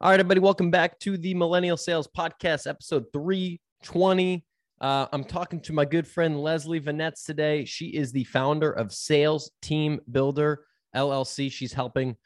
All 0.00 0.10
right, 0.10 0.20
everybody, 0.20 0.38
welcome 0.38 0.70
back 0.70 0.96
to 1.00 1.18
the 1.18 1.34
Millennial 1.34 1.76
Sales 1.76 2.06
Podcast, 2.06 2.68
episode 2.68 3.06
320. 3.12 4.44
Uh, 4.80 5.06
I'm 5.12 5.24
talking 5.24 5.58
to 5.62 5.72
my 5.72 5.84
good 5.84 6.06
friend 6.06 6.40
Leslie 6.40 6.80
Venetz 6.80 7.24
today. 7.24 7.64
She 7.64 7.86
is 7.86 8.12
the 8.12 8.22
founder 8.22 8.70
of 8.70 8.92
Sales 8.92 9.50
Team 9.60 9.98
Builder 10.08 10.66
LLC. 10.94 11.50
She's 11.50 11.72
helping 11.72 12.16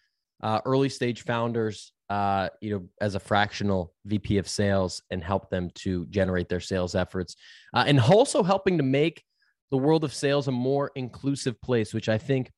uh, 0.43 0.61
early 0.67 0.91
stage 0.91 1.23
founders, 1.23 1.95
uh, 2.11 2.51
you 2.61 2.75
know, 2.75 2.89
as 3.01 3.15
a 3.15 3.21
fractional 3.21 3.95
VP 4.05 4.37
of 4.37 4.47
sales 4.47 5.03
and 5.11 5.25
help 5.25 5.49
them 5.49 5.71
to 5.77 6.05
generate 6.11 6.51
their 6.51 6.61
sales 6.61 6.95
efforts, 6.95 7.37
uh, 7.73 7.85
and 7.87 7.99
also 7.99 8.43
helping 8.43 8.77
to 8.77 8.85
make 8.85 9.25
the 9.71 9.79
world 9.79 10.05
of 10.05 10.13
sales 10.13 10.47
a 10.47 10.53
more 10.53 10.91
inclusive 10.95 11.59
place, 11.63 11.95
which 11.95 12.11
I 12.11 12.19
think 12.19 12.51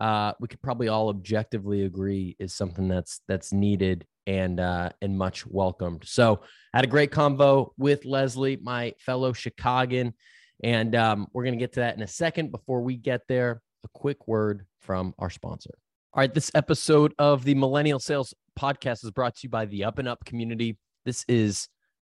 uh, 0.00 0.32
we 0.40 0.48
could 0.48 0.62
probably 0.62 0.88
all 0.88 1.08
objectively 1.08 1.84
agree 1.84 2.36
is 2.38 2.54
something 2.54 2.88
that's 2.88 3.20
that's 3.28 3.52
needed 3.52 4.06
and 4.26 4.60
uh, 4.60 4.90
and 5.00 5.16
much 5.16 5.46
welcomed. 5.46 6.04
So 6.06 6.40
I 6.72 6.78
had 6.78 6.84
a 6.84 6.88
great 6.88 7.10
convo 7.10 7.70
with 7.76 8.04
Leslie, 8.04 8.58
my 8.62 8.94
fellow 8.98 9.32
Chicagoan, 9.32 10.14
and 10.62 10.94
um, 10.94 11.26
we're 11.32 11.44
gonna 11.44 11.56
get 11.56 11.72
to 11.74 11.80
that 11.80 11.96
in 11.96 12.02
a 12.02 12.08
second. 12.08 12.50
Before 12.50 12.82
we 12.82 12.96
get 12.96 13.22
there, 13.28 13.60
a 13.84 13.88
quick 13.94 14.26
word 14.26 14.66
from 14.80 15.14
our 15.18 15.30
sponsor. 15.30 15.74
All 16.14 16.20
right, 16.20 16.32
this 16.32 16.50
episode 16.54 17.14
of 17.18 17.44
the 17.44 17.54
Millennial 17.54 17.98
Sales 17.98 18.34
Podcast 18.58 19.04
is 19.04 19.10
brought 19.10 19.36
to 19.36 19.40
you 19.44 19.48
by 19.48 19.64
the 19.64 19.84
Up 19.84 19.98
and 19.98 20.08
Up 20.08 20.24
community. 20.24 20.76
This 21.04 21.24
is 21.26 21.68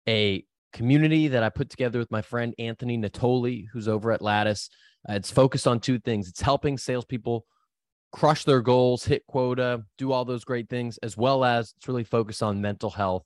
a 0.08 0.44
community 0.74 1.30
that 1.30 1.44
I 1.44 1.50
put 1.50 1.70
together 1.70 1.98
with 1.98 2.12
my 2.12 2.22
friend 2.22 2.54
Anthony 2.60 2.98
Natoli, 2.98 3.66
who's 3.74 3.88
over 3.88 4.12
at 4.12 4.22
Lattice. 4.22 4.70
Uh, 5.10 5.14
it's 5.14 5.32
focused 5.32 5.68
on 5.68 5.80
two 5.80 6.00
things. 6.00 6.28
It's 6.28 6.42
helping 6.42 6.78
salespeople 6.78 7.46
crush 8.12 8.44
their 8.44 8.62
goals, 8.62 9.06
hit 9.06 9.26
quota, 9.28 9.84
do 9.98 10.12
all 10.12 10.26
those 10.26 10.44
great 10.44 10.70
things, 10.70 10.98
as 11.00 11.18
well 11.18 11.44
as 11.44 11.74
it's 11.78 11.88
really 11.88 12.04
focused 12.04 12.42
on 12.42 12.62
mental 12.62 12.90
health, 12.90 13.26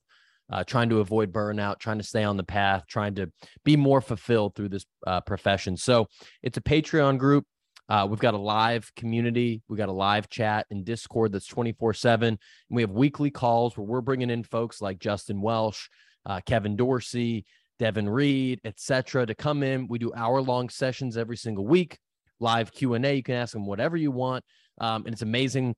uh, 0.52 0.64
trying 0.64 0.90
to 0.90 1.00
avoid 1.00 1.32
burnout, 1.32 1.80
trying 1.80 1.98
to 1.98 2.04
stay 2.04 2.24
on 2.24 2.38
the 2.38 2.44
path, 2.44 2.84
trying 2.88 3.16
to 3.16 3.32
be 3.64 3.76
more 3.76 4.02
fulfilled 4.02 4.56
through 4.56 4.70
this 4.70 4.86
uh, 5.08 5.22
profession. 5.22 5.78
So 5.78 6.08
it's 6.42 6.58
a 6.58 6.62
Patreon 6.62 7.18
group. 7.18 7.46
Uh, 7.90 8.08
we've 8.10 8.20
got 8.20 8.34
a 8.34 8.38
live 8.38 8.90
community. 8.96 9.62
We've 9.68 9.78
got 9.78 9.90
a 9.90 9.94
live 9.94 10.30
chat 10.30 10.66
in 10.72 10.84
Discord 10.84 11.34
that's 11.34 11.48
24 11.48 11.94
7. 11.94 12.40
We 12.70 12.82
have 12.82 12.92
weekly 12.92 13.32
calls 13.32 13.78
where 13.78 13.86
we're 13.86 14.02
bringing 14.02 14.30
in 14.30 14.44
folks 14.44 14.82
like 14.82 15.00
Justin 15.00 15.42
Welsh, 15.42 15.90
uh, 16.26 16.40
Kevin 16.46 16.76
Dorsey, 16.76 17.46
Devin 17.80 18.08
Reed, 18.08 18.62
etc., 18.64 19.26
to 19.26 19.36
come 19.36 19.64
in. 19.64 19.88
We 19.88 20.00
do 20.00 20.14
hour 20.14 20.42
long 20.42 20.70
sessions 20.70 21.18
every 21.18 21.36
single 21.36 21.66
week, 21.66 21.98
live 22.40 22.72
Q 22.72 22.94
and 22.94 23.06
A. 23.06 23.16
You 23.16 23.24
can 23.24 23.36
ask 23.36 23.54
them 23.54 23.66
whatever 23.66 23.98
you 23.98 24.12
want 24.12 24.46
um, 24.82 25.06
and 25.06 25.14
it's 25.14 25.22
amazing. 25.22 25.74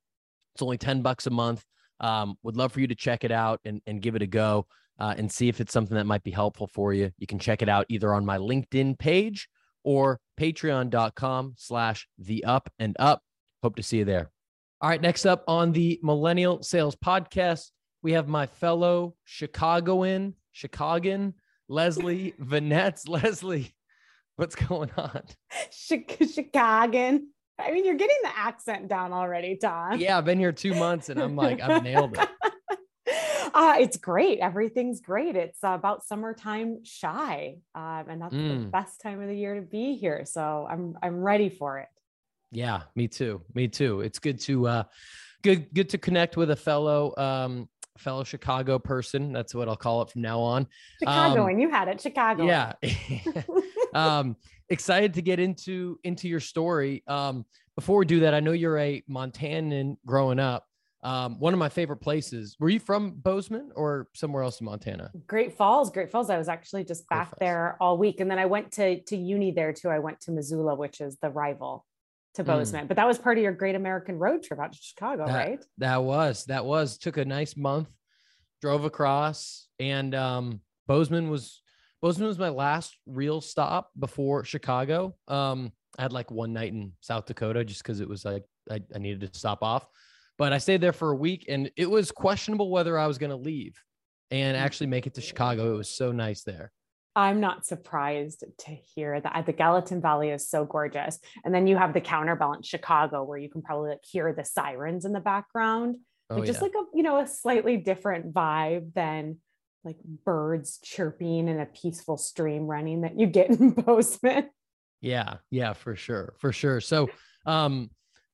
It's 0.56 0.62
only 0.64 0.78
10 0.78 1.04
bucks 1.04 1.28
a 1.28 1.30
month. 1.30 1.64
Um, 2.00 2.36
would 2.42 2.58
love 2.58 2.72
for 2.72 2.80
you 2.80 2.88
to 2.88 2.96
check 2.96 3.24
it 3.24 3.32
out 3.32 3.60
and, 3.66 3.82
and 3.86 4.02
give 4.02 4.16
it 4.16 4.22
a 4.22 4.28
go 4.28 4.66
uh, 5.00 5.14
and 5.18 5.32
see 5.32 5.48
if 5.48 5.62
it's 5.62 5.72
something 5.72 5.96
that 5.96 6.06
might 6.06 6.24
be 6.24 6.32
helpful 6.32 6.68
for 6.68 6.94
you. 6.94 7.12
You 7.18 7.28
can 7.28 7.40
check 7.40 7.62
it 7.62 7.70
out 7.70 7.86
either 7.90 8.14
on 8.14 8.26
my 8.26 8.38
LinkedIn 8.38 8.98
page 8.98 9.48
or 9.84 10.20
patreon.com 10.40 11.54
slash 11.58 12.08
the 12.18 12.44
up 12.46 12.70
and 12.80 12.96
up. 13.00 13.22
Hope 13.62 13.76
to 13.76 13.84
see 13.84 14.00
you 14.00 14.06
there. 14.06 14.32
All 14.82 14.90
right. 14.90 15.02
Next 15.02 15.26
up 15.26 15.44
on 15.48 15.72
the 15.72 16.00
Millennial 16.04 16.62
Sales 16.62 16.96
Podcast, 16.96 17.72
we 18.02 18.14
have 18.14 18.28
my 18.28 18.46
fellow 18.46 19.16
Chicagoan, 19.24 20.34
Chicagan, 20.54 21.34
Leslie 21.70 22.34
Venetz. 22.42 23.08
Leslie, 23.08 23.74
what's 24.36 24.56
going 24.56 24.92
on? 24.98 25.24
Chicagan. 25.72 27.22
I 27.60 27.72
mean, 27.72 27.86
you're 27.86 27.96
getting 27.96 28.18
the 28.24 28.38
accent 28.38 28.88
down 28.88 29.14
already, 29.14 29.56
Tom. 29.56 30.00
Yeah, 30.00 30.18
I've 30.18 30.26
been 30.26 30.40
here 30.40 30.52
two 30.52 30.74
months 30.74 31.10
and 31.10 31.20
I'm 31.20 31.36
like, 31.36 31.62
I've 31.62 31.84
nailed 31.84 32.18
it. 32.18 32.30
Uh, 33.54 33.76
it's 33.80 33.98
great. 33.98 34.40
Everything's 34.40 35.00
great. 35.00 35.36
It's 35.36 35.64
uh, 35.64 35.70
about 35.76 36.04
summertime 36.04 36.80
Chi, 37.02 37.58
um, 37.76 38.06
and 38.10 38.20
that's 38.20 38.34
mm. 38.34 38.64
the 38.64 38.66
best 38.66 39.00
time 39.00 39.22
of 39.22 39.28
the 39.28 39.36
year 39.36 39.54
to 39.56 39.62
be 39.62 39.96
here. 39.96 40.26
So 40.26 40.68
I'm 40.68 40.98
I'm 41.04 41.22
ready 41.22 41.50
for 41.50 41.78
it. 41.78 41.90
Yeah, 42.52 42.82
me 42.96 43.08
too. 43.08 43.42
Me 43.54 43.68
too. 43.68 44.02
It's 44.02 44.18
good 44.18 44.40
to 44.42 44.68
uh, 44.68 44.84
good 45.44 45.72
good 45.72 45.90
to 45.90 46.00
connect 46.00 46.36
with 46.36 46.50
a 46.50 46.56
fellow 46.56 47.14
um, 47.16 47.70
fellow 47.98 48.24
Chicago 48.24 48.80
person. 48.80 49.32
That's 49.32 49.54
what 49.54 49.70
I'll 49.70 49.76
call 49.76 50.02
it 50.02 50.10
from 50.10 50.24
now 50.24 50.40
on. 50.40 50.68
Chicago, 51.00 51.44
um, 51.44 51.50
and 51.50 51.62
you 51.62 51.70
had 51.70 51.88
it, 51.90 52.02
Chicago. 52.02 52.46
Yeah. 52.46 52.74
um, 53.96 54.36
excited 54.70 55.14
to 55.16 55.22
get 55.22 55.40
into 55.40 56.00
into 56.04 56.28
your 56.28 56.40
story. 56.40 57.04
Um, 57.08 57.46
before 57.76 57.98
we 57.98 58.06
do 58.06 58.22
that, 58.22 58.34
I 58.34 58.40
know 58.40 58.52
you're 58.52 58.78
a 58.78 59.04
Montanan 59.10 59.98
growing 60.06 60.40
up. 60.40 60.66
Um, 61.04 61.38
one 61.40 61.52
of 61.52 61.60
my 61.60 61.68
favorite 61.68 61.98
places. 61.98 62.56
Were 62.60 62.70
you 62.70 62.80
from 62.80 63.12
Bozeman 63.12 63.72
or 63.76 64.08
somewhere 64.16 64.42
else 64.42 64.62
in 64.62 64.66
Montana? 64.66 65.12
Great 65.28 65.58
Falls, 65.58 65.90
Great 65.90 66.10
Falls. 66.10 66.30
I 66.30 66.38
was 66.38 66.48
actually 66.48 66.86
just 66.86 67.08
back 67.10 67.38
there 67.40 67.76
all 67.82 67.98
week, 67.98 68.22
and 68.22 68.32
then 68.32 68.40
I 68.40 68.46
went 68.46 68.72
to 68.74 69.02
to 69.02 69.18
uni 69.18 69.52
there 69.52 69.74
too. 69.74 69.90
I 69.90 70.00
went 70.00 70.22
to 70.22 70.32
Missoula, 70.32 70.76
which 70.76 71.02
is 71.02 71.18
the 71.18 71.30
rival 71.30 71.86
to 72.36 72.44
mm. 72.44 72.48
Bozeman. 72.48 72.86
Mm. 72.86 72.88
But 72.88 72.98
that 72.98 73.08
was 73.08 73.18
part 73.18 73.38
of 73.38 73.44
your 73.44 73.52
Great 73.52 73.76
American 73.76 74.18
Road 74.18 74.44
trip 74.44 74.60
out 74.60 74.72
to 74.72 74.80
Chicago, 74.82 75.26
that, 75.26 75.36
right? 75.36 75.66
That 75.80 76.04
was 76.04 76.46
that 76.46 76.64
was 76.64 76.98
took 76.98 77.18
a 77.18 77.26
nice 77.26 77.58
month, 77.58 77.90
drove 78.62 78.86
across, 78.86 79.68
and 79.80 80.16
um, 80.16 80.62
Bozeman 80.88 81.30
was 81.30 81.63
Bozeman 82.04 82.28
was 82.28 82.38
my 82.38 82.50
last 82.50 82.98
real 83.06 83.40
stop 83.40 83.90
before 83.98 84.44
Chicago. 84.44 85.16
Um, 85.30 85.72
I 85.98 86.02
had 86.02 86.12
like 86.12 86.30
one 86.30 86.52
night 86.52 86.74
in 86.74 86.92
South 87.00 87.26
Dakota 87.26 87.64
just 87.64 87.82
because 87.82 88.02
it 88.02 88.10
was 88.10 88.26
like 88.26 88.44
I, 88.70 88.82
I, 88.94 89.00
needed 89.00 89.32
to 89.32 89.40
stop 89.40 89.64
off. 89.64 89.88
But 90.38 90.52
I 90.52 90.58
stayed 90.58 90.82
there 90.82 90.92
for 90.92 91.12
a 91.12 91.16
week 91.16 91.46
and 91.48 91.72
it 91.78 91.90
was 91.90 92.12
questionable 92.12 92.70
whether 92.70 93.00
I 93.00 93.08
was 93.08 93.18
going 93.18 93.30
to 93.30 93.38
leave 93.38 93.82
and 94.32 94.58
actually 94.58 94.88
make 94.88 95.08
it 95.08 95.14
to 95.14 95.22
Chicago. 95.22 95.76
It 95.76 95.78
was 95.78 95.90
so 95.90 96.12
nice 96.12 96.44
there. 96.44 96.74
I'm 97.16 97.40
not 97.40 97.66
surprised 97.66 98.44
to 98.58 98.72
hear 98.72 99.22
that 99.22 99.46
the 99.46 99.54
Gallatin 99.54 100.02
Valley 100.02 100.32
is 100.32 100.50
so 100.50 100.66
gorgeous. 100.66 101.20
And 101.46 101.56
then 101.56 101.68
you 101.68 101.78
have 101.78 101.94
the 101.94 102.02
counterbalance 102.02 102.68
Chicago 102.68 103.24
where 103.24 103.38
you 103.38 103.50
can 103.50 103.62
probably 103.62 103.92
like 103.92 104.04
hear 104.04 104.34
the 104.34 104.44
sirens 104.44 105.06
in 105.06 105.14
the 105.14 105.22
background. 105.22 105.96
Oh, 106.30 106.36
like 106.36 106.48
just 106.48 106.60
yeah. 106.60 106.64
like 106.64 106.74
a, 106.74 106.98
you 106.98 107.04
know, 107.04 107.20
a 107.20 107.28
slightly 107.28 107.78
different 107.78 108.34
vibe 108.34 108.94
than 108.94 109.38
like 109.84 109.98
birds 110.26 110.80
chirping 110.84 111.50
and 111.50 111.62
a 111.62 111.66
peaceful 111.66 112.18
stream 112.18 112.68
running 112.68 113.02
that 113.02 113.20
you 113.20 113.28
get 113.28 113.50
in 113.50 113.72
Bozeman. 113.72 114.50
Yeah, 115.02 115.36
yeah, 115.52 115.74
for 115.74 115.96
sure, 115.96 116.34
for 116.40 116.54
sure. 116.54 116.80
So, 116.80 117.10
um, 117.46 117.90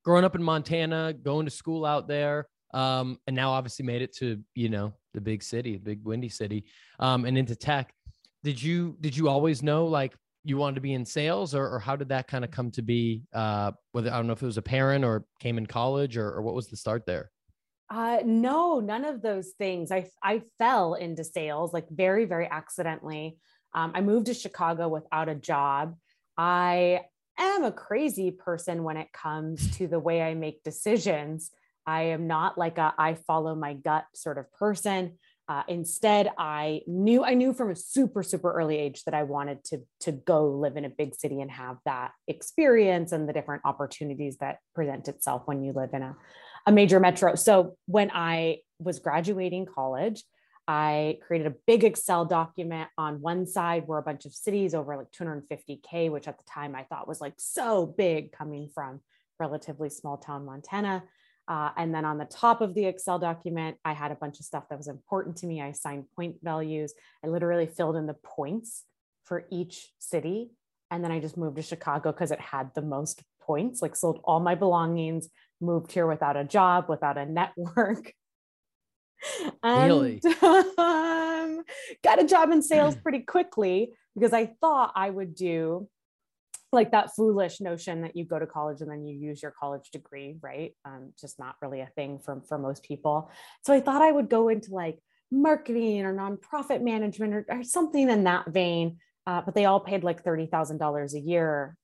growing 0.05 0.23
up 0.23 0.35
in 0.35 0.43
Montana, 0.43 1.13
going 1.13 1.45
to 1.45 1.51
school 1.51 1.85
out 1.85 2.07
there, 2.07 2.47
um, 2.73 3.17
and 3.25 3.35
now 3.35 3.51
obviously 3.51 3.85
made 3.85 4.03
it 4.03 4.15
to 4.17 4.39
you 4.53 4.69
know 4.69 4.93
the 5.13 5.21
big 5.21 5.41
city, 5.41 5.73
the 5.73 5.83
big 5.83 6.03
windy 6.03 6.29
city, 6.29 6.65
um, 6.99 7.25
and 7.25 7.37
into 7.37 7.55
tech. 7.55 7.91
Did 8.43 8.61
you 8.61 8.95
did 9.01 9.17
you 9.17 9.29
always 9.29 9.63
know 9.63 9.85
like 9.85 10.13
you 10.43 10.57
wanted 10.57 10.75
to 10.75 10.81
be 10.81 10.93
in 10.93 11.05
sales, 11.05 11.55
or, 11.55 11.67
or 11.67 11.79
how 11.79 11.95
did 11.95 12.09
that 12.09 12.27
kind 12.27 12.45
of 12.45 12.51
come 12.51 12.71
to 12.71 12.81
be? 12.83 13.23
Uh, 13.33 13.71
whether 13.91 14.11
I 14.11 14.17
don't 14.17 14.27
know 14.27 14.33
if 14.33 14.43
it 14.43 14.45
was 14.45 14.57
a 14.57 14.61
parent 14.61 15.03
or 15.03 15.25
came 15.39 15.57
in 15.57 15.65
college, 15.65 16.17
or, 16.17 16.31
or 16.31 16.41
what 16.43 16.53
was 16.53 16.67
the 16.67 16.77
start 16.77 17.05
there? 17.07 17.31
Uh, 17.89 18.19
no, 18.23 18.79
none 18.79 19.03
of 19.03 19.21
those 19.21 19.49
things. 19.57 19.91
I 19.91 20.09
I 20.23 20.43
fell 20.59 20.93
into 20.93 21.23
sales 21.23 21.73
like 21.73 21.89
very 21.89 22.25
very 22.25 22.47
accidentally. 22.49 23.37
Um, 23.73 23.91
I 23.95 24.01
moved 24.01 24.27
to 24.27 24.33
Chicago 24.33 24.87
without 24.87 25.29
a 25.29 25.35
job. 25.35 25.95
I 26.37 27.01
am 27.37 27.63
a 27.63 27.71
crazy 27.71 28.31
person 28.31 28.83
when 28.83 28.97
it 28.97 29.11
comes 29.11 29.77
to 29.77 29.87
the 29.87 29.99
way 29.99 30.21
I 30.21 30.35
make 30.35 30.63
decisions. 30.63 31.51
I 31.85 32.03
am 32.03 32.27
not 32.27 32.57
like 32.57 32.77
a 32.77 32.93
I 32.97 33.15
follow 33.15 33.55
my 33.55 33.73
gut 33.73 34.05
sort 34.13 34.37
of 34.37 34.51
person. 34.53 35.17
Uh, 35.47 35.63
instead, 35.67 36.29
I 36.37 36.81
knew 36.85 37.23
I 37.23 37.33
knew 37.33 37.53
from 37.53 37.71
a 37.71 37.75
super 37.75 38.21
super 38.21 38.51
early 38.51 38.77
age 38.77 39.03
that 39.05 39.15
I 39.15 39.23
wanted 39.23 39.63
to 39.65 39.79
to 40.01 40.11
go 40.11 40.47
live 40.47 40.77
in 40.77 40.85
a 40.85 40.89
big 40.89 41.15
city 41.15 41.41
and 41.41 41.49
have 41.49 41.77
that 41.85 42.11
experience 42.27 43.11
and 43.13 43.27
the 43.27 43.33
different 43.33 43.63
opportunities 43.65 44.37
that 44.37 44.59
present 44.75 45.07
itself 45.07 45.43
when 45.45 45.63
you 45.63 45.73
live 45.73 45.89
in 45.93 46.03
a 46.03 46.15
a 46.65 46.71
major 46.71 46.99
metro. 46.99 47.35
So 47.35 47.75
when 47.85 48.11
I 48.11 48.59
was 48.79 48.99
graduating 48.99 49.65
college, 49.65 50.23
I 50.67 51.17
created 51.25 51.47
a 51.47 51.55
big 51.65 51.83
Excel 51.83 52.25
document 52.25 52.89
on 52.95 53.21
one 53.21 53.47
side 53.47 53.87
were 53.87 53.97
a 53.97 54.03
bunch 54.03 54.25
of 54.25 54.33
cities 54.35 54.75
over 54.75 54.95
like 54.95 55.11
250K, 55.11 56.11
which 56.11 56.27
at 56.27 56.37
the 56.37 56.43
time 56.43 56.75
I 56.75 56.83
thought 56.83 57.07
was 57.07 57.19
like 57.19 57.33
so 57.37 57.87
big 57.87 58.31
coming 58.31 58.69
from 58.73 59.01
relatively 59.39 59.89
small 59.89 60.17
town 60.17 60.45
Montana. 60.45 61.03
Uh, 61.47 61.71
and 61.75 61.93
then 61.93 62.05
on 62.05 62.19
the 62.19 62.25
top 62.25 62.61
of 62.61 62.75
the 62.75 62.85
Excel 62.85 63.17
document, 63.17 63.77
I 63.83 63.93
had 63.93 64.11
a 64.11 64.15
bunch 64.15 64.39
of 64.39 64.45
stuff 64.45 64.69
that 64.69 64.77
was 64.77 64.87
important 64.87 65.37
to 65.37 65.47
me. 65.47 65.59
I 65.59 65.69
assigned 65.69 66.05
point 66.15 66.35
values. 66.43 66.93
I 67.25 67.29
literally 67.29 67.65
filled 67.65 67.95
in 67.95 68.05
the 68.05 68.13
points 68.23 68.83
for 69.25 69.47
each 69.49 69.91
city. 69.97 70.51
And 70.91 71.03
then 71.03 71.11
I 71.11 71.19
just 71.19 71.37
moved 71.37 71.55
to 71.55 71.63
Chicago 71.63 72.11
because 72.11 72.29
it 72.29 72.39
had 72.39 72.69
the 72.75 72.83
most 72.83 73.23
points, 73.41 73.81
like 73.81 73.95
sold 73.95 74.19
all 74.23 74.39
my 74.39 74.53
belongings, 74.53 75.29
moved 75.61 75.91
here 75.91 76.07
without 76.07 76.37
a 76.37 76.43
job, 76.43 76.85
without 76.89 77.17
a 77.17 77.25
network. 77.25 78.13
and 79.63 79.85
really? 79.85 80.21
um, 80.77 81.63
got 82.03 82.21
a 82.21 82.27
job 82.27 82.51
in 82.51 82.61
sales 82.61 82.95
pretty 83.03 83.19
quickly 83.19 83.91
because 84.15 84.33
I 84.33 84.53
thought 84.61 84.93
I 84.95 85.09
would 85.09 85.35
do 85.35 85.87
like 86.71 86.91
that 86.91 87.15
foolish 87.15 87.61
notion 87.61 88.01
that 88.01 88.15
you 88.15 88.25
go 88.25 88.37
to 88.37 88.45
college 88.45 88.81
and 88.81 88.91
then 88.91 89.05
you 89.05 89.15
use 89.15 89.41
your 89.41 89.53
college 89.59 89.89
degree, 89.91 90.37
right? 90.41 90.75
Um, 90.85 91.13
just 91.19 91.39
not 91.39 91.55
really 91.61 91.81
a 91.81 91.89
thing 91.95 92.19
for, 92.19 92.41
for 92.47 92.59
most 92.59 92.83
people. 92.83 93.31
So 93.65 93.73
I 93.73 93.79
thought 93.79 94.01
I 94.01 94.11
would 94.11 94.29
go 94.29 94.49
into 94.49 94.71
like 94.71 94.99
marketing 95.31 96.05
or 96.05 96.13
nonprofit 96.13 96.81
management 96.81 97.33
or, 97.33 97.45
or 97.49 97.63
something 97.63 98.09
in 98.09 98.25
that 98.25 98.49
vein. 98.51 98.97
Uh, 99.25 99.41
but 99.41 99.55
they 99.55 99.65
all 99.65 99.79
paid 99.79 100.03
like 100.03 100.23
$30,000 100.23 101.13
a 101.13 101.19
year. 101.19 101.75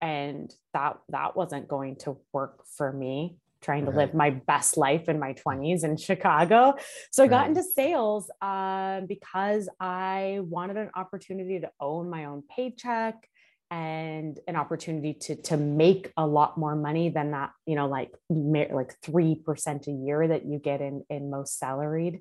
And 0.00 0.52
that, 0.74 0.98
that 1.08 1.36
wasn't 1.36 1.68
going 1.68 1.96
to 1.96 2.18
work 2.32 2.64
for 2.76 2.92
me 2.92 3.38
trying 3.62 3.84
to 3.86 3.90
right. 3.90 4.06
live 4.06 4.14
my 4.14 4.30
best 4.30 4.76
life 4.76 5.08
in 5.08 5.18
my 5.18 5.32
20s 5.32 5.82
in 5.82 5.96
Chicago. 5.96 6.74
So 7.10 7.24
I 7.24 7.26
got 7.26 7.40
right. 7.40 7.48
into 7.48 7.62
sales 7.62 8.30
uh, 8.40 9.00
because 9.00 9.68
I 9.80 10.40
wanted 10.42 10.76
an 10.76 10.90
opportunity 10.94 11.60
to 11.60 11.70
own 11.80 12.08
my 12.08 12.26
own 12.26 12.42
paycheck 12.54 13.28
and 13.70 14.38
an 14.46 14.54
opportunity 14.54 15.12
to 15.12 15.34
to 15.34 15.56
make 15.56 16.12
a 16.16 16.24
lot 16.24 16.56
more 16.56 16.76
money 16.76 17.08
than 17.08 17.32
that 17.32 17.50
you 17.66 17.74
know 17.74 17.88
like 17.88 18.12
like 18.30 18.94
3% 19.00 19.86
a 19.88 19.90
year 19.90 20.28
that 20.28 20.46
you 20.46 20.60
get 20.60 20.80
in 20.80 21.04
in 21.10 21.30
most 21.30 21.58
salaried 21.58 22.20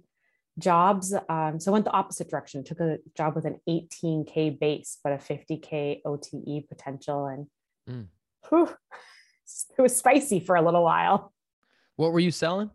jobs 0.58 1.14
um, 1.30 1.60
so 1.60 1.70
I 1.70 1.74
went 1.74 1.86
the 1.86 1.92
opposite 1.92 2.32
direction 2.32 2.64
took 2.64 2.80
a 2.80 2.98
job 3.16 3.36
with 3.36 3.46
an 3.46 3.60
18k 3.70 4.60
base 4.60 4.98
but 5.04 5.14
a 5.14 5.18
50k 5.18 6.02
ote 6.04 6.28
potential 6.68 7.28
and 7.28 7.46
mm. 7.90 8.08
whew, 8.50 8.70
it 9.78 9.82
was 9.82 9.96
spicy 9.96 10.40
for 10.40 10.56
a 10.56 10.62
little 10.62 10.84
while 10.84 11.34
what 11.96 12.12
were 12.12 12.20
you 12.20 12.32
selling 12.32 12.70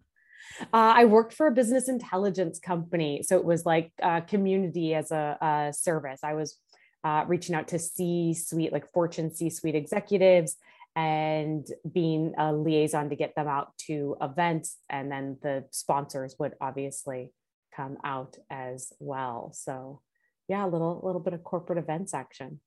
uh, 0.60 0.66
I 0.72 1.04
worked 1.06 1.32
for 1.32 1.46
a 1.46 1.52
business 1.52 1.88
intelligence 1.88 2.58
company. 2.58 3.22
So 3.22 3.36
it 3.36 3.44
was 3.44 3.64
like 3.64 3.92
uh, 4.02 4.20
community 4.22 4.94
as 4.94 5.10
a, 5.10 5.38
a, 5.40 5.72
service. 5.72 6.20
I 6.22 6.34
was 6.34 6.58
uh, 7.02 7.24
reaching 7.26 7.54
out 7.54 7.68
to 7.68 7.78
C 7.78 8.34
suite, 8.34 8.72
like 8.72 8.90
Fortune 8.92 9.32
C 9.34 9.48
suite 9.48 9.74
executives, 9.74 10.56
and 10.96 11.66
being 11.90 12.34
a 12.36 12.52
liaison 12.52 13.08
to 13.10 13.16
get 13.16 13.34
them 13.34 13.48
out 13.48 13.76
to 13.86 14.16
events. 14.20 14.76
And 14.88 15.10
then 15.10 15.38
the 15.42 15.64
sponsors 15.70 16.36
would 16.38 16.54
obviously 16.60 17.32
come 17.74 17.96
out 18.04 18.36
as 18.50 18.92
well. 18.98 19.52
So, 19.54 20.00
yeah, 20.48 20.66
a 20.66 20.68
little, 20.68 21.00
little 21.02 21.20
bit 21.20 21.32
of 21.32 21.44
corporate 21.44 21.78
events 21.78 22.12
action. 22.12 22.60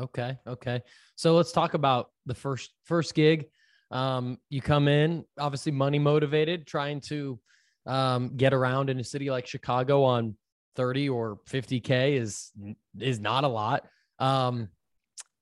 Okay. 0.00 0.38
Okay. 0.46 0.82
So 1.16 1.36
let's 1.36 1.52
talk 1.52 1.74
about 1.74 2.10
the 2.26 2.34
first 2.34 2.72
first 2.84 3.14
gig. 3.14 3.46
Um, 3.90 4.38
you 4.48 4.62
come 4.62 4.88
in, 4.88 5.24
obviously 5.38 5.72
money 5.72 5.98
motivated, 5.98 6.66
trying 6.66 7.00
to 7.02 7.38
um, 7.86 8.36
get 8.36 8.54
around 8.54 8.88
in 8.88 9.00
a 9.00 9.04
city 9.04 9.30
like 9.30 9.46
Chicago 9.46 10.04
on 10.04 10.36
30 10.76 11.08
or 11.08 11.38
50k 11.48 12.16
is 12.16 12.52
is 12.98 13.20
not 13.20 13.44
a 13.44 13.48
lot 13.48 13.84
um 14.18 14.68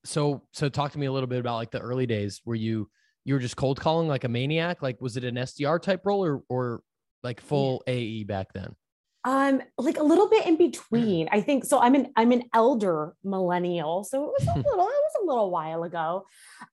so 0.04 0.42
so 0.52 0.68
talk 0.68 0.92
to 0.92 0.98
me 0.98 1.06
a 1.06 1.12
little 1.12 1.26
bit 1.26 1.40
about 1.40 1.56
like 1.56 1.70
the 1.70 1.78
early 1.78 2.06
days 2.06 2.40
where 2.44 2.56
you 2.56 2.88
you 3.24 3.34
were 3.34 3.40
just 3.40 3.56
cold 3.56 3.78
calling 3.78 4.08
like 4.08 4.24
a 4.24 4.28
maniac 4.28 4.80
like 4.82 5.00
was 5.00 5.16
it 5.16 5.24
an 5.24 5.34
sdr 5.36 5.80
type 5.80 6.00
role 6.04 6.24
or 6.24 6.42
or 6.48 6.80
like 7.22 7.40
full 7.40 7.82
yeah. 7.86 7.94
ae 7.94 8.24
back 8.24 8.52
then 8.54 8.74
um 9.24 9.60
like 9.76 9.98
a 9.98 10.02
little 10.02 10.28
bit 10.28 10.46
in 10.46 10.56
between 10.56 11.28
i 11.32 11.40
think 11.40 11.64
so 11.64 11.80
i'm 11.80 11.94
an 11.94 12.12
i'm 12.16 12.30
an 12.30 12.42
elder 12.54 13.14
millennial 13.24 14.04
so 14.04 14.24
it 14.24 14.32
was 14.38 14.48
a 14.48 14.56
little 14.56 14.86
it 14.86 15.04
was 15.04 15.22
a 15.22 15.26
little 15.26 15.50
while 15.50 15.82
ago 15.82 16.24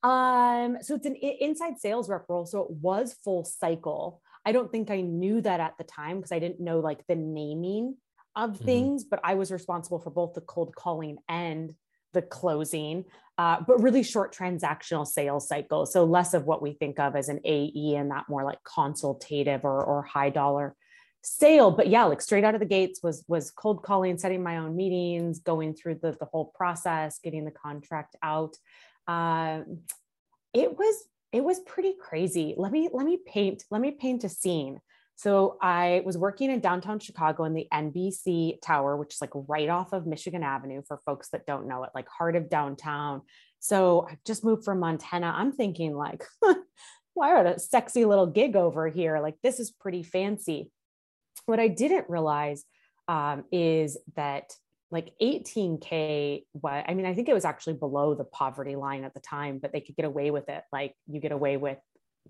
um 0.03 0.77
so 0.81 0.95
it's 0.95 1.05
an 1.05 1.15
inside 1.15 1.79
sales 1.79 2.07
rep 2.07 2.25
role 2.29 2.45
so 2.45 2.61
it 2.61 2.71
was 2.71 3.15
full 3.23 3.43
cycle 3.43 4.21
i 4.45 4.51
don't 4.51 4.71
think 4.71 4.91
i 4.91 5.01
knew 5.01 5.41
that 5.41 5.59
at 5.59 5.73
the 5.77 5.83
time 5.83 6.17
because 6.17 6.31
i 6.31 6.39
didn't 6.39 6.59
know 6.59 6.79
like 6.79 7.05
the 7.07 7.15
naming 7.15 7.95
of 8.35 8.51
mm-hmm. 8.51 8.65
things, 8.65 9.03
but 9.03 9.19
I 9.23 9.35
was 9.35 9.51
responsible 9.51 9.99
for 9.99 10.09
both 10.09 10.33
the 10.33 10.41
cold 10.41 10.75
calling 10.75 11.17
and 11.27 11.73
the 12.13 12.21
closing, 12.21 13.05
uh, 13.37 13.61
but 13.65 13.81
really 13.81 14.03
short 14.03 14.33
transactional 14.33 15.05
sales 15.05 15.47
cycle 15.47 15.85
So 15.85 16.05
less 16.05 16.33
of 16.33 16.45
what 16.45 16.61
we 16.61 16.73
think 16.73 16.99
of 16.99 17.15
as 17.15 17.27
an 17.27 17.41
AE 17.43 17.95
and 17.95 18.11
that 18.11 18.29
more 18.29 18.43
like 18.43 18.59
consultative 18.63 19.65
or, 19.65 19.83
or 19.83 20.03
high 20.03 20.29
dollar 20.29 20.75
sale. 21.25 21.71
But 21.71 21.87
yeah, 21.87 22.05
like 22.05 22.21
straight 22.21 22.43
out 22.43 22.53
of 22.53 22.59
the 22.59 22.65
gates 22.65 23.01
was 23.03 23.25
was 23.27 23.51
cold 23.51 23.83
calling, 23.83 24.17
setting 24.17 24.43
my 24.43 24.57
own 24.57 24.75
meetings, 24.75 25.39
going 25.39 25.73
through 25.73 25.99
the, 26.01 26.15
the 26.19 26.25
whole 26.25 26.53
process, 26.55 27.19
getting 27.19 27.45
the 27.45 27.51
contract 27.51 28.15
out. 28.21 28.55
Um, 29.07 29.79
it 30.53 30.77
was 30.77 30.95
it 31.31 31.43
was 31.43 31.59
pretty 31.59 31.95
crazy. 31.99 32.53
Let 32.57 32.71
me 32.71 32.89
let 32.93 33.05
me 33.05 33.17
paint 33.25 33.63
let 33.71 33.81
me 33.81 33.91
paint 33.91 34.23
a 34.23 34.29
scene. 34.29 34.79
So 35.17 35.57
I 35.61 36.01
was 36.05 36.17
working 36.17 36.51
in 36.51 36.59
downtown 36.59 36.99
Chicago 36.99 37.45
in 37.45 37.53
the 37.53 37.67
NBC 37.73 38.61
Tower, 38.61 38.97
which 38.97 39.13
is 39.13 39.21
like 39.21 39.31
right 39.33 39.69
off 39.69 39.93
of 39.93 40.05
Michigan 40.05 40.43
Avenue 40.43 40.81
for 40.85 40.99
folks 41.05 41.29
that 41.29 41.45
don't 41.45 41.67
know 41.67 41.83
it, 41.83 41.91
like 41.95 42.07
heart 42.09 42.35
of 42.35 42.49
downtown. 42.49 43.21
So 43.59 44.07
I 44.09 44.17
just 44.25 44.43
moved 44.43 44.65
from 44.65 44.79
Montana. 44.79 45.33
I'm 45.35 45.53
thinking 45.53 45.95
like, 45.95 46.23
why 47.13 47.31
are 47.31 47.45
a 47.45 47.59
sexy 47.59 48.03
little 48.03 48.27
gig 48.27 48.55
over 48.55 48.89
here? 48.89 49.19
Like 49.21 49.35
this 49.41 49.59
is 49.59 49.71
pretty 49.71 50.03
fancy. 50.03 50.69
What 51.45 51.59
I 51.59 51.67
didn't 51.67 52.09
realize 52.09 52.63
um, 53.07 53.43
is 53.51 53.97
that 54.15 54.51
like 54.91 55.13
18k 55.21 56.45
what 56.53 56.85
i 56.87 56.93
mean 56.93 57.05
i 57.05 57.13
think 57.13 57.27
it 57.27 57.33
was 57.33 57.43
actually 57.45 57.73
below 57.73 58.13
the 58.13 58.23
poverty 58.23 58.75
line 58.75 59.03
at 59.03 59.13
the 59.13 59.19
time 59.19 59.57
but 59.59 59.73
they 59.73 59.81
could 59.81 59.95
get 59.95 60.05
away 60.05 60.31
with 60.31 60.47
it. 60.47 60.63
Like 60.71 60.95
you 61.07 61.19
get 61.19 61.31
away 61.31 61.57
with 61.57 61.77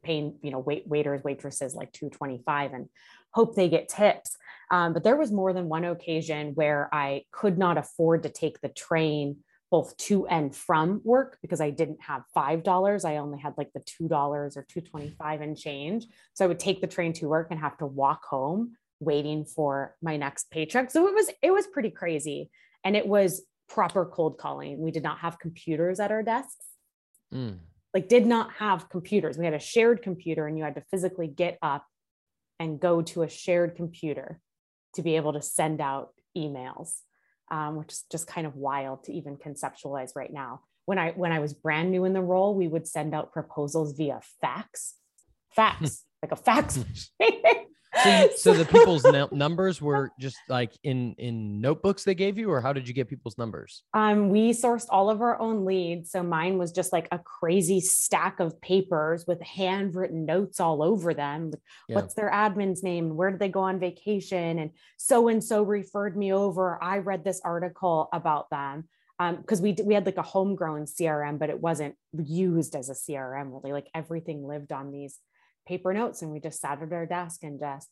paying 0.03 0.37
you 0.41 0.51
know 0.51 0.59
wait, 0.59 0.87
waiters 0.87 1.23
waitresses 1.23 1.75
like 1.75 1.91
225 1.93 2.73
and 2.73 2.89
hope 3.31 3.55
they 3.55 3.69
get 3.69 3.89
tips. 3.89 4.37
Um, 4.71 4.93
but 4.93 5.03
there 5.03 5.17
was 5.17 5.31
more 5.31 5.53
than 5.53 5.69
one 5.69 5.85
occasion 5.85 6.53
where 6.55 6.89
i 6.93 7.23
could 7.31 7.57
not 7.57 7.77
afford 7.77 8.23
to 8.23 8.29
take 8.29 8.59
the 8.61 8.69
train 8.69 9.37
both 9.71 9.95
to 9.97 10.25
and 10.27 10.55
from 10.55 11.01
work 11.03 11.37
because 11.41 11.61
i 11.61 11.69
didn't 11.69 12.01
have 12.01 12.23
five 12.33 12.63
dollars. 12.63 13.05
I 13.05 13.17
only 13.17 13.39
had 13.39 13.53
like 13.57 13.71
the 13.73 13.83
two 13.85 14.07
dollars 14.07 14.57
or 14.57 14.65
225 14.69 15.41
and 15.41 15.57
change. 15.57 16.05
So 16.33 16.45
i 16.45 16.47
would 16.47 16.59
take 16.59 16.81
the 16.81 16.87
train 16.87 17.13
to 17.13 17.27
work 17.27 17.47
and 17.51 17.59
have 17.59 17.77
to 17.77 17.85
walk 17.85 18.23
home 18.25 18.75
waiting 18.99 19.45
for 19.45 19.95
my 20.01 20.17
next 20.17 20.49
paycheck. 20.49 20.91
So 20.91 21.07
it 21.07 21.13
was 21.13 21.29
it 21.41 21.51
was 21.51 21.67
pretty 21.67 21.91
crazy. 21.91 22.49
And 22.83 22.95
it 22.95 23.07
was 23.07 23.43
proper 23.67 24.05
cold 24.05 24.37
calling. 24.37 24.79
We 24.79 24.91
did 24.91 25.03
not 25.03 25.19
have 25.19 25.39
computers 25.39 25.99
at 25.99 26.11
our 26.11 26.23
desks. 26.23 26.65
Mm. 27.33 27.59
Like 27.93 28.09
did 28.09 28.25
not 28.25 28.51
have 28.53 28.89
computers. 28.89 29.37
We 29.37 29.45
had 29.45 29.53
a 29.53 29.59
shared 29.59 30.01
computer 30.01 30.47
and 30.47 30.57
you 30.57 30.63
had 30.63 30.75
to 30.75 30.83
physically 30.91 31.27
get 31.27 31.57
up 31.61 31.85
and 32.59 32.79
go 32.79 33.01
to 33.01 33.23
a 33.23 33.29
shared 33.29 33.75
computer 33.75 34.39
to 34.95 35.01
be 35.01 35.15
able 35.15 35.33
to 35.33 35.41
send 35.41 35.81
out 35.81 36.09
emails, 36.37 36.99
um, 37.51 37.75
which 37.75 37.93
is 37.93 38.03
just 38.11 38.27
kind 38.27 38.47
of 38.47 38.55
wild 38.55 39.03
to 39.05 39.13
even 39.13 39.37
conceptualize 39.37 40.11
right 40.15 40.31
now. 40.31 40.61
When 40.85 40.99
I 40.99 41.11
when 41.11 41.31
I 41.31 41.39
was 41.39 41.53
brand 41.53 41.91
new 41.91 42.05
in 42.05 42.13
the 42.13 42.21
role, 42.21 42.53
we 42.53 42.67
would 42.67 42.87
send 42.87 43.15
out 43.15 43.31
proposals 43.31 43.93
via 43.93 44.19
fax, 44.39 44.95
fax, 45.55 46.03
like 46.21 46.31
a 46.31 46.35
fax. 46.35 46.79
So, 48.03 48.09
you, 48.09 48.29
so 48.37 48.53
the 48.53 48.65
people's 48.65 49.05
numbers 49.31 49.81
were 49.81 50.11
just 50.19 50.37
like 50.49 50.71
in 50.83 51.15
in 51.17 51.61
notebooks 51.61 52.03
they 52.03 52.15
gave 52.15 52.37
you, 52.37 52.51
or 52.51 52.61
how 52.61 52.73
did 52.73 52.87
you 52.87 52.93
get 52.93 53.07
people's 53.07 53.37
numbers? 53.37 53.83
Um, 53.93 54.29
we 54.29 54.51
sourced 54.51 54.87
all 54.89 55.09
of 55.09 55.21
our 55.21 55.39
own 55.39 55.65
leads. 55.65 56.11
So 56.11 56.23
mine 56.23 56.57
was 56.57 56.71
just 56.71 56.91
like 56.93 57.07
a 57.11 57.19
crazy 57.19 57.79
stack 57.79 58.39
of 58.39 58.59
papers 58.61 59.25
with 59.27 59.41
handwritten 59.41 60.25
notes 60.25 60.59
all 60.59 60.83
over 60.83 61.13
them. 61.13 61.51
Yeah. 61.87 61.95
What's 61.95 62.13
their 62.13 62.31
admin's 62.31 62.83
name? 62.83 63.15
Where 63.15 63.31
did 63.31 63.39
they 63.39 63.49
go 63.49 63.61
on 63.61 63.79
vacation? 63.79 64.59
And 64.59 64.71
so 64.97 65.27
and 65.27 65.43
so 65.43 65.63
referred 65.63 66.17
me 66.17 66.33
over. 66.33 66.81
I 66.83 66.99
read 66.99 67.23
this 67.23 67.41
article 67.43 68.09
about 68.11 68.49
them 68.49 68.87
because 69.17 69.59
um, 69.59 69.63
we 69.63 69.75
we 69.83 69.93
had 69.93 70.05
like 70.05 70.17
a 70.17 70.23
homegrown 70.23 70.85
CRM, 70.85 71.39
but 71.39 71.49
it 71.49 71.59
wasn't 71.59 71.95
used 72.17 72.75
as 72.75 72.89
a 72.89 72.93
CRM 72.93 73.53
really. 73.53 73.71
Like 73.71 73.87
everything 73.93 74.45
lived 74.45 74.71
on 74.71 74.91
these 74.91 75.19
paper 75.65 75.93
notes 75.93 76.21
and 76.21 76.31
we 76.31 76.39
just 76.39 76.61
sat 76.61 76.81
at 76.81 76.93
our 76.93 77.05
desk 77.05 77.43
and 77.43 77.59
just 77.59 77.89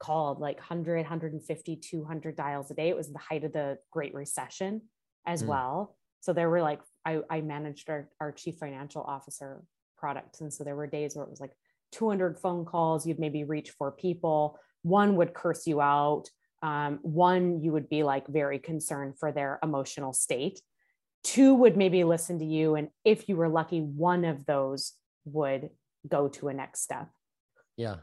called 0.00 0.40
like 0.40 0.56
100 0.56 0.96
150 0.96 1.76
200 1.76 2.36
dials 2.36 2.70
a 2.70 2.74
day. 2.74 2.88
It 2.88 2.96
was 2.96 3.12
the 3.12 3.18
height 3.18 3.44
of 3.44 3.52
the 3.52 3.78
great 3.92 4.14
recession 4.14 4.82
as 5.26 5.42
mm. 5.42 5.48
well. 5.48 5.96
So 6.20 6.32
there 6.32 6.50
were 6.50 6.62
like 6.62 6.80
I, 7.04 7.20
I 7.30 7.40
managed 7.42 7.88
our, 7.88 8.08
our 8.20 8.32
chief 8.32 8.56
financial 8.56 9.02
officer 9.02 9.62
products 9.96 10.40
and 10.40 10.52
so 10.52 10.64
there 10.64 10.76
were 10.76 10.86
days 10.86 11.14
where 11.14 11.24
it 11.24 11.30
was 11.30 11.40
like 11.40 11.52
200 11.92 12.38
phone 12.38 12.64
calls. 12.64 13.06
You'd 13.06 13.18
maybe 13.18 13.44
reach 13.44 13.70
four 13.70 13.92
people. 13.92 14.58
One 14.82 15.16
would 15.16 15.34
curse 15.34 15.66
you 15.66 15.80
out. 15.80 16.24
Um, 16.62 16.98
one 17.02 17.62
you 17.62 17.72
would 17.72 17.88
be 17.88 18.02
like 18.02 18.26
very 18.26 18.58
concerned 18.58 19.18
for 19.18 19.32
their 19.32 19.58
emotional 19.62 20.12
state. 20.12 20.60
Two 21.22 21.54
would 21.54 21.76
maybe 21.76 22.04
listen 22.04 22.38
to 22.38 22.44
you 22.46 22.74
and 22.74 22.88
if 23.04 23.28
you 23.28 23.36
were 23.36 23.48
lucky 23.48 23.80
one 23.80 24.24
of 24.24 24.46
those 24.46 24.94
would 25.26 25.68
go 26.08 26.28
to 26.28 26.48
a 26.48 26.54
next 26.54 26.82
step. 26.82 27.08
Yeah. 27.76 27.96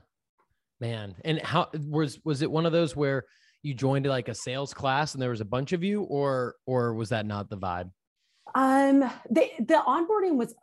Man. 0.79 1.15
And 1.23 1.41
how 1.41 1.69
was 1.87 2.19
was 2.23 2.41
it 2.41 2.51
one 2.51 2.65
of 2.65 2.71
those 2.71 2.95
where 2.95 3.25
you 3.63 3.73
joined 3.73 4.05
like 4.05 4.27
a 4.27 4.35
sales 4.35 4.73
class 4.73 5.13
and 5.13 5.21
there 5.21 5.31
was 5.31 5.41
a 5.41 5.45
bunch 5.45 5.73
of 5.73 5.83
you 5.83 6.03
or 6.03 6.55
or 6.65 6.93
was 6.93 7.09
that 7.09 7.25
not 7.25 7.49
the 7.49 7.57
vibe? 7.57 7.89
Um 8.55 8.99
the 9.29 9.49
the 9.59 9.81
onboarding 9.85 10.35
was 10.35 10.53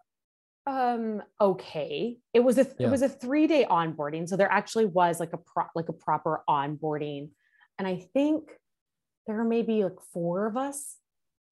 um 0.66 1.22
okay. 1.40 2.18
It 2.32 2.40
was 2.40 2.58
a 2.58 2.66
yeah. 2.78 2.86
it 2.86 2.90
was 2.90 3.02
a 3.02 3.08
3-day 3.08 3.66
onboarding 3.68 4.28
so 4.28 4.36
there 4.36 4.50
actually 4.50 4.86
was 4.86 5.20
like 5.20 5.32
a 5.32 5.38
pro, 5.38 5.64
like 5.74 5.88
a 5.88 5.92
proper 5.92 6.42
onboarding 6.48 7.30
and 7.78 7.88
I 7.88 8.06
think 8.14 8.50
there 9.26 9.36
were 9.36 9.44
maybe 9.44 9.82
like 9.82 10.00
four 10.12 10.46
of 10.46 10.56
us 10.56 10.96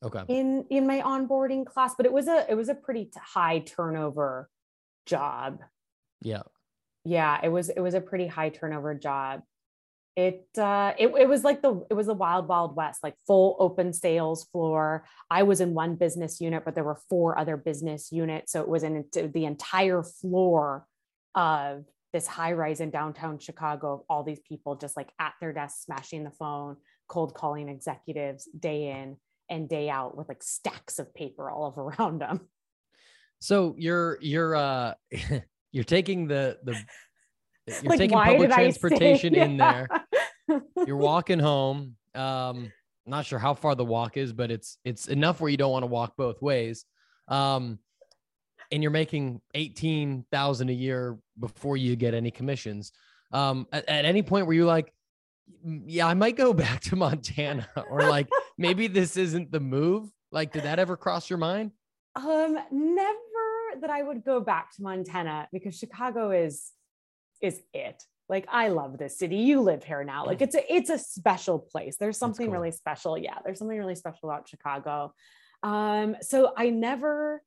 okay 0.05 0.23
in 0.29 0.65
in 0.71 0.87
my 0.87 1.01
onboarding 1.01 1.67
class 1.67 1.95
but 1.97 2.07
it 2.07 2.12
was 2.12 2.29
a 2.29 2.47
it 2.49 2.55
was 2.55 2.69
a 2.69 2.75
pretty 2.75 3.11
high 3.17 3.59
turnover 3.61 4.49
job 5.06 5.61
yeah. 6.23 6.42
Yeah, 7.04 7.38
it 7.42 7.49
was 7.49 7.68
it 7.68 7.80
was 7.80 7.94
a 7.94 8.00
pretty 8.00 8.26
high 8.26 8.49
turnover 8.50 8.94
job. 8.94 9.42
it 10.14 10.47
uh 10.59 10.92
it, 10.99 11.09
it 11.09 11.28
was 11.28 11.42
like 11.42 11.62
the 11.62 11.85
it 11.90 11.94
was 11.94 12.09
a 12.09 12.14
wild 12.14 12.47
wild 12.47 12.76
west 12.76 13.02
like 13.02 13.14
full 13.26 13.56
open 13.59 13.94
sales 13.94 14.44
floor 14.52 15.06
i 15.30 15.42
was 15.42 15.62
in 15.62 15.73
one 15.73 15.94
business 15.97 16.38
unit 16.38 16.64
but 16.66 16.75
there 16.75 16.85
were 16.85 17.00
four 17.09 17.38
other 17.38 17.56
business 17.56 18.12
units 18.12 18.52
so 18.52 18.61
it 18.61 18.68
was 18.68 18.82
in 18.82 19.06
the 19.14 19.47
entire 19.47 20.02
floor 20.02 20.87
of 21.35 21.87
this 22.12 22.26
high 22.26 22.52
rise 22.52 22.80
in 22.80 22.90
downtown 22.90 23.38
chicago 23.38 23.94
of 23.94 24.00
all 24.11 24.23
these 24.23 24.40
people 24.40 24.76
just 24.76 24.99
like 24.99 25.11
at 25.18 25.32
their 25.40 25.54
desk 25.54 25.82
smashing 25.82 26.25
the 26.25 26.30
phone 26.30 26.76
cold 27.09 27.32
calling 27.32 27.71
executives 27.71 28.47
day 28.59 28.90
in 28.90 29.16
and 29.49 29.66
day 29.66 29.88
out 29.88 30.14
with 30.14 30.28
like 30.28 30.42
stacks 30.42 30.99
of 30.99 31.14
paper 31.14 31.50
all 31.50 31.73
around 31.78 32.21
them 32.21 32.38
so 33.42 33.75
you're 33.76 34.18
you're 34.20 34.54
uh 34.54 34.94
you're 35.72 35.84
taking 35.84 36.28
the 36.28 36.58
the 36.64 36.76
you're 37.66 37.90
Like, 37.90 37.99
taking 37.99 38.18
public 38.18 38.50
transportation 38.50 39.34
in 39.34 39.56
Yeah. 39.56 39.87
there. 40.49 40.62
You're 40.87 40.96
walking 40.96 41.38
home. 41.38 41.94
Um, 42.14 42.72
not 43.06 43.25
sure 43.25 43.38
how 43.38 43.54
far 43.54 43.75
the 43.76 43.84
walk 43.84 44.16
is, 44.16 44.32
but 44.32 44.50
it's 44.50 44.76
it's 44.84 45.06
enough 45.08 45.40
where 45.40 45.49
you 45.50 45.56
don't 45.56 45.70
want 45.70 45.84
to 45.84 45.87
walk 45.87 46.14
both 46.16 46.42
ways. 46.42 46.84
Um, 47.28 47.78
and 48.72 48.82
you're 48.82 48.90
making 48.90 49.40
eighteen 49.54 50.25
thousand 50.32 50.68
a 50.70 50.72
year 50.72 51.18
before 51.38 51.76
you 51.76 51.94
get 51.96 52.14
any 52.14 52.30
commissions. 52.32 52.92
Um, 53.32 53.66
at, 53.72 53.88
at 53.88 54.04
any 54.04 54.22
point 54.22 54.46
where 54.46 54.54
you're 54.56 54.66
like, 54.66 54.92
"Mm, 55.66 55.84
yeah, 55.87 56.06
I 56.08 56.14
might 56.14 56.37
go 56.37 56.52
back 56.64 56.80
to 56.82 56.96
Montana, 56.96 57.68
or 57.88 58.00
like 58.02 58.28
maybe 58.58 58.88
this 58.88 59.16
isn't 59.16 59.52
the 59.52 59.61
move. 59.61 60.11
Like, 60.32 60.52
did 60.52 60.64
that 60.64 60.78
ever 60.80 60.96
cross 60.96 61.30
your 61.30 61.38
mind? 61.38 61.70
Um, 62.16 62.58
never 62.70 63.18
that 63.81 63.91
I 63.91 64.02
would 64.02 64.25
go 64.25 64.41
back 64.41 64.75
to 64.76 64.83
Montana 64.83 65.49
because 65.52 65.76
Chicago 65.76 66.31
is 66.31 66.71
is 67.41 67.61
it. 67.75 68.02
Like 68.29 68.47
I 68.50 68.69
love 68.69 68.99
this 68.99 69.19
city. 69.19 69.37
You 69.37 69.61
live 69.61 69.85
here 69.85 70.05
now. 70.05 70.25
Like 70.25 70.41
it's 70.41 70.55
a 70.55 70.73
it's 70.73 70.91
a 70.91 70.99
special 70.99 71.59
place. 71.59 71.97
There's 71.99 72.17
something 72.17 72.47
cool. 72.47 72.55
really 72.55 72.71
special. 72.71 73.19
Yeah, 73.19 73.38
there's 73.45 73.59
something 73.59 73.79
really 73.79 73.97
special 73.97 74.31
about 74.31 74.49
Chicago. 74.49 75.12
Um, 75.62 76.17
so 76.23 76.52
I 76.57 76.71
never 76.71 77.43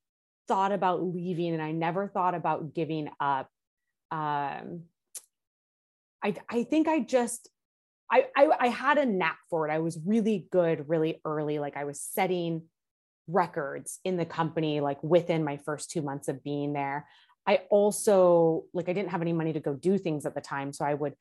thought 0.48 0.72
about 0.72 1.03
leaving 1.03 1.53
and 1.53 1.62
I 1.62 1.72
never 1.72 2.08
thought 2.08 2.36
about 2.36 2.74
giving 2.74 3.10
up. 3.20 3.50
Um, 4.12 4.84
I 6.24 6.36
I 6.50 6.63
think 6.63 6.88
I 6.88 7.00
just 7.00 7.50
I, 8.12 8.25
I 8.36 8.50
I 8.60 8.67
had 8.67 8.98
a 8.98 9.05
knack 9.05 9.39
for 9.50 9.67
it. 9.67 9.72
I 9.72 9.79
was 9.79 9.98
really 10.05 10.48
good 10.51 10.88
really 10.88 11.22
early. 11.25 11.58
Like 11.58 11.77
I 11.77 11.86
was 11.86 12.00
setting 12.00 12.63
records 13.27 14.00
in 14.03 14.17
the 14.17 14.25
company 14.25 14.82
like 14.82 15.01
within 15.03 15.44
my 15.44 15.58
first 15.58 15.89
two 15.89 16.01
months 16.01 16.27
of 16.27 16.44
being 16.44 16.74
there. 16.74 17.08
I 17.48 17.62
also 17.70 18.63
like 18.74 18.89
i 18.89 18.94
didn't 18.94 19.12
have 19.12 19.22
any 19.22 19.34
money 19.34 19.53
to 19.53 19.60
go 19.60 19.74
do 19.74 19.98
things 19.98 20.25
at 20.25 20.36
the 20.36 20.41
time 20.41 20.74
so 20.74 20.86
i 20.86 20.94
would 20.94 21.13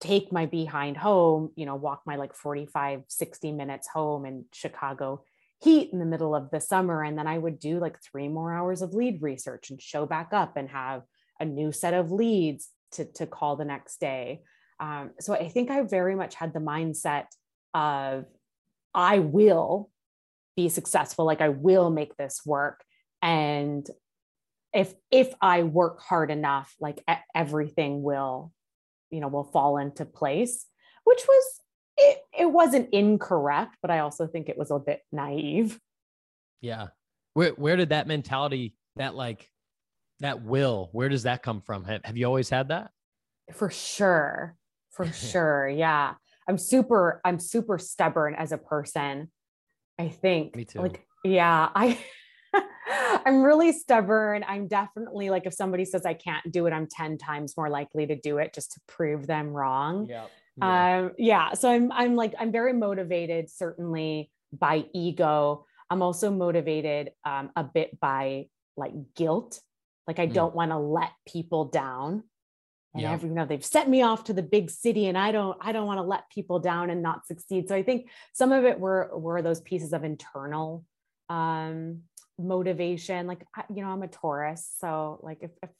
take 0.00 0.32
my 0.32 0.46
behind 0.46 0.96
home 0.96 1.50
you 1.56 1.64
know 1.64 1.76
walk 1.76 2.02
my 2.06 2.16
like 2.16 2.34
45 2.34 3.02
60 3.08 3.52
minutes 3.52 3.88
home 3.88 4.26
in 4.26 4.44
chicago 4.52 5.22
heat 5.60 5.90
in 5.92 5.98
the 5.98 6.04
middle 6.04 6.34
of 6.34 6.50
the 6.50 6.60
summer 6.60 7.02
and 7.02 7.16
then 7.16 7.26
i 7.26 7.38
would 7.38 7.58
do 7.58 7.78
like 7.78 7.96
three 8.02 8.28
more 8.28 8.52
hours 8.52 8.82
of 8.82 8.94
lead 8.94 9.22
research 9.22 9.70
and 9.70 9.80
show 9.80 10.04
back 10.06 10.32
up 10.32 10.56
and 10.56 10.68
have 10.68 11.02
a 11.40 11.44
new 11.44 11.72
set 11.72 11.94
of 11.94 12.10
leads 12.10 12.68
to, 12.92 13.04
to 13.04 13.26
call 13.26 13.56
the 13.56 13.64
next 13.64 14.00
day. 14.00 14.42
Um, 14.78 15.12
so 15.20 15.34
i 15.34 15.48
think 15.48 15.70
i 15.70 15.80
very 15.82 16.16
much 16.16 16.34
had 16.34 16.52
the 16.52 16.60
mindset 16.60 17.26
of 17.72 18.24
i 18.92 19.20
will 19.20 19.91
be 20.56 20.68
successful 20.68 21.24
like 21.24 21.40
i 21.40 21.48
will 21.48 21.90
make 21.90 22.16
this 22.16 22.40
work 22.44 22.82
and 23.22 23.88
if 24.74 24.94
if 25.10 25.32
i 25.40 25.62
work 25.62 26.00
hard 26.00 26.30
enough 26.30 26.74
like 26.80 27.02
everything 27.34 28.02
will 28.02 28.52
you 29.10 29.20
know 29.20 29.28
will 29.28 29.44
fall 29.44 29.78
into 29.78 30.04
place 30.04 30.66
which 31.04 31.22
was 31.26 31.44
it, 31.96 32.18
it 32.38 32.46
wasn't 32.46 32.88
incorrect 32.92 33.76
but 33.82 33.90
i 33.90 33.98
also 33.98 34.26
think 34.26 34.48
it 34.48 34.56
was 34.58 34.70
a 34.70 34.78
bit 34.78 35.00
naive 35.12 35.78
Yeah. 36.60 36.88
Where 37.34 37.50
where 37.52 37.76
did 37.76 37.88
that 37.90 38.06
mentality, 38.06 38.74
that 38.96 39.14
like 39.14 39.50
that 40.20 40.42
will, 40.42 40.90
where 40.92 41.08
does 41.08 41.24
that 41.24 41.42
come 41.42 41.60
from? 41.60 41.82
Have, 41.84 42.04
have 42.04 42.16
you 42.16 42.26
always 42.26 42.48
had 42.48 42.68
that? 42.68 42.90
for 43.52 43.68
sure 43.70 44.56
for 44.90 45.06
sure 45.30 45.68
yeah 45.68 46.14
i'm 46.48 46.56
super 46.56 47.20
i'm 47.24 47.38
super 47.40 47.78
stubborn 47.78 48.34
as 48.34 48.52
a 48.52 48.58
person 48.58 49.30
i 50.02 50.08
think 50.08 50.56
Me 50.56 50.64
too. 50.64 50.80
like 50.80 51.06
yeah 51.24 51.68
i 51.74 51.98
i'm 53.26 53.42
really 53.42 53.72
stubborn 53.72 54.44
i'm 54.48 54.66
definitely 54.68 55.30
like 55.30 55.46
if 55.46 55.54
somebody 55.54 55.84
says 55.84 56.04
i 56.04 56.14
can't 56.14 56.50
do 56.50 56.66
it 56.66 56.72
i'm 56.72 56.86
10 56.86 57.18
times 57.18 57.56
more 57.56 57.70
likely 57.70 58.06
to 58.06 58.16
do 58.16 58.38
it 58.38 58.52
just 58.52 58.72
to 58.72 58.80
prove 58.88 59.26
them 59.26 59.48
wrong 59.48 60.06
Yeah. 60.08 60.26
um 60.60 61.12
yeah 61.18 61.52
so 61.54 61.70
i'm 61.70 61.90
i'm 61.92 62.14
like 62.16 62.34
i'm 62.38 62.52
very 62.52 62.72
motivated 62.72 63.48
certainly 63.50 64.30
by 64.52 64.84
ego 64.92 65.64
i'm 65.90 66.02
also 66.02 66.30
motivated 66.30 67.10
um, 67.24 67.50
a 67.56 67.64
bit 67.64 67.98
by 68.00 68.46
like 68.76 68.92
guilt 69.14 69.60
like 70.08 70.18
i 70.18 70.26
Mm. 70.26 70.32
don't 70.34 70.54
want 70.54 70.70
to 70.72 70.78
let 70.78 71.10
people 71.26 71.66
down 71.66 72.24
and 72.94 73.02
Yeah. 73.02 73.12
every 73.12 73.28
you 73.28 73.34
know 73.34 73.46
they've 73.46 73.64
sent 73.64 73.88
me 73.88 74.02
off 74.02 74.24
to 74.24 74.32
the 74.32 74.42
big 74.42 74.70
city 74.70 75.06
and 75.06 75.16
i 75.16 75.32
don't 75.32 75.56
i 75.60 75.72
don't 75.72 75.86
want 75.86 75.98
to 75.98 76.02
let 76.02 76.30
people 76.30 76.58
down 76.58 76.90
and 76.90 77.02
not 77.02 77.26
succeed. 77.26 77.68
So 77.68 77.74
i 77.74 77.82
think 77.82 78.08
some 78.32 78.52
of 78.52 78.64
it 78.64 78.78
were 78.78 79.10
were 79.14 79.42
those 79.42 79.60
pieces 79.60 79.92
of 79.92 80.04
internal 80.04 80.84
um 81.28 82.02
motivation. 82.38 83.26
Like 83.26 83.46
I, 83.54 83.64
you 83.74 83.82
know 83.82 83.88
i'm 83.90 84.02
a 84.02 84.08
taurus 84.08 84.68
so 84.78 85.20
like 85.22 85.38
if, 85.42 85.50
if 85.62 85.70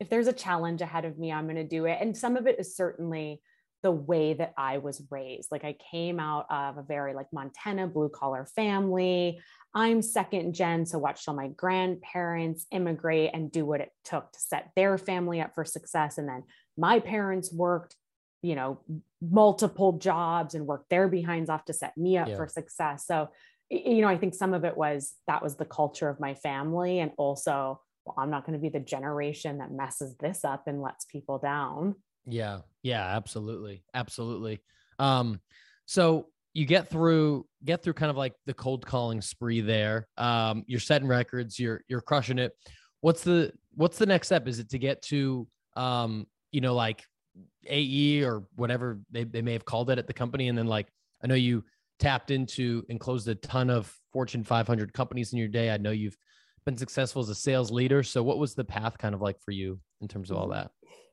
if 0.00 0.10
there's 0.10 0.26
a 0.26 0.32
challenge 0.32 0.80
ahead 0.82 1.04
of 1.04 1.18
me 1.18 1.32
i'm 1.32 1.44
going 1.44 1.56
to 1.56 1.64
do 1.64 1.84
it. 1.86 1.98
And 2.00 2.16
some 2.16 2.36
of 2.36 2.46
it 2.46 2.58
is 2.58 2.74
certainly 2.76 3.40
the 3.84 3.92
way 3.92 4.34
that 4.34 4.52
i 4.58 4.78
was 4.78 5.00
raised. 5.10 5.52
Like 5.52 5.64
i 5.64 5.76
came 5.90 6.18
out 6.18 6.46
of 6.50 6.78
a 6.78 6.82
very 6.82 7.14
like 7.14 7.26
montana 7.32 7.86
blue 7.86 8.08
collar 8.08 8.46
family. 8.56 9.38
I'm 9.76 10.02
second 10.02 10.54
gen 10.54 10.86
so 10.86 10.98
watched 10.98 11.28
all 11.28 11.34
my 11.34 11.48
grandparents 11.48 12.66
immigrate 12.72 13.30
and 13.34 13.52
do 13.52 13.64
what 13.66 13.80
it 13.80 13.90
took 14.04 14.32
to 14.32 14.40
set 14.40 14.70
their 14.74 14.98
family 14.98 15.40
up 15.40 15.54
for 15.54 15.64
success 15.64 16.18
and 16.18 16.28
then 16.28 16.42
my 16.76 16.98
parents 16.98 17.52
worked 17.52 17.94
you 18.42 18.54
know 18.56 18.80
multiple 19.20 19.92
jobs 19.98 20.54
and 20.54 20.66
worked 20.66 20.90
their 20.90 21.06
behinds 21.08 21.48
off 21.50 21.64
to 21.66 21.72
set 21.72 21.96
me 21.96 22.16
up 22.18 22.28
Yeah. 22.28 22.36
for 22.36 22.48
success. 22.48 23.06
So 23.06 23.28
you 23.70 24.02
know 24.02 24.08
i 24.08 24.18
think 24.18 24.34
some 24.34 24.52
of 24.54 24.64
it 24.64 24.76
was 24.76 25.14
that 25.26 25.42
was 25.42 25.56
the 25.56 25.64
culture 25.64 26.08
of 26.10 26.20
my 26.20 26.34
family 26.34 27.00
and 27.00 27.10
also 27.16 27.80
well 28.04 28.14
i'm 28.18 28.30
not 28.30 28.44
going 28.44 28.52
to 28.58 28.62
be 28.62 28.68
the 28.68 28.78
generation 28.78 29.58
that 29.58 29.70
messes 29.72 30.14
this 30.20 30.44
up 30.44 30.62
and 30.66 30.82
lets 30.82 31.06
people 31.06 31.38
down 31.38 31.94
Yeah. 32.26 32.60
Yeah, 32.82 33.04
absolutely. 33.04 33.84
Absolutely. 33.94 34.60
Um, 34.98 35.40
so 35.86 36.28
you 36.52 36.66
get 36.66 36.88
through 36.88 37.46
get 37.64 37.82
through 37.82 37.94
kind 37.94 38.10
of 38.10 38.16
like 38.16 38.34
the 38.46 38.54
cold 38.54 38.86
calling 38.86 39.20
spree 39.20 39.60
there. 39.60 40.06
Um, 40.16 40.64
you're 40.66 40.80
setting 40.80 41.08
records, 41.08 41.58
you're 41.58 41.82
you're 41.88 42.00
crushing 42.00 42.38
it. 42.38 42.52
What's 43.00 43.24
the 43.24 43.52
what's 43.74 43.98
the 43.98 44.06
next 44.06 44.28
step? 44.28 44.46
Is 44.46 44.58
it 44.60 44.70
to 44.70 44.78
get 44.78 45.02
to 45.02 45.46
um, 45.76 46.26
you 46.52 46.60
know, 46.60 46.74
like 46.74 47.02
AE 47.66 48.22
or 48.22 48.44
whatever 48.54 49.00
they, 49.10 49.24
they 49.24 49.42
may 49.42 49.52
have 49.54 49.64
called 49.64 49.90
it 49.90 49.98
at 49.98 50.06
the 50.06 50.12
company? 50.12 50.48
And 50.48 50.56
then 50.56 50.66
like 50.66 50.88
I 51.22 51.26
know 51.26 51.34
you 51.34 51.64
tapped 51.98 52.30
into 52.30 52.84
and 52.88 53.00
closed 53.00 53.28
a 53.28 53.34
ton 53.34 53.70
of 53.70 53.92
Fortune 54.12 54.44
500 54.44 54.92
companies 54.92 55.32
in 55.32 55.38
your 55.38 55.48
day. 55.48 55.70
I 55.70 55.76
know 55.78 55.90
you've 55.90 56.16
been 56.64 56.76
successful 56.76 57.22
as 57.22 57.28
a 57.28 57.34
sales 57.34 57.70
leader. 57.70 58.02
So 58.02 58.22
what 58.22 58.38
was 58.38 58.54
the 58.54 58.64
path 58.64 58.96
kind 58.98 59.14
of 59.14 59.20
like 59.20 59.40
for 59.40 59.50
you 59.50 59.80
in 60.00 60.08
terms 60.08 60.30
of 60.30 60.36
all 60.36 60.48
that? 60.48 60.70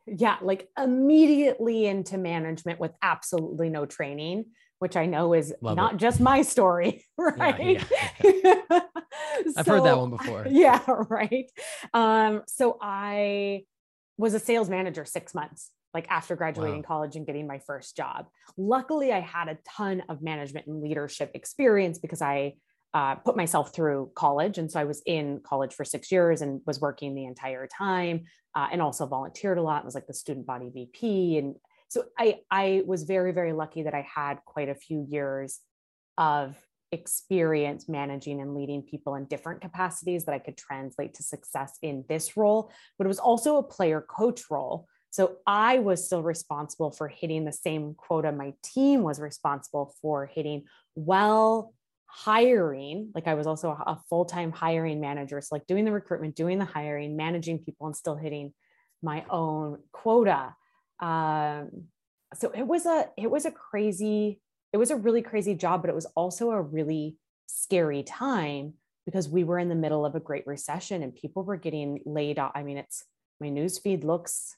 Yeah 0.08 0.38
like 0.42 0.68
immediately 0.78 1.86
into 1.86 2.18
management 2.18 2.80
with 2.80 2.92
absolutely 3.02 3.70
no 3.70 3.86
training 3.86 4.46
which 4.80 4.96
i 4.98 5.06
know 5.06 5.34
is 5.34 5.54
Love 5.62 5.78
not 5.78 5.94
it. 5.94 5.98
just 5.98 6.20
my 6.20 6.42
story 6.42 7.06
right 7.18 7.84
I've 9.58 9.66
heard 9.68 9.84
that 9.84 9.98
one 9.98 10.10
before. 10.10 10.46
yeah 10.50 10.82
right 10.88 11.50
um 11.94 12.42
so 12.48 12.78
i 12.82 13.64
was 14.18 14.34
a 14.34 14.40
sales 14.40 14.70
manager 14.70 15.06
six 15.06 15.34
months 15.34 15.72
like 15.94 16.08
after 16.10 16.36
graduating 16.36 16.82
Wow. 16.82 16.88
college 16.88 17.16
and 17.16 17.26
getting 17.26 17.48
my 17.48 17.60
first 17.60 17.96
job 17.96 18.28
luckily 18.58 19.12
i 19.12 19.20
had 19.20 19.48
a 19.50 19.58
ton 19.68 20.04
of 20.10 20.22
management 20.22 20.68
and 20.68 20.82
leadership 20.82 21.32
experience 21.34 22.00
because 22.00 22.22
i 22.22 22.54
uh, 22.94 23.16
put 23.16 23.38
myself 23.38 23.74
through 23.74 24.12
college 24.16 24.58
and 24.58 24.72
so 24.72 24.80
i 24.80 24.84
was 24.84 25.02
in 25.06 25.40
college 25.44 25.74
for 25.74 25.86
six 25.86 26.12
years 26.12 26.42
and 26.42 26.62
was 26.66 26.82
working 26.82 27.16
the 27.16 27.26
entire 27.26 27.68
time 27.68 28.24
uh, 28.56 28.68
and 28.72 28.82
also 28.82 29.06
volunteered 29.06 29.58
a 29.58 29.62
lot 29.62 29.84
I 29.84 29.86
was 29.86 29.96
like 29.96 30.08
the 30.08 30.14
student 30.14 30.46
body 30.46 30.70
vp 30.74 31.38
and 31.38 31.56
so 31.88 32.06
i 32.18 32.40
i 32.50 32.84
was 32.86 33.04
very 33.04 33.32
very 33.32 33.54
lucky 33.54 33.84
that 33.84 33.94
i 33.94 34.06
had 34.14 34.40
quite 34.46 34.70
a 34.70 34.76
few 34.76 35.06
years 35.10 35.60
of 36.18 36.56
experience 36.92 37.88
managing 37.88 38.42
and 38.42 38.54
leading 38.54 38.82
people 38.82 39.16
in 39.16 39.26
different 39.26 39.62
capacities 39.62 40.26
that 40.26 40.36
I 40.36 40.40
could 40.40 40.58
translate 40.58 41.14
to 41.16 41.24
success 41.24 41.78
in 41.82 42.04
this 42.10 42.36
role. 42.36 42.72
But 42.98 43.06
it 43.06 43.08
was 43.08 43.20
also 43.20 43.58
a 43.58 43.64
player 43.64 44.02
coach 44.02 44.44
role. 44.50 44.88
So 45.10 45.38
I 45.46 45.80
was 45.80 46.06
still 46.06 46.24
responsible 46.24 46.92
for 46.92 47.08
hitting 47.08 47.44
the 47.46 47.52
same 47.52 47.96
quota 47.96 48.32
my 48.32 48.54
team 48.64 49.04
was 49.04 49.20
responsible 49.20 49.94
for 50.02 50.26
hitting 50.26 50.64
while 50.94 51.74
hiring. 52.12 53.12
Like 53.16 53.28
I 53.28 53.36
was 53.36 53.48
also 53.48 53.70
a 53.72 53.98
full 54.10 54.26
time 54.26 54.52
hiring 54.52 55.00
manager. 55.00 55.40
So, 55.42 55.56
like 55.56 55.66
doing 55.68 55.86
the 55.86 55.92
recruitment, 55.92 56.36
doing 56.36 56.60
the 56.60 56.66
hiring, 56.66 57.16
managing 57.16 57.60
people, 57.60 57.88
and 57.88 57.96
still 57.96 58.16
hitting 58.16 58.54
my 59.02 59.26
own 59.30 59.80
quota. 59.92 60.56
Um, 61.00 61.88
so 62.34 62.52
it 62.52 62.64
was 62.64 62.86
a 62.86 63.10
it 63.18 63.30
was 63.30 63.46
a 63.46 63.52
crazy 63.52 64.40
it 64.74 64.78
was 64.78 64.92
a 64.92 64.96
really 64.96 65.22
crazy 65.22 65.56
job 65.56 65.82
but 65.82 65.90
it 65.90 65.96
was 65.96 66.06
also 66.16 66.52
a 66.52 66.62
really 66.62 67.18
scary 67.48 68.04
time 68.04 68.74
because 69.06 69.28
we 69.28 69.44
were 69.44 69.60
in 69.60 69.70
the 69.70 69.76
middle 69.76 70.06
of 70.06 70.16
a 70.16 70.20
great 70.20 70.48
recession 70.48 71.04
and 71.04 71.16
people 71.16 71.44
were 71.44 71.58
getting 71.58 72.00
laid 72.06 72.40
off 72.40 72.52
i 72.56 72.64
mean 72.64 72.78
it's 72.78 73.04
my 73.40 73.50
news 73.50 73.78
feed 73.80 74.04
looks 74.04 74.56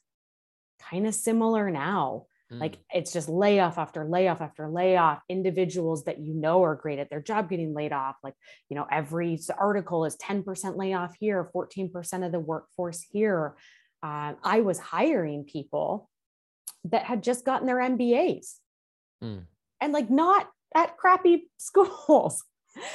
kind 0.90 1.06
of 1.06 1.14
similar 1.14 1.70
now 1.70 2.26
mm. 2.52 2.60
like 2.60 2.78
it's 2.92 3.12
just 3.12 3.28
layoff 3.28 3.78
after 3.78 4.04
layoff 4.04 4.40
after 4.40 4.68
layoff 4.68 5.20
individuals 5.28 6.04
that 6.04 6.18
you 6.18 6.34
know 6.34 6.62
are 6.62 6.74
great 6.74 6.98
at 6.98 7.10
their 7.10 7.20
job 7.20 7.48
getting 7.48 7.74
laid 7.74 7.92
off 7.92 8.16
like 8.22 8.34
you 8.68 8.76
know 8.76 8.86
every 8.90 9.38
article 9.58 10.04
is 10.04 10.16
10% 10.16 10.76
layoff 10.76 11.14
here 11.18 11.50
14% 11.54 12.26
of 12.26 12.32
the 12.32 12.40
workforce 12.40 13.04
here 13.10 13.54
uh, 14.02 14.34
i 14.42 14.60
was 14.60 14.78
hiring 14.78 15.44
people 15.44 16.08
that 16.84 17.04
had 17.04 17.22
just 17.22 17.44
gotten 17.44 17.66
their 17.66 17.78
mbas 17.78 18.54
mm. 19.22 19.42
and 19.80 19.92
like 19.92 20.10
not 20.10 20.48
at 20.74 20.96
crappy 20.96 21.50
schools 21.56 22.44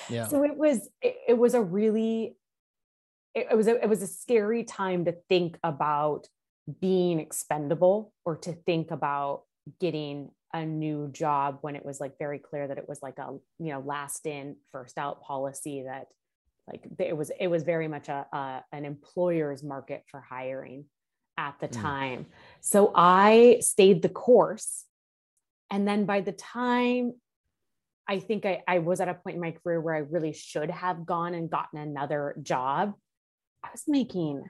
yeah. 0.10 0.28
so 0.28 0.44
it 0.44 0.56
was 0.58 0.90
it, 1.02 1.16
it 1.30 1.38
was 1.38 1.54
a 1.54 1.62
really 1.62 2.36
it, 3.34 3.48
it 3.52 3.56
was 3.56 3.68
a, 3.68 3.82
it 3.82 3.90
was 3.90 4.02
a 4.02 4.08
scary 4.08 4.64
time 4.64 5.06
to 5.06 5.14
think 5.30 5.58
about 5.64 6.28
being 6.82 7.20
expendable 7.20 8.14
or 8.26 8.36
to 8.38 8.54
think 8.54 8.92
about 8.92 9.44
getting 9.80 10.32
a 10.54 10.66
new 10.66 11.10
job 11.12 11.60
when 11.62 11.76
it 11.76 11.86
was 11.86 12.00
like 12.00 12.18
very 12.18 12.40
clear 12.40 12.68
that 12.68 12.78
it 12.78 12.90
was 12.90 13.02
like 13.02 13.20
a 13.20 13.38
you 13.60 13.72
know 13.72 13.80
last 13.80 14.26
in 14.26 14.56
first 14.72 14.98
out 14.98 15.22
policy 15.22 15.84
that 15.84 16.08
like 16.68 16.88
it 17.00 17.16
was 17.16 17.32
it 17.40 17.48
was 17.48 17.64
very 17.64 17.88
much 17.88 18.10
a, 18.10 18.26
a 18.34 18.64
an 18.72 18.86
employer's 18.86 19.64
market 19.64 20.04
for 20.10 20.22
hiring 20.22 20.86
at 21.38 21.56
the 21.60 21.68
mm. 21.68 21.82
time 21.82 22.26
so 22.62 22.92
i 22.96 23.58
stayed 23.62 24.02
the 24.02 24.10
course 24.10 24.86
and 25.70 25.88
then 25.88 26.06
by 26.06 26.20
the 26.20 26.32
time 26.32 27.14
i 28.08 28.18
think 28.18 28.46
I, 28.46 28.64
I 28.68 28.80
was 28.80 29.02
at 29.02 29.08
a 29.08 29.14
point 29.14 29.36
in 29.36 29.42
my 29.42 29.52
career 29.52 29.80
where 29.80 29.96
i 29.96 30.00
really 30.00 30.34
should 30.34 30.72
have 30.72 31.06
gone 31.06 31.36
and 31.36 31.50
gotten 31.50 31.80
another 31.80 32.36
job 32.42 32.94
i 33.64 33.70
was 33.72 33.84
making 33.88 34.44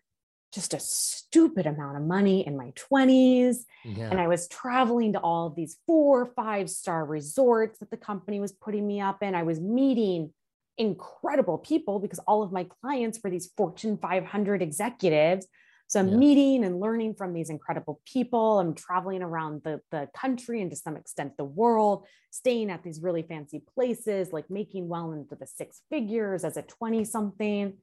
just 0.53 0.74
a 0.74 0.79
stupid 0.79 1.68
amount 1.68 1.98
of 1.98 2.03
money 2.03 2.46
in 2.46 2.58
my 2.58 2.72
20s. 2.72 3.58
Yeah. 3.86 4.10
And 4.10 4.20
I 4.20 4.27
was 4.27 4.48
traveling 4.48 5.13
to 5.13 5.20
all 5.20 5.48
of 5.48 5.56
these 5.56 5.77
four, 5.86 6.25
five 6.25 6.70
star 6.70 7.06
resorts 7.06 7.79
that 7.79 7.91
the 7.91 7.98
company 7.98 8.39
was 8.39 8.51
putting 8.51 8.88
me 8.88 9.00
up 9.00 9.22
in. 9.22 9.36
I 9.36 9.44
was 9.44 9.60
meeting 9.60 10.34
incredible 10.77 11.58
people 11.58 12.00
because 12.00 12.20
all 12.20 12.41
of 12.41 12.51
my 12.51 12.68
clients 12.82 13.20
were 13.24 13.29
these 13.29 13.51
Fortune 13.56 13.98
500 13.98 14.62
executives. 14.62 15.46
So 15.88 16.00
I'm 16.00 16.10
yeah. 16.10 16.18
meeting 16.18 16.63
and 16.63 16.79
learning 16.79 17.15
from 17.15 17.34
these 17.34 17.50
incredible 17.50 18.00
people. 18.06 18.60
I'm 18.60 18.75
traveling 18.75 19.22
around 19.24 19.63
the, 19.63 19.82
the 19.91 20.08
country 20.15 20.62
and 20.62 20.70
to 20.70 20.77
some 20.77 20.96
extent 20.96 21.36
the 21.36 21.44
world, 21.44 22.06
staying 22.32 22.70
at 22.70 22.84
these 22.84 23.01
really 23.01 23.24
fancy 23.24 23.62
places, 23.75 24.32
like 24.32 24.50
making 24.50 24.88
well 24.88 25.12
into 25.12 25.36
the 25.36 25.48
six 25.48 25.82
figures 25.89 26.44
as 26.44 26.58
a 26.58 26.62
20 26.62 27.06
something. 27.06 27.74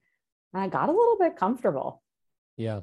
And 0.54 0.62
I 0.62 0.68
got 0.68 0.88
a 0.88 0.92
little 0.92 1.18
bit 1.18 1.36
comfortable. 1.36 2.02
Yeah. 2.56 2.80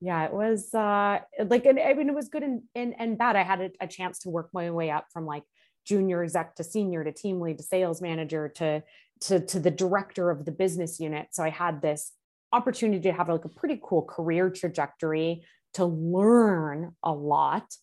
Yeah, 0.00 0.24
it 0.26 0.32
was 0.32 0.74
uh 0.74 1.20
like 1.46 1.64
and 1.64 1.80
I 1.80 1.94
mean 1.94 2.08
it 2.08 2.14
was 2.14 2.28
good 2.28 2.42
and 2.42 2.62
and, 2.74 2.94
and 2.98 3.16
bad. 3.16 3.36
I 3.36 3.42
had 3.42 3.60
a, 3.60 3.70
a 3.80 3.86
chance 3.86 4.20
to 4.20 4.30
work 4.30 4.50
my 4.52 4.70
way 4.70 4.90
up 4.90 5.06
from 5.12 5.24
like 5.24 5.42
junior 5.86 6.22
exec 6.22 6.54
to 6.56 6.64
senior 6.64 7.02
to 7.02 7.12
team 7.12 7.40
lead 7.40 7.58
to 7.58 7.64
sales 7.64 8.02
manager 8.02 8.48
to 8.56 8.82
to 9.22 9.40
to 9.40 9.58
the 9.58 9.70
director 9.70 10.30
of 10.30 10.44
the 10.44 10.52
business 10.52 11.00
unit. 11.00 11.28
So 11.32 11.42
I 11.42 11.50
had 11.50 11.80
this 11.80 12.12
opportunity 12.52 13.02
to 13.08 13.12
have 13.12 13.28
like 13.28 13.44
a 13.44 13.48
pretty 13.48 13.80
cool 13.82 14.02
career 14.02 14.50
trajectory 14.50 15.44
to 15.74 15.84
learn 15.84 16.94
a 17.02 17.12
lot. 17.12 17.74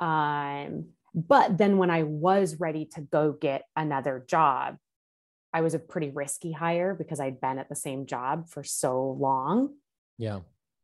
Um, 0.00 0.90
but 1.14 1.58
then 1.58 1.78
when 1.78 1.90
I 1.90 2.04
was 2.04 2.60
ready 2.60 2.86
to 2.94 3.00
go 3.00 3.32
get 3.32 3.64
another 3.76 4.24
job, 4.28 4.76
I 5.52 5.62
was 5.62 5.74
a 5.74 5.78
pretty 5.78 6.10
risky 6.10 6.52
hire 6.52 6.94
because 6.94 7.20
I'd 7.20 7.40
been 7.40 7.58
at 7.58 7.68
the 7.68 7.74
same 7.74 8.06
job 8.06 8.48
for 8.48 8.62
so 8.62 9.16
long. 9.18 9.74
Yeah. 10.18 10.40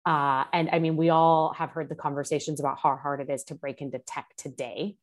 Uh, 0.06 0.44
and 0.52 0.68
I 0.70 0.78
mean, 0.78 0.96
we 0.96 1.10
all 1.10 1.54
have 1.54 1.70
heard 1.70 1.88
the 1.88 1.94
conversations 1.94 2.60
about 2.60 2.78
how 2.82 2.96
hard 2.96 3.20
it 3.20 3.30
is 3.30 3.44
to 3.44 3.54
break 3.54 3.80
into 3.80 3.98
tech 3.98 4.26
today. 4.36 4.96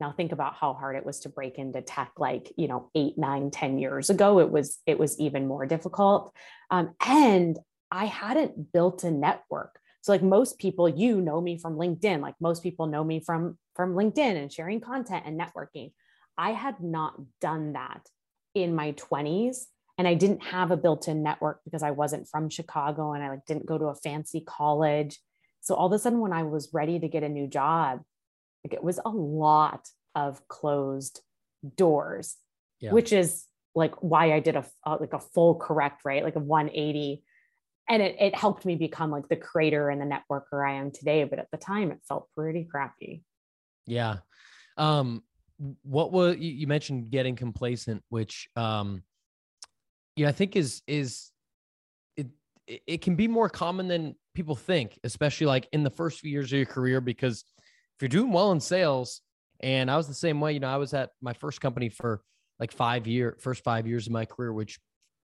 Now 0.00 0.12
think 0.12 0.32
about 0.32 0.54
how 0.54 0.74
hard 0.74 0.96
it 0.96 1.06
was 1.06 1.20
to 1.20 1.28
break 1.28 1.58
into 1.58 1.80
tech 1.82 2.12
like, 2.18 2.52
you 2.56 2.68
know, 2.68 2.90
eight, 2.94 3.18
nine, 3.18 3.50
ten 3.50 3.78
years 3.78 4.10
ago. 4.10 4.40
It 4.40 4.50
was, 4.50 4.78
it 4.86 4.98
was 4.98 5.18
even 5.18 5.46
more 5.46 5.66
difficult. 5.66 6.34
Um, 6.70 6.94
and 7.04 7.58
I 7.90 8.06
hadn't 8.06 8.72
built 8.72 9.04
a 9.04 9.10
network. 9.10 9.78
So 10.02 10.12
like 10.12 10.22
most 10.22 10.58
people, 10.58 10.88
you 10.88 11.20
know 11.20 11.40
me 11.40 11.58
from 11.58 11.76
LinkedIn, 11.76 12.20
like 12.20 12.34
most 12.40 12.62
people 12.62 12.86
know 12.86 13.02
me 13.02 13.20
from, 13.20 13.58
from 13.74 13.94
LinkedIn 13.94 14.36
and 14.40 14.52
sharing 14.52 14.80
content 14.80 15.24
and 15.26 15.40
networking. 15.40 15.92
I 16.36 16.52
had 16.52 16.80
not 16.80 17.14
done 17.40 17.72
that 17.72 18.08
in 18.54 18.74
my 18.74 18.92
20s 18.92 19.66
and 19.98 20.06
I 20.06 20.14
didn't 20.14 20.44
have 20.44 20.70
a 20.70 20.76
built-in 20.76 21.24
network 21.24 21.60
because 21.64 21.82
I 21.82 21.90
wasn't 21.90 22.28
from 22.28 22.48
Chicago 22.48 23.12
and 23.12 23.22
I 23.22 23.30
like 23.30 23.44
didn't 23.46 23.66
go 23.66 23.76
to 23.76 23.86
a 23.86 23.96
fancy 23.96 24.40
college. 24.40 25.18
So 25.60 25.74
all 25.74 25.88
of 25.88 25.92
a 25.92 25.98
sudden 25.98 26.20
when 26.20 26.32
I 26.32 26.44
was 26.44 26.70
ready 26.72 27.00
to 27.00 27.08
get 27.08 27.24
a 27.24 27.28
new 27.28 27.48
job, 27.48 28.02
like 28.64 28.72
it 28.72 28.82
was 28.82 29.00
a 29.04 29.10
lot 29.10 29.88
of 30.14 30.46
closed 30.46 31.20
doors, 31.76 32.36
yeah. 32.80 32.92
which 32.92 33.12
is 33.12 33.44
like 33.74 33.94
why 34.00 34.32
I 34.32 34.40
did 34.40 34.54
a, 34.54 34.64
a, 34.86 34.94
like 34.94 35.12
a 35.12 35.18
full 35.18 35.56
correct, 35.56 36.02
right? 36.04 36.22
Like 36.22 36.36
a 36.36 36.40
180 36.40 37.24
and 37.90 38.02
it, 38.02 38.16
it 38.20 38.34
helped 38.36 38.64
me 38.64 38.76
become 38.76 39.10
like 39.10 39.28
the 39.28 39.36
creator 39.36 39.88
and 39.88 40.00
the 40.00 40.04
networker 40.04 40.66
I 40.66 40.74
am 40.74 40.92
today. 40.92 41.24
But 41.24 41.40
at 41.40 41.48
the 41.50 41.58
time 41.58 41.90
it 41.90 41.98
felt 42.06 42.28
pretty 42.36 42.68
crappy. 42.70 43.24
Yeah. 43.84 44.18
Um, 44.76 45.24
what 45.82 46.12
was 46.12 46.36
you 46.38 46.68
mentioned 46.68 47.10
getting 47.10 47.34
complacent, 47.34 48.04
which 48.10 48.48
um 48.54 49.02
you 50.18 50.24
know, 50.24 50.30
I 50.30 50.32
think 50.32 50.56
is 50.56 50.82
is 50.88 51.30
it 52.16 52.26
it 52.66 53.02
can 53.02 53.14
be 53.14 53.28
more 53.28 53.48
common 53.48 53.86
than 53.86 54.16
people 54.34 54.56
think, 54.56 54.98
especially 55.04 55.46
like 55.46 55.68
in 55.72 55.84
the 55.84 55.90
first 55.90 56.20
few 56.20 56.30
years 56.30 56.52
of 56.52 56.56
your 56.56 56.66
career, 56.66 57.00
because 57.00 57.44
if 57.96 58.02
you're 58.02 58.08
doing 58.08 58.32
well 58.32 58.50
in 58.50 58.58
sales, 58.58 59.20
and 59.60 59.88
I 59.88 59.96
was 59.96 60.08
the 60.08 60.14
same 60.14 60.40
way, 60.40 60.52
you 60.52 60.60
know, 60.60 60.68
I 60.68 60.76
was 60.76 60.92
at 60.92 61.10
my 61.22 61.34
first 61.34 61.60
company 61.60 61.88
for 61.88 62.20
like 62.58 62.72
five 62.72 63.06
year, 63.06 63.36
first 63.40 63.62
five 63.62 63.86
years 63.86 64.06
of 64.06 64.12
my 64.12 64.24
career, 64.24 64.52
which 64.52 64.80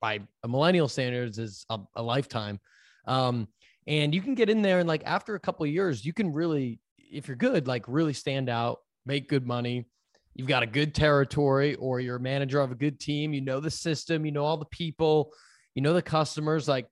by 0.01 0.19
a 0.43 0.47
millennial 0.47 0.87
standards 0.87 1.39
is 1.39 1.65
a, 1.71 1.79
a 1.95 2.03
lifetime. 2.03 2.59
Um, 3.07 3.47
and 3.87 4.13
you 4.13 4.21
can 4.21 4.35
get 4.35 4.49
in 4.49 4.61
there 4.61 4.79
and 4.79 4.87
like 4.87 5.03
after 5.05 5.33
a 5.33 5.39
couple 5.39 5.65
years, 5.65 6.05
you 6.05 6.13
can 6.13 6.31
really, 6.31 6.79
if 6.97 7.27
you're 7.27 7.37
good, 7.37 7.67
like 7.67 7.85
really 7.87 8.13
stand 8.13 8.49
out, 8.49 8.79
make 9.05 9.29
good 9.29 9.47
money, 9.47 9.87
you've 10.35 10.47
got 10.47 10.63
a 10.63 10.67
good 10.67 10.93
territory 10.93 11.75
or 11.75 11.99
you're 11.99 12.17
a 12.17 12.19
manager 12.19 12.59
of 12.59 12.71
a 12.71 12.75
good 12.75 12.99
team, 12.99 13.33
you 13.33 13.41
know 13.41 13.59
the 13.59 13.71
system, 13.71 14.25
you 14.25 14.31
know 14.31 14.43
all 14.43 14.57
the 14.57 14.65
people, 14.65 15.31
you 15.73 15.81
know 15.81 15.93
the 15.93 16.01
customers, 16.01 16.67
like, 16.67 16.87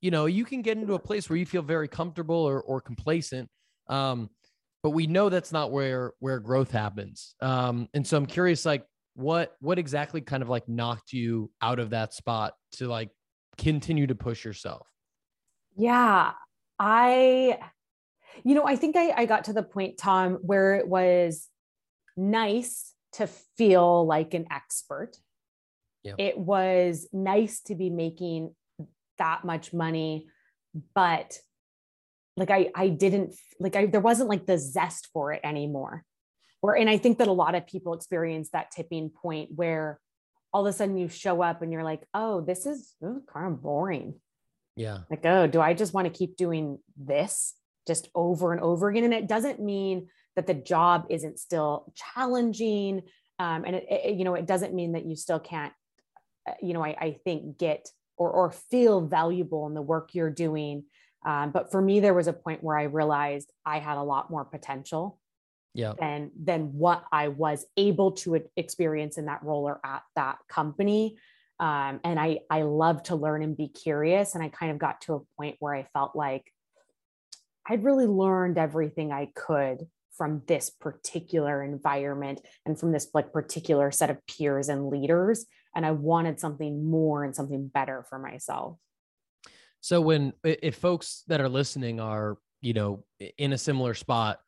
you 0.00 0.10
know, 0.10 0.26
you 0.26 0.44
can 0.44 0.62
get 0.62 0.78
into 0.78 0.94
a 0.94 0.98
place 0.98 1.28
where 1.28 1.36
you 1.36 1.46
feel 1.46 1.62
very 1.62 1.88
comfortable 1.88 2.36
or, 2.36 2.62
or 2.62 2.80
complacent. 2.80 3.48
Um, 3.88 4.30
but 4.82 4.90
we 4.90 5.08
know 5.08 5.28
that's 5.28 5.50
not 5.50 5.72
where 5.72 6.12
where 6.20 6.38
growth 6.38 6.70
happens. 6.70 7.34
Um, 7.40 7.88
and 7.92 8.06
so 8.06 8.16
I'm 8.16 8.26
curious, 8.26 8.64
like, 8.64 8.84
what 9.14 9.56
what 9.60 9.78
exactly 9.78 10.20
kind 10.20 10.42
of 10.42 10.48
like 10.48 10.68
knocked 10.68 11.12
you 11.12 11.50
out 11.60 11.80
of 11.80 11.90
that 11.90 12.14
spot 12.14 12.52
to 12.72 12.86
like 12.86 13.10
continue 13.58 14.06
to 14.06 14.14
push 14.14 14.44
yourself? 14.44 14.86
Yeah, 15.76 16.32
I, 16.78 17.58
you 18.44 18.54
know, 18.54 18.64
I 18.64 18.76
think 18.76 18.96
I, 18.96 19.10
I 19.10 19.26
got 19.26 19.44
to 19.44 19.52
the 19.52 19.62
point, 19.62 19.98
Tom, 19.98 20.34
where 20.42 20.76
it 20.76 20.86
was 20.86 21.48
nice 22.16 22.92
to 23.12 23.26
feel 23.56 24.06
like 24.06 24.34
an 24.34 24.46
expert. 24.50 25.16
Yeah. 26.02 26.14
It 26.18 26.38
was 26.38 27.08
nice 27.12 27.60
to 27.62 27.74
be 27.74 27.90
making 27.90 28.54
that 29.18 29.44
much 29.44 29.72
money, 29.72 30.28
but 30.94 31.38
like 32.36 32.50
I 32.50 32.70
I 32.74 32.88
didn't 32.88 33.34
like 33.58 33.76
I 33.76 33.86
there 33.86 34.00
wasn't 34.00 34.28
like 34.28 34.46
the 34.46 34.58
zest 34.58 35.08
for 35.12 35.32
it 35.32 35.40
anymore. 35.42 36.04
Where 36.60 36.76
and 36.76 36.88
I 36.88 36.98
think 36.98 37.18
that 37.18 37.28
a 37.28 37.32
lot 37.32 37.54
of 37.54 37.66
people 37.66 37.94
experience 37.94 38.50
that 38.50 38.70
tipping 38.70 39.10
point 39.10 39.50
where 39.54 39.98
all 40.52 40.66
of 40.66 40.74
a 40.74 40.76
sudden 40.76 40.96
you 40.96 41.08
show 41.08 41.42
up 41.42 41.60
and 41.60 41.70
you're 41.70 41.84
like, 41.84 42.02
oh, 42.14 42.40
this 42.40 42.64
is, 42.64 42.94
this 43.02 43.10
is 43.10 43.22
kind 43.30 43.46
of 43.46 43.62
boring. 43.62 44.14
Yeah. 44.74 45.00
Like, 45.10 45.24
oh, 45.26 45.46
do 45.46 45.60
I 45.60 45.74
just 45.74 45.92
want 45.92 46.06
to 46.06 46.18
keep 46.18 46.36
doing 46.38 46.78
this 46.96 47.54
just 47.86 48.08
over 48.14 48.52
and 48.52 48.62
over 48.62 48.88
again? 48.88 49.04
And 49.04 49.12
it 49.12 49.28
doesn't 49.28 49.60
mean 49.60 50.08
that 50.36 50.46
the 50.46 50.54
job 50.54 51.06
isn't 51.08 51.40
still 51.40 51.92
challenging 51.94 53.02
um, 53.38 53.64
and 53.64 53.76
it, 53.76 53.86
it, 53.88 54.14
you 54.14 54.24
know 54.24 54.34
it 54.34 54.46
doesn't 54.46 54.74
mean 54.74 54.92
that 54.92 55.04
you 55.04 55.16
still 55.16 55.40
can't 55.40 55.72
uh, 56.48 56.52
you 56.62 56.74
know 56.74 56.84
I, 56.84 56.96
I 57.00 57.18
think 57.24 57.58
get 57.58 57.88
or, 58.16 58.30
or 58.30 58.50
feel 58.50 59.00
valuable 59.00 59.66
in 59.66 59.74
the 59.74 59.82
work 59.82 60.14
you're 60.14 60.30
doing 60.30 60.84
um, 61.24 61.50
but 61.50 61.70
for 61.70 61.82
me 61.82 62.00
there 62.00 62.14
was 62.14 62.28
a 62.28 62.32
point 62.32 62.62
where 62.62 62.78
i 62.78 62.84
realized 62.84 63.52
i 63.64 63.78
had 63.78 63.98
a 63.98 64.02
lot 64.02 64.30
more 64.30 64.44
potential 64.44 65.18
yeah. 65.74 65.92
than 65.98 66.30
than 66.38 66.72
what 66.72 67.04
i 67.12 67.28
was 67.28 67.66
able 67.76 68.12
to 68.12 68.42
experience 68.56 69.18
in 69.18 69.26
that 69.26 69.42
role 69.42 69.68
or 69.68 69.80
at 69.84 70.02
that 70.14 70.38
company 70.48 71.16
um, 71.60 72.00
and 72.04 72.20
i 72.20 72.38
i 72.50 72.62
love 72.62 73.02
to 73.02 73.16
learn 73.16 73.42
and 73.42 73.56
be 73.56 73.68
curious 73.68 74.34
and 74.34 74.42
i 74.42 74.48
kind 74.48 74.72
of 74.72 74.78
got 74.78 75.00
to 75.02 75.14
a 75.14 75.20
point 75.36 75.56
where 75.58 75.74
i 75.74 75.86
felt 75.92 76.16
like 76.16 76.50
i'd 77.68 77.84
really 77.84 78.06
learned 78.06 78.56
everything 78.56 79.12
i 79.12 79.30
could 79.34 79.86
from 80.16 80.42
this 80.46 80.70
particular 80.70 81.62
environment 81.62 82.40
and 82.64 82.78
from 82.78 82.92
this 82.92 83.08
like 83.14 83.32
particular 83.32 83.90
set 83.90 84.10
of 84.10 84.18
peers 84.26 84.68
and 84.68 84.88
leaders 84.88 85.46
and 85.74 85.84
i 85.84 85.90
wanted 85.90 86.40
something 86.40 86.88
more 86.88 87.24
and 87.24 87.34
something 87.36 87.68
better 87.68 88.04
for 88.08 88.18
myself. 88.18 88.78
So 89.80 90.00
when 90.00 90.32
if 90.42 90.76
folks 90.76 91.22
that 91.28 91.40
are 91.40 91.48
listening 91.48 92.00
are 92.00 92.38
you 92.60 92.72
know 92.72 93.04
in 93.38 93.52
a 93.52 93.58
similar 93.58 93.94
spot 93.94 94.40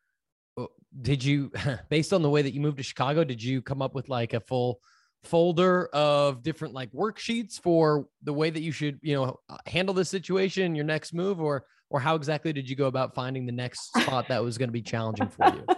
did 1.01 1.23
you 1.23 1.53
based 1.89 2.13
on 2.13 2.23
the 2.23 2.31
way 2.31 2.43
that 2.43 2.55
you 2.55 2.61
moved 2.61 2.79
to 2.79 2.83
chicago 2.83 3.23
did 3.23 3.43
you 3.43 3.63
come 3.63 3.83
up 3.83 3.95
with 3.95 4.09
like 4.09 4.33
a 4.33 4.41
full 4.41 4.81
folder 5.25 5.87
of 5.93 6.43
different 6.43 6.75
like 6.75 6.91
worksheets 6.93 7.61
for 7.61 8.07
the 8.23 8.33
way 8.33 8.51
that 8.51 8.63
you 8.63 8.73
should 8.73 8.99
you 9.03 9.15
know 9.15 9.37
handle 9.67 9.95
this 9.95 10.09
situation 10.09 10.75
your 10.75 10.85
next 10.85 11.13
move 11.13 11.41
or 11.41 11.65
or 11.91 12.01
how 12.01 12.15
exactly 12.15 12.53
did 12.53 12.69
you 12.69 12.77
go 12.77 12.87
about 12.87 13.15
finding 13.15 13.47
the 13.47 13.53
next 13.53 13.93
spot 13.95 14.29
that 14.29 14.43
was 14.43 14.59
going 14.59 14.69
to 14.69 14.73
be 14.73 14.83
challenging 14.83 15.29
for 15.29 15.47
you? 15.55 15.65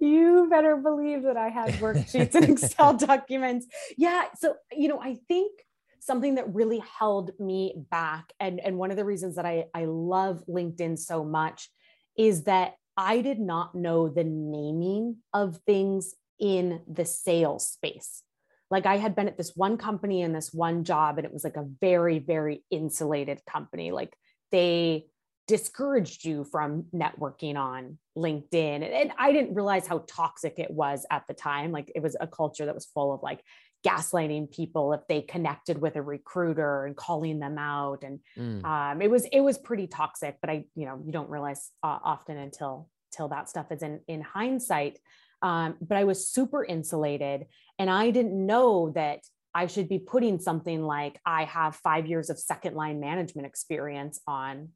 You 0.00 0.46
better 0.48 0.76
believe 0.76 1.22
that 1.24 1.36
i 1.36 1.48
had 1.48 1.70
worksheets 1.74 2.34
and 2.34 2.48
excel 2.48 2.96
documents. 2.96 3.66
Yeah 3.96 4.26
so 4.38 4.54
you 4.70 4.88
know 4.88 5.00
i 5.00 5.18
think 5.26 5.52
something 6.00 6.36
that 6.36 6.54
really 6.54 6.82
held 6.98 7.32
me 7.40 7.74
back 7.90 8.32
and 8.38 8.60
and 8.60 8.76
one 8.78 8.90
of 8.90 8.96
the 8.96 9.04
reasons 9.04 9.36
that 9.36 9.46
i 9.46 9.64
i 9.74 9.86
love 9.86 10.44
linkedin 10.48 10.98
so 10.98 11.24
much 11.24 11.70
is 12.16 12.44
that 12.44 12.74
i 12.96 13.20
did 13.20 13.40
not 13.40 13.74
know 13.74 14.08
the 14.08 14.24
naming 14.24 15.16
of 15.32 15.58
things 15.66 16.14
in 16.40 16.80
the 16.88 17.04
sales 17.04 17.68
space. 17.68 18.22
Like 18.70 18.86
I 18.86 18.96
had 18.96 19.14
been 19.14 19.28
at 19.28 19.36
this 19.36 19.54
one 19.54 19.76
company 19.76 20.22
and 20.22 20.34
this 20.34 20.52
one 20.52 20.84
job, 20.84 21.18
and 21.18 21.26
it 21.26 21.32
was 21.32 21.44
like 21.44 21.56
a 21.56 21.68
very, 21.80 22.18
very 22.18 22.64
insulated 22.70 23.44
company. 23.44 23.92
Like 23.92 24.16
they 24.50 25.06
discouraged 25.50 26.24
you 26.24 26.44
from 26.44 26.84
networking 26.94 27.56
on 27.56 27.98
LinkedIn. 28.16 28.88
And 28.88 29.10
I 29.18 29.32
didn't 29.32 29.56
realize 29.56 29.84
how 29.84 30.04
toxic 30.06 30.60
it 30.60 30.70
was 30.70 31.04
at 31.10 31.24
the 31.26 31.34
time. 31.34 31.72
Like 31.72 31.90
it 31.92 32.02
was 32.02 32.16
a 32.20 32.28
culture 32.28 32.66
that 32.66 32.74
was 32.74 32.86
full 32.86 33.12
of 33.12 33.20
like 33.20 33.40
gaslighting 33.84 34.52
people 34.52 34.92
if 34.92 35.00
they 35.08 35.22
connected 35.22 35.80
with 35.80 35.96
a 35.96 36.02
recruiter 36.02 36.86
and 36.86 36.94
calling 36.94 37.40
them 37.40 37.58
out. 37.58 38.04
And 38.04 38.20
mm. 38.38 38.64
um, 38.64 39.02
it 39.02 39.10
was 39.10 39.24
it 39.32 39.40
was 39.40 39.58
pretty 39.58 39.88
toxic. 39.88 40.36
But 40.40 40.50
I, 40.50 40.64
you 40.76 40.86
know, 40.86 41.02
you 41.04 41.10
don't 41.10 41.28
realize 41.28 41.70
uh, 41.82 41.98
often 42.04 42.38
until 42.38 42.88
till 43.10 43.26
that 43.28 43.48
stuff 43.48 43.72
is 43.72 43.82
in 43.82 44.00
in 44.06 44.20
hindsight. 44.20 45.00
Um, 45.42 45.74
but 45.80 45.98
I 45.98 46.04
was 46.04 46.28
super 46.28 46.64
insulated. 46.64 47.46
And 47.76 47.90
I 47.90 48.10
didn't 48.10 48.46
know 48.46 48.92
that 48.94 49.20
I 49.52 49.66
should 49.66 49.88
be 49.88 49.98
putting 49.98 50.38
something 50.38 50.80
like 50.82 51.18
I 51.26 51.44
have 51.44 51.74
five 51.74 52.06
years 52.06 52.30
of 52.30 52.38
second 52.38 52.76
line 52.76 53.00
management 53.00 53.48
experience 53.48 54.20
on 54.28 54.68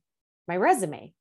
my 0.48 0.57
resume. 0.57 1.12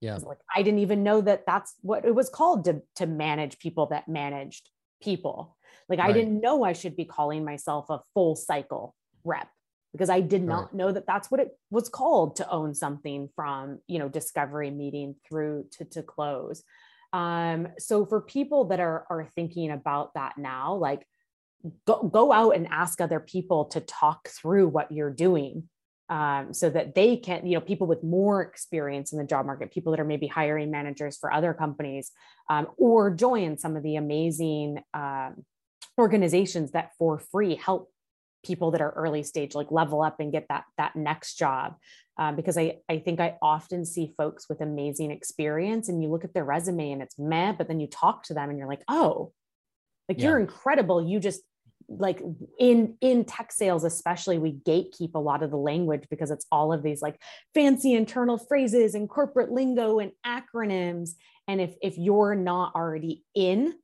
Yeah. 0.00 0.16
Like 0.16 0.38
I 0.54 0.62
didn't 0.62 0.80
even 0.80 1.02
know 1.02 1.20
that 1.20 1.44
that's 1.46 1.74
what 1.82 2.04
it 2.04 2.14
was 2.14 2.30
called 2.30 2.64
to, 2.64 2.82
to 2.96 3.06
manage 3.06 3.58
people 3.58 3.86
that 3.86 4.08
managed 4.08 4.70
people. 5.02 5.56
Like 5.88 5.98
right. 5.98 6.10
I 6.10 6.12
didn't 6.12 6.40
know 6.40 6.62
I 6.64 6.72
should 6.72 6.96
be 6.96 7.04
calling 7.04 7.44
myself 7.44 7.90
a 7.90 8.00
full 8.14 8.36
cycle 8.36 8.94
rep 9.24 9.48
because 9.92 10.08
I 10.08 10.20
did 10.20 10.42
not 10.42 10.66
right. 10.66 10.74
know 10.74 10.92
that 10.92 11.06
that's 11.06 11.30
what 11.30 11.40
it 11.40 11.50
was 11.70 11.88
called 11.88 12.36
to 12.36 12.48
own 12.48 12.74
something 12.74 13.28
from, 13.34 13.80
you 13.88 13.98
know, 13.98 14.08
discovery 14.08 14.70
meeting 14.70 15.16
through 15.28 15.66
to, 15.72 15.84
to 15.86 16.02
close. 16.02 16.62
Um, 17.12 17.68
so 17.78 18.06
for 18.06 18.20
people 18.20 18.66
that 18.66 18.80
are 18.80 19.04
are 19.10 19.28
thinking 19.34 19.70
about 19.70 20.14
that 20.14 20.38
now, 20.38 20.74
like 20.74 21.04
go, 21.86 22.02
go 22.04 22.32
out 22.32 22.56
and 22.56 22.68
ask 22.70 23.00
other 23.00 23.20
people 23.20 23.66
to 23.66 23.80
talk 23.80 24.28
through 24.28 24.68
what 24.68 24.92
you're 24.92 25.10
doing 25.10 25.68
um, 26.10 26.52
so 26.52 26.68
that 26.68 26.94
they 26.94 27.16
can, 27.16 27.46
you 27.46 27.54
know, 27.54 27.60
people 27.60 27.86
with 27.86 28.02
more 28.02 28.42
experience 28.42 29.12
in 29.12 29.18
the 29.18 29.24
job 29.24 29.46
market, 29.46 29.72
people 29.72 29.92
that 29.92 30.00
are 30.00 30.04
maybe 30.04 30.26
hiring 30.26 30.70
managers 30.70 31.16
for 31.16 31.32
other 31.32 31.54
companies, 31.54 32.10
um, 32.50 32.66
or 32.76 33.10
join 33.10 33.56
some 33.56 33.76
of 33.76 33.82
the 33.82 33.96
amazing 33.96 34.82
um, 34.92 35.44
organizations 35.98 36.72
that 36.72 36.90
for 36.98 37.18
free 37.18 37.54
help 37.54 37.90
people 38.44 38.70
that 38.70 38.80
are 38.80 38.92
early 38.92 39.22
stage 39.22 39.54
like 39.54 39.70
level 39.70 40.02
up 40.02 40.18
and 40.18 40.32
get 40.32 40.46
that 40.48 40.64
that 40.78 40.96
next 40.96 41.34
job 41.34 41.74
um, 42.20 42.36
because 42.36 42.58
I, 42.58 42.76
I 42.86 42.98
think 42.98 43.18
I 43.18 43.38
often 43.40 43.86
see 43.86 44.12
folks 44.16 44.46
with 44.46 44.60
amazing 44.60 45.10
experience 45.10 45.88
and 45.88 46.02
you 46.02 46.10
look 46.10 46.22
at 46.22 46.34
their 46.34 46.44
resume 46.44 46.92
and 46.92 47.00
it's 47.00 47.18
meh, 47.18 47.52
but 47.52 47.66
then 47.66 47.80
you 47.80 47.86
talk 47.86 48.24
to 48.24 48.34
them 48.34 48.50
and 48.50 48.58
you're 48.58 48.68
like, 48.68 48.82
oh, 48.88 49.32
like 50.06 50.18
yeah. 50.18 50.28
you're 50.28 50.38
incredible. 50.38 51.02
You 51.02 51.18
just 51.18 51.40
like 51.90 52.22
in 52.58 52.96
in 53.00 53.24
tech 53.24 53.50
sales 53.50 53.84
especially 53.84 54.38
we 54.38 54.52
gatekeep 54.52 55.14
a 55.14 55.18
lot 55.18 55.42
of 55.42 55.50
the 55.50 55.56
language 55.56 56.04
because 56.08 56.30
it's 56.30 56.46
all 56.52 56.72
of 56.72 56.82
these 56.82 57.02
like 57.02 57.20
fancy 57.52 57.94
internal 57.94 58.38
phrases 58.38 58.94
and 58.94 59.08
corporate 59.08 59.50
lingo 59.50 59.98
and 59.98 60.12
acronyms 60.24 61.10
and 61.48 61.60
if 61.60 61.74
if 61.82 61.98
you're 61.98 62.36
not 62.36 62.72
already 62.74 63.24
in 63.34 63.74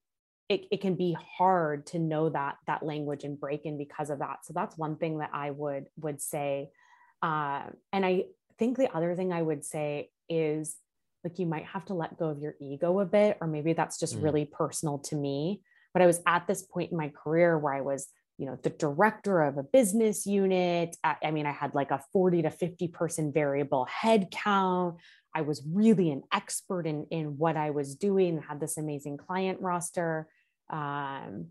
it, 0.48 0.66
it 0.70 0.80
can 0.80 0.94
be 0.94 1.16
hard 1.38 1.84
to 1.86 1.98
know 1.98 2.28
that 2.28 2.56
that 2.68 2.84
language 2.84 3.24
and 3.24 3.40
break 3.40 3.66
in 3.66 3.76
because 3.76 4.08
of 4.08 4.20
that 4.20 4.46
so 4.46 4.52
that's 4.54 4.78
one 4.78 4.96
thing 4.96 5.18
that 5.18 5.30
i 5.32 5.50
would 5.50 5.86
would 5.96 6.22
say 6.22 6.70
uh, 7.22 7.62
and 7.92 8.04
I 8.04 8.24
think 8.58 8.76
the 8.76 8.94
other 8.94 9.14
thing 9.14 9.32
I 9.32 9.42
would 9.42 9.64
say 9.64 10.10
is 10.28 10.76
like 11.24 11.38
you 11.38 11.46
might 11.46 11.64
have 11.66 11.84
to 11.86 11.94
let 11.94 12.18
go 12.18 12.28
of 12.28 12.38
your 12.38 12.54
ego 12.60 13.00
a 13.00 13.04
bit, 13.04 13.38
or 13.40 13.46
maybe 13.46 13.72
that's 13.72 13.98
just 13.98 14.18
mm. 14.18 14.22
really 14.22 14.44
personal 14.44 14.98
to 14.98 15.16
me. 15.16 15.62
But 15.96 16.02
I 16.02 16.06
was 16.06 16.20
at 16.26 16.46
this 16.46 16.62
point 16.62 16.92
in 16.92 16.98
my 16.98 17.08
career 17.08 17.58
where 17.58 17.72
I 17.72 17.80
was, 17.80 18.06
you 18.36 18.44
know, 18.44 18.58
the 18.62 18.68
director 18.68 19.40
of 19.40 19.56
a 19.56 19.62
business 19.62 20.26
unit. 20.26 20.94
I 21.02 21.30
mean, 21.30 21.46
I 21.46 21.52
had 21.52 21.74
like 21.74 21.90
a 21.90 22.02
40 22.12 22.42
to 22.42 22.50
50 22.50 22.88
person 22.88 23.32
variable 23.32 23.86
head 23.86 24.30
count. 24.30 24.96
I 25.34 25.40
was 25.40 25.62
really 25.66 26.10
an 26.10 26.24
expert 26.34 26.86
in, 26.86 27.06
in 27.10 27.38
what 27.38 27.56
I 27.56 27.70
was 27.70 27.94
doing, 27.94 28.42
had 28.46 28.60
this 28.60 28.76
amazing 28.76 29.16
client 29.16 29.62
roster. 29.62 30.28
Um, 30.68 31.46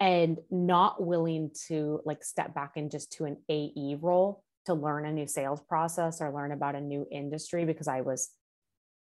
and 0.00 0.38
not 0.50 1.04
willing 1.04 1.50
to 1.66 2.00
like 2.06 2.24
step 2.24 2.54
back 2.54 2.72
and 2.76 2.90
just 2.90 3.12
to 3.12 3.26
an 3.26 3.36
AE 3.50 3.98
role 4.00 4.42
to 4.64 4.72
learn 4.72 5.04
a 5.04 5.12
new 5.12 5.26
sales 5.26 5.60
process 5.60 6.22
or 6.22 6.32
learn 6.32 6.52
about 6.52 6.76
a 6.76 6.80
new 6.80 7.06
industry 7.10 7.66
because 7.66 7.88
I 7.88 8.00
was 8.00 8.30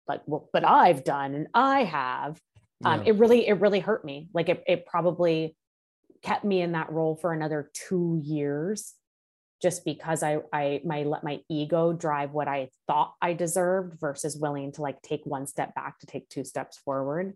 like, 0.06 0.20
well, 0.26 0.48
but 0.52 0.64
I've 0.64 1.02
done 1.02 1.34
and 1.34 1.48
I 1.52 1.82
have. 1.82 2.40
Um, 2.84 3.02
It 3.06 3.16
really, 3.16 3.46
it 3.48 3.60
really 3.60 3.80
hurt 3.80 4.04
me. 4.04 4.28
Like 4.34 4.48
it, 4.48 4.62
it 4.66 4.86
probably 4.86 5.56
kept 6.22 6.44
me 6.44 6.60
in 6.60 6.72
that 6.72 6.90
role 6.90 7.16
for 7.16 7.32
another 7.32 7.70
two 7.72 8.20
years 8.22 8.94
just 9.62 9.84
because 9.84 10.22
I, 10.22 10.38
I, 10.52 10.82
my, 10.84 11.04
let 11.04 11.24
my 11.24 11.40
ego 11.48 11.92
drive 11.92 12.32
what 12.32 12.48
I 12.48 12.68
thought 12.86 13.14
I 13.22 13.32
deserved 13.32 13.98
versus 13.98 14.36
willing 14.36 14.72
to 14.72 14.82
like 14.82 15.00
take 15.00 15.22
one 15.24 15.46
step 15.46 15.74
back 15.74 15.98
to 16.00 16.06
take 16.06 16.28
two 16.28 16.44
steps 16.44 16.76
forward. 16.78 17.34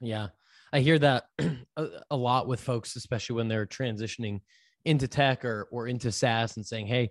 Yeah. 0.00 0.28
I 0.72 0.80
hear 0.80 0.98
that 1.00 1.24
a 1.76 2.16
lot 2.16 2.46
with 2.46 2.60
folks, 2.60 2.94
especially 2.94 3.36
when 3.36 3.48
they're 3.48 3.66
transitioning 3.66 4.40
into 4.84 5.08
tech 5.08 5.44
or, 5.44 5.68
or 5.72 5.88
into 5.88 6.12
SaaS 6.12 6.56
and 6.56 6.64
saying, 6.64 6.86
Hey, 6.86 7.10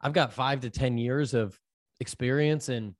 I've 0.00 0.14
got 0.14 0.32
five 0.32 0.60
to 0.60 0.70
10 0.70 0.96
years 0.96 1.34
of 1.34 1.58
experience 2.00 2.68
in 2.70 2.94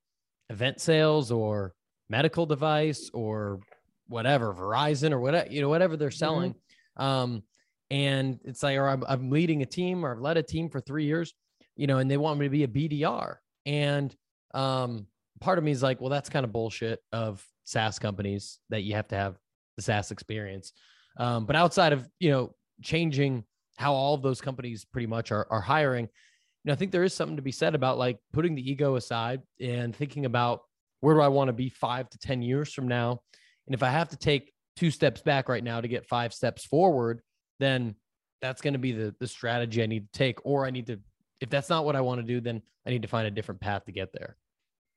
event 0.51 0.81
sales 0.81 1.31
or 1.33 1.75
medical 2.09 2.47
device 2.47 3.11
or 3.15 3.61
whatever, 4.09 4.55
Verizon 4.55 5.13
or 5.13 5.21
whatever, 5.21 5.51
you 5.51 5.61
know, 5.61 5.69
whatever 5.69 5.97
they're 5.97 6.11
selling. 6.11 6.55
Mm-hmm. 6.99 7.03
Um, 7.03 7.43
and 7.91 8.39
it's 8.45 8.63
like, 8.63 8.77
or 8.77 8.89
I'm, 8.89 9.05
I'm 9.07 9.31
leading 9.31 9.63
a 9.63 9.67
team 9.67 10.05
or 10.05 10.13
I've 10.13 10.21
led 10.21 10.37
a 10.37 10.43
team 10.43 10.69
for 10.69 10.81
three 10.81 11.05
years, 11.05 11.35
you 11.77 11.87
know, 11.87 11.99
and 11.99 12.11
they 12.11 12.17
want 12.17 12.39
me 12.39 12.47
to 12.47 12.51
be 12.51 12.65
a 12.65 12.69
BDR. 12.69 13.37
And 13.67 14.15
um, 14.53 15.07
part 15.41 15.59
of 15.59 15.65
me 15.65 15.71
is 15.71 15.83
like, 15.83 16.01
well, 16.01 16.11
that's 16.11 16.29
kind 16.29 16.45
of 16.45 16.53
bullshit 16.53 17.01
of 17.13 17.45
SaaS 17.65 17.99
companies 17.99 18.59
that 18.71 18.83
you 18.83 18.95
have 18.95 19.09
to 19.09 19.17
have 19.17 19.37
the 19.77 19.83
SaaS 19.83 20.11
experience. 20.11 20.73
Um, 21.19 21.47
but 21.47 21.57
outside 21.57 21.93
of, 21.93 22.09
you 22.19 22.31
know, 22.31 22.55
changing 22.83 23.45
how 23.77 23.93
all 23.93 24.15
of 24.15 24.23
those 24.23 24.41
companies 24.41 24.85
pretty 24.85 25.07
much 25.07 25.33
are, 25.33 25.47
are 25.51 25.61
hiring, 25.61 26.05
you 26.05 26.71
know, 26.71 26.73
I 26.73 26.77
think 26.77 26.93
there 26.93 27.05
is 27.05 27.15
something 27.15 27.37
to 27.37 27.43
be 27.43 27.53
said 27.53 27.75
about 27.75 27.99
like 27.99 28.19
putting 28.33 28.55
the 28.55 28.71
ego 28.71 28.97
aside 28.97 29.43
and 29.61 29.95
thinking 29.95 30.25
about 30.25 30.63
where 31.01 31.15
do 31.15 31.21
I 31.21 31.29
want 31.29 31.49
to 31.49 31.53
be 31.53 31.69
five 31.69 32.09
to 32.11 32.19
10 32.19 32.41
years 32.41 32.73
from 32.73 32.89
now? 32.89 33.21
And 33.67 33.75
if 33.75 33.83
I 33.83 33.91
have 33.91 34.09
to 34.11 34.17
take 34.17 34.53
two 34.77 34.91
steps 34.91 35.21
back 35.21 35.49
right 35.49 35.65
now 35.65 35.81
to 35.81 35.89
get 35.89 36.07
five 36.07 36.35
steps 36.35 36.65
forward, 36.65 37.21
then 37.61 37.95
that's 38.43 38.61
going 38.61 38.75
to 38.75 38.79
be 38.79 38.93
the, 38.93 39.15
the 39.21 39.27
strategy 39.27 39.83
I 39.83 39.87
need 39.87 40.13
to 40.13 40.19
take. 40.19 40.45
Or 40.45 40.67
I 40.67 40.71
need 40.71 40.87
to, 40.89 41.01
if 41.41 41.51
that's 41.51 41.71
not 41.71 41.85
what 41.85 41.97
I 41.97 42.01
want 42.01 42.21
to 42.21 42.27
do, 42.27 42.41
then 42.41 42.63
I 42.87 42.91
need 42.91 43.03
to 43.03 43.09
find 43.09 43.27
a 43.27 43.31
different 43.31 43.61
path 43.61 43.85
to 43.87 43.93
get 43.93 44.13
there. 44.13 44.37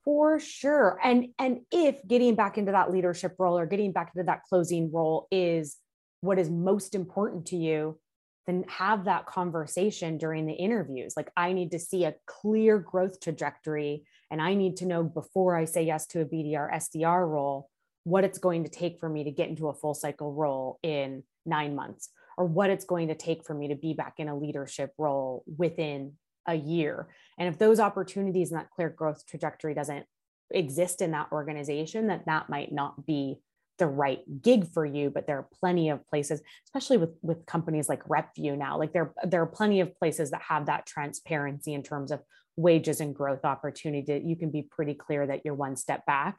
For 0.03 0.39
sure. 0.39 0.99
And, 1.03 1.27
and 1.37 1.61
if 1.71 2.05
getting 2.07 2.35
back 2.35 2.57
into 2.57 2.71
that 2.71 2.91
leadership 2.91 3.35
role 3.37 3.57
or 3.57 3.65
getting 3.65 3.91
back 3.91 4.11
into 4.15 4.25
that 4.25 4.43
closing 4.47 4.91
role 4.91 5.27
is 5.31 5.77
what 6.21 6.39
is 6.39 6.49
most 6.49 6.95
important 6.95 7.47
to 7.47 7.57
you, 7.57 7.99
then 8.47 8.63
have 8.69 9.05
that 9.05 9.25
conversation 9.25 10.17
during 10.17 10.45
the 10.45 10.53
interviews. 10.53 11.13
Like, 11.17 11.29
I 11.35 11.51
need 11.51 11.71
to 11.71 11.79
see 11.79 12.05
a 12.05 12.15
clear 12.25 12.79
growth 12.79 13.19
trajectory, 13.19 14.05
and 14.31 14.41
I 14.41 14.53
need 14.53 14.77
to 14.77 14.85
know 14.85 15.03
before 15.03 15.57
I 15.57 15.65
say 15.65 15.83
yes 15.83 16.07
to 16.07 16.21
a 16.21 16.25
BDR, 16.25 16.73
SDR 16.73 17.27
role, 17.27 17.69
what 18.07 18.23
it's 18.23 18.39
going 18.39 18.63
to 18.63 18.69
take 18.69 18.97
for 18.99 19.09
me 19.09 19.25
to 19.25 19.31
get 19.31 19.49
into 19.49 19.67
a 19.67 19.73
full 19.73 19.93
cycle 19.93 20.31
role 20.31 20.79
in 20.81 21.23
nine 21.45 21.75
months, 21.75 22.09
or 22.37 22.45
what 22.45 22.69
it's 22.69 22.85
going 22.85 23.09
to 23.09 23.15
take 23.15 23.43
for 23.43 23.53
me 23.53 23.67
to 23.67 23.75
be 23.75 23.93
back 23.93 24.13
in 24.17 24.29
a 24.29 24.37
leadership 24.37 24.93
role 24.97 25.43
within 25.57 26.13
a 26.47 26.55
year. 26.55 27.09
And 27.37 27.49
if 27.49 27.59
those 27.59 27.81
opportunities 27.81 28.49
and 28.49 28.61
that 28.61 28.69
clear 28.69 28.89
growth 28.89 29.25
trajectory 29.27 29.73
doesn't 29.73 30.05
exist 30.51 31.01
in 31.01 31.11
that 31.11 31.27
organization, 31.33 32.07
that 32.07 32.25
that 32.27 32.49
might 32.49 32.71
not 32.71 33.05
be 33.05 33.41
the 33.77 33.87
right 33.87 34.21
gig 34.41 34.71
for 34.71 34.85
you. 34.85 35.09
But 35.09 35.27
there 35.27 35.39
are 35.39 35.49
plenty 35.59 35.89
of 35.89 36.07
places 36.07 36.41
especially 36.65 36.97
with 36.97 37.11
with 37.21 37.45
companies 37.45 37.89
like 37.89 38.03
repvue 38.05 38.57
now 38.57 38.79
like 38.79 38.91
there 38.91 39.13
there 39.23 39.41
are 39.41 39.45
plenty 39.45 39.81
of 39.81 39.93
places 39.99 40.31
that 40.31 40.41
have 40.41 40.65
that 40.65 40.87
transparency 40.87 41.73
in 41.73 41.83
terms 41.83 42.11
of 42.11 42.21
wages 42.55 43.01
and 43.01 43.13
growth 43.13 43.43
opportunity. 43.43 44.19
You 44.25 44.35
can 44.35 44.49
be 44.49 44.63
pretty 44.63 44.95
clear 44.95 45.27
that 45.27 45.41
you're 45.43 45.53
one 45.53 45.75
step 45.75 46.05
back 46.07 46.37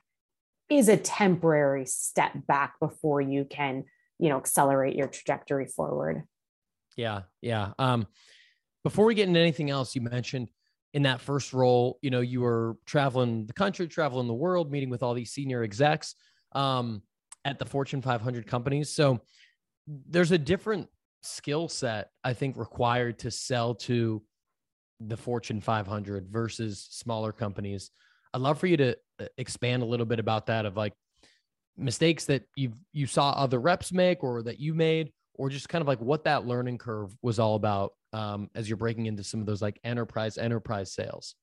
is 0.70 0.88
a 0.88 0.96
temporary 0.96 1.86
step 1.86 2.32
back 2.46 2.74
before 2.80 3.20
you 3.20 3.44
can 3.44 3.84
you 4.18 4.28
know 4.28 4.36
accelerate 4.36 4.96
your 4.96 5.08
trajectory 5.08 5.66
forward. 5.66 6.24
Yeah 6.96 7.22
yeah. 7.40 7.72
Um 7.78 8.06
before 8.84 9.04
we 9.04 9.14
get 9.14 9.28
into 9.28 9.40
anything 9.40 9.70
else 9.70 9.94
you 9.94 10.00
mentioned 10.00 10.50
in 10.94 11.02
that 11.02 11.20
first 11.20 11.52
role 11.52 11.98
you 12.00 12.10
know 12.10 12.20
you 12.20 12.40
were 12.40 12.76
traveling 12.86 13.46
the 13.46 13.52
country 13.52 13.86
traveling 13.86 14.26
the 14.26 14.34
world 14.34 14.70
meeting 14.70 14.88
with 14.88 15.02
all 15.02 15.12
these 15.14 15.30
senior 15.30 15.62
execs 15.62 16.14
um 16.52 17.02
at 17.44 17.58
the 17.58 17.64
fortune 17.64 18.02
500 18.02 18.46
companies. 18.46 18.90
So 18.90 19.20
there's 19.86 20.32
a 20.32 20.38
different 20.38 20.88
skill 21.22 21.68
set 21.68 22.10
i 22.22 22.32
think 22.32 22.56
required 22.56 23.18
to 23.18 23.28
sell 23.28 23.74
to 23.74 24.22
the 25.00 25.16
fortune 25.16 25.60
500 25.60 26.28
versus 26.28 26.86
smaller 26.90 27.32
companies. 27.32 27.90
I'd 28.34 28.40
love 28.40 28.58
for 28.58 28.66
you 28.66 28.76
to 28.78 28.96
expand 29.36 29.82
a 29.82 29.86
little 29.86 30.06
bit 30.06 30.18
about 30.18 30.46
that 30.46 30.66
of 30.66 30.76
like 30.76 30.92
mistakes 31.76 32.24
that 32.26 32.44
you 32.56 32.72
you 32.92 33.06
saw 33.06 33.30
other 33.30 33.60
reps 33.60 33.92
make 33.92 34.22
or 34.24 34.42
that 34.42 34.58
you 34.58 34.74
made 34.74 35.12
or 35.34 35.48
just 35.48 35.68
kind 35.68 35.82
of 35.82 35.88
like 35.88 36.00
what 36.00 36.24
that 36.24 36.46
learning 36.46 36.78
curve 36.78 37.14
was 37.22 37.38
all 37.38 37.54
about 37.54 37.92
um, 38.12 38.50
as 38.54 38.68
you're 38.68 38.76
breaking 38.76 39.06
into 39.06 39.22
some 39.22 39.40
of 39.40 39.46
those 39.46 39.62
like 39.62 39.78
enterprise 39.84 40.36
enterprise 40.38 40.92
sales? 40.92 41.34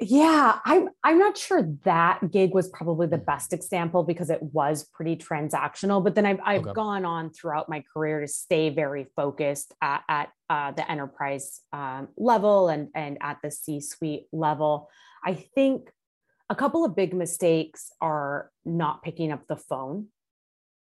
Yeah 0.00 0.58
i'm 0.64 0.88
i'm 1.04 1.20
not 1.20 1.38
sure 1.38 1.62
that 1.84 2.32
gig 2.32 2.52
was 2.52 2.68
probably 2.68 3.06
the 3.06 3.16
best 3.16 3.52
example 3.52 4.02
because 4.02 4.28
it 4.28 4.42
was 4.42 4.88
pretty 4.92 5.14
transactional 5.14 6.02
but 6.02 6.16
then 6.16 6.26
i've, 6.26 6.40
I've 6.44 6.62
okay. 6.62 6.72
gone 6.72 7.04
on 7.04 7.30
throughout 7.30 7.68
my 7.68 7.84
career 7.94 8.20
to 8.20 8.26
stay 8.26 8.70
very 8.70 9.06
focused 9.14 9.72
at, 9.80 10.02
at 10.08 10.30
uh, 10.50 10.72
the 10.72 10.90
enterprise 10.90 11.60
um, 11.72 12.08
level 12.16 12.68
and 12.68 12.88
and 12.94 13.18
at 13.20 13.38
the 13.42 13.50
c 13.50 13.80
suite 13.80 14.26
level. 14.32 14.90
I 15.24 15.34
think 15.34 15.90
a 16.50 16.54
couple 16.54 16.84
of 16.84 16.96
big 16.96 17.14
mistakes 17.14 17.90
are 18.00 18.50
not 18.64 19.02
picking 19.02 19.32
up 19.32 19.46
the 19.46 19.56
phone 19.56 20.08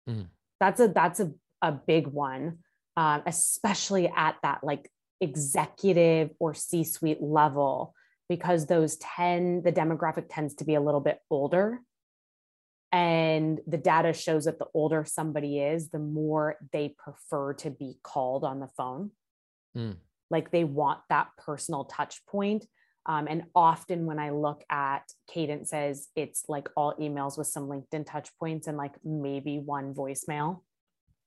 mm. 0.09 0.27
that's 0.61 0.81
a 0.81 0.89
that's 0.89 1.21
a, 1.21 1.33
a 1.63 1.73
big 1.73 2.07
one 2.07 2.59
um, 2.97 3.23
especially 3.27 4.11
at 4.15 4.37
that 4.43 4.61
like 4.63 4.91
executive 5.21 6.31
or 6.39 6.55
c 6.55 6.85
suite 6.85 7.23
level 7.23 7.95
because 8.29 8.67
those 8.67 8.97
10 8.97 9.63
the 9.63 9.73
demographic 9.73 10.27
tends 10.29 10.55
to 10.55 10.65
be 10.65 10.75
a 10.75 10.81
little 10.81 11.01
bit 11.01 11.21
older 11.31 11.81
and 12.91 13.61
the 13.67 13.77
data 13.77 14.13
shows 14.13 14.47
that 14.47 14.59
the 14.59 14.67
older 14.73 15.05
somebody 15.05 15.59
is 15.59 15.91
the 15.91 15.99
more 15.99 16.57
they 16.73 16.95
prefer 16.97 17.53
to 17.55 17.71
be 17.71 17.99
called 18.03 18.45
on 18.45 18.61
the 18.61 18.69
phone 18.69 19.11
mm. 19.77 19.97
like 20.31 20.51
they 20.51 20.65
want 20.65 21.01
that 21.09 21.29
personal 21.37 21.85
touch 21.85 22.25
point 22.27 22.65
um, 23.09 23.27
and 23.29 23.45
often 23.55 24.05
when 24.05 24.19
I 24.19 24.31
look 24.31 24.63
at 24.69 25.03
cadences, 25.33 26.09
it's 26.15 26.45
like 26.47 26.69
all 26.77 26.95
emails 27.01 27.39
with 27.39 27.47
some 27.47 27.67
LinkedIn 27.67 28.07
touch 28.07 28.29
points 28.39 28.67
and 28.67 28.77
like 28.77 28.95
maybe 29.03 29.59
one 29.59 29.95
voicemail. 29.95 30.61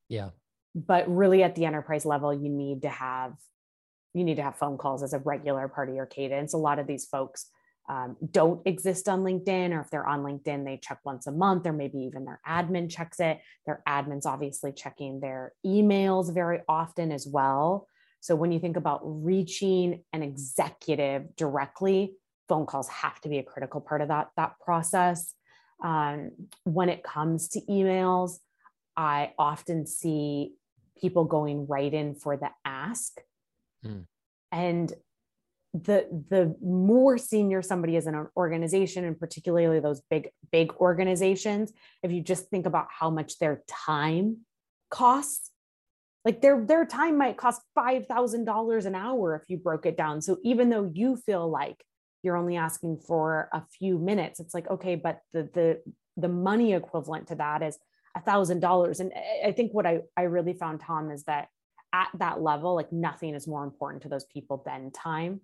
Yeah. 0.07 0.29
But 0.75 1.13
really 1.13 1.41
at 1.41 1.55
the 1.55 1.65
enterprise 1.65 2.05
level, 2.05 2.31
you 2.33 2.49
need 2.49 2.83
to 2.83 2.89
have 2.89 3.33
you 4.13 4.23
need 4.23 4.35
to 4.35 4.43
have 4.43 4.57
phone 4.57 4.77
calls 4.77 5.03
as 5.03 5.13
a 5.13 5.19
regular 5.19 5.67
part 5.69 5.89
of 5.89 5.95
your 5.95 6.05
cadence. 6.05 6.53
A 6.53 6.57
lot 6.57 6.79
of 6.79 6.85
these 6.85 7.05
folks 7.05 7.47
um, 7.89 8.17
don't 8.29 8.61
exist 8.65 9.09
on 9.09 9.21
LinkedIn, 9.21 9.71
or 9.71 9.81
if 9.81 9.89
they're 9.89 10.05
on 10.05 10.21
LinkedIn, 10.21 10.65
they 10.65 10.77
check 10.77 10.99
once 11.03 11.27
a 11.27 11.31
month, 11.31 11.65
or 11.65 11.73
maybe 11.73 11.99
even 11.99 12.25
their 12.25 12.41
admin 12.47 12.89
checks 12.91 13.19
it. 13.19 13.39
Their 13.65 13.81
admin's 13.87 14.25
obviously 14.25 14.71
checking 14.71 15.19
their 15.19 15.53
emails 15.65 16.33
very 16.33 16.59
often 16.67 17.11
as 17.11 17.25
well. 17.25 17.87
So 18.21 18.35
when 18.35 18.51
you 18.51 18.59
think 18.59 18.77
about 18.77 19.01
reaching 19.03 20.03
an 20.13 20.23
executive 20.23 21.35
directly, 21.35 22.13
phone 22.47 22.65
calls 22.65 22.87
have 22.87 23.19
to 23.21 23.29
be 23.29 23.39
a 23.39 23.43
critical 23.43 23.81
part 23.81 24.01
of 24.01 24.07
that, 24.07 24.29
that 24.37 24.53
process. 24.63 25.33
Um, 25.83 26.31
when 26.63 26.89
it 26.89 27.03
comes 27.03 27.49
to 27.49 27.61
emails, 27.61 28.37
I 28.95 29.33
often 29.39 29.87
see 29.87 30.53
people 30.99 31.25
going 31.25 31.65
right 31.65 31.91
in 31.91 32.13
for 32.13 32.37
the 32.37 32.49
ask. 32.63 33.19
Mm. 33.83 34.05
And 34.51 34.93
the 35.73 36.05
the 36.29 36.55
more 36.61 37.17
senior 37.17 37.61
somebody 37.61 37.95
is 37.95 38.05
in 38.05 38.13
an 38.13 38.27
organization 38.35 39.05
and 39.05 39.17
particularly 39.17 39.79
those 39.79 40.01
big 40.09 40.29
big 40.51 40.73
organizations 40.73 41.71
if 42.03 42.11
you 42.11 42.21
just 42.21 42.49
think 42.49 42.65
about 42.65 42.87
how 42.89 43.09
much 43.09 43.39
their 43.39 43.63
time 43.69 44.39
costs 44.89 45.50
like 46.23 46.41
their 46.41 46.63
their 46.63 46.85
time 46.85 47.17
might 47.17 47.37
cost 47.37 47.61
$5000 47.77 48.85
an 48.85 48.95
hour 48.95 49.35
if 49.35 49.49
you 49.49 49.57
broke 49.57 49.85
it 49.85 49.97
down. 49.97 50.21
So 50.21 50.37
even 50.43 50.69
though 50.69 50.89
you 50.93 51.15
feel 51.15 51.49
like 51.49 51.83
you're 52.23 52.37
only 52.37 52.57
asking 52.57 52.99
for 52.99 53.49
a 53.51 53.63
few 53.79 53.97
minutes 53.97 54.39
it's 54.39 54.53
like 54.53 54.69
okay 54.69 54.95
but 54.95 55.21
the 55.33 55.49
the 55.53 55.81
the 56.17 56.27
money 56.27 56.73
equivalent 56.73 57.27
to 57.27 57.35
that 57.35 57.63
is 57.63 57.77
a 58.15 58.21
thousand 58.21 58.59
dollars. 58.59 58.99
And 58.99 59.11
i 59.43 59.51
think 59.51 59.73
what 59.73 59.85
i 59.85 60.01
i 60.15 60.23
really 60.23 60.53
found 60.53 60.81
tom 60.81 61.11
is 61.11 61.23
that 61.23 61.47
at 61.93 62.09
that 62.19 62.41
level 62.41 62.75
like 62.75 62.91
nothing 62.91 63.35
is 63.35 63.47
more 63.47 63.63
important 63.63 64.03
to 64.03 64.09
those 64.09 64.25
people 64.25 64.61
than 64.65 64.91
time. 64.91 65.41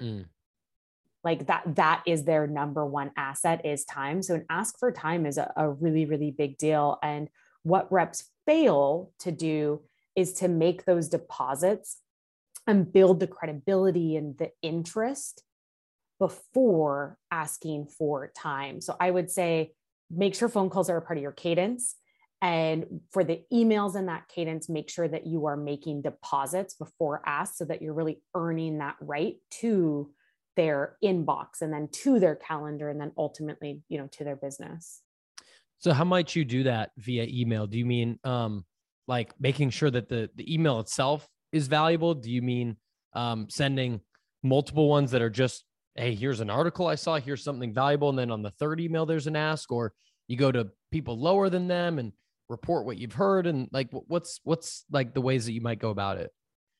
Mm. 0.00 0.24
like 1.22 1.46
that 1.48 1.62
that 1.76 2.02
is 2.06 2.24
their 2.24 2.46
number 2.46 2.86
one 2.86 3.10
asset 3.16 3.66
is 3.66 3.84
time. 3.84 4.22
So 4.22 4.36
an 4.36 4.46
ask 4.48 4.78
for 4.78 4.90
time 4.92 5.26
is 5.26 5.36
a, 5.36 5.52
a 5.56 5.68
really 5.68 6.06
really 6.06 6.30
big 6.30 6.56
deal. 6.56 6.98
And 7.02 7.28
what 7.64 7.92
reps 7.92 8.30
fail 8.46 9.12
to 9.20 9.30
do 9.32 9.82
is 10.20 10.34
to 10.34 10.48
make 10.48 10.84
those 10.84 11.08
deposits 11.08 11.98
and 12.66 12.92
build 12.92 13.20
the 13.20 13.26
credibility 13.26 14.16
and 14.16 14.38
the 14.38 14.50
interest 14.62 15.42
before 16.18 17.18
asking 17.30 17.86
for 17.86 18.30
time. 18.36 18.80
So 18.80 18.94
I 19.00 19.10
would 19.10 19.30
say 19.30 19.72
make 20.10 20.34
sure 20.34 20.48
phone 20.48 20.70
calls 20.70 20.90
are 20.90 20.98
a 20.98 21.02
part 21.02 21.18
of 21.18 21.22
your 21.22 21.32
cadence. 21.32 21.96
And 22.42 23.00
for 23.10 23.24
the 23.24 23.42
emails 23.52 23.96
in 23.96 24.06
that 24.06 24.28
cadence, 24.28 24.68
make 24.68 24.88
sure 24.88 25.08
that 25.08 25.26
you 25.26 25.46
are 25.46 25.56
making 25.56 26.02
deposits 26.02 26.74
before 26.74 27.22
ask 27.26 27.56
so 27.56 27.64
that 27.66 27.82
you're 27.82 27.94
really 27.94 28.22
earning 28.34 28.78
that 28.78 28.96
right 29.00 29.36
to 29.60 30.10
their 30.56 30.96
inbox 31.02 31.60
and 31.60 31.72
then 31.72 31.88
to 31.92 32.18
their 32.18 32.36
calendar 32.36 32.88
and 32.88 33.00
then 33.00 33.12
ultimately, 33.16 33.82
you 33.88 33.98
know, 33.98 34.08
to 34.12 34.24
their 34.24 34.36
business. 34.36 35.02
So 35.78 35.92
how 35.92 36.04
might 36.04 36.36
you 36.36 36.44
do 36.44 36.64
that 36.64 36.90
via 36.98 37.26
email? 37.28 37.66
Do 37.66 37.78
you 37.78 37.86
mean 37.86 38.18
um 38.24 38.64
like 39.10 39.34
making 39.40 39.70
sure 39.70 39.90
that 39.90 40.08
the 40.08 40.30
the 40.36 40.54
email 40.54 40.78
itself 40.78 41.28
is 41.52 41.66
valuable? 41.66 42.14
Do 42.14 42.30
you 42.30 42.42
mean 42.42 42.76
um, 43.12 43.48
sending 43.50 44.00
multiple 44.44 44.88
ones 44.88 45.10
that 45.10 45.20
are 45.20 45.28
just 45.28 45.64
hey, 45.96 46.14
here's 46.14 46.38
an 46.38 46.48
article 46.48 46.86
I 46.86 46.94
saw, 46.94 47.18
here's 47.18 47.42
something 47.42 47.74
valuable, 47.74 48.08
and 48.08 48.18
then 48.18 48.30
on 48.30 48.42
the 48.42 48.52
third 48.52 48.80
email 48.80 49.04
there's 49.04 49.26
an 49.26 49.34
ask, 49.34 49.70
or 49.72 49.92
you 50.28 50.36
go 50.36 50.52
to 50.52 50.68
people 50.92 51.18
lower 51.18 51.50
than 51.50 51.66
them 51.66 51.98
and 51.98 52.12
report 52.48 52.86
what 52.86 52.98
you've 52.98 53.12
heard, 53.12 53.48
and 53.48 53.68
like 53.72 53.88
what's 53.90 54.40
what's 54.44 54.84
like 54.92 55.12
the 55.12 55.20
ways 55.20 55.44
that 55.46 55.52
you 55.52 55.60
might 55.60 55.80
go 55.80 55.90
about 55.90 56.18
it? 56.18 56.30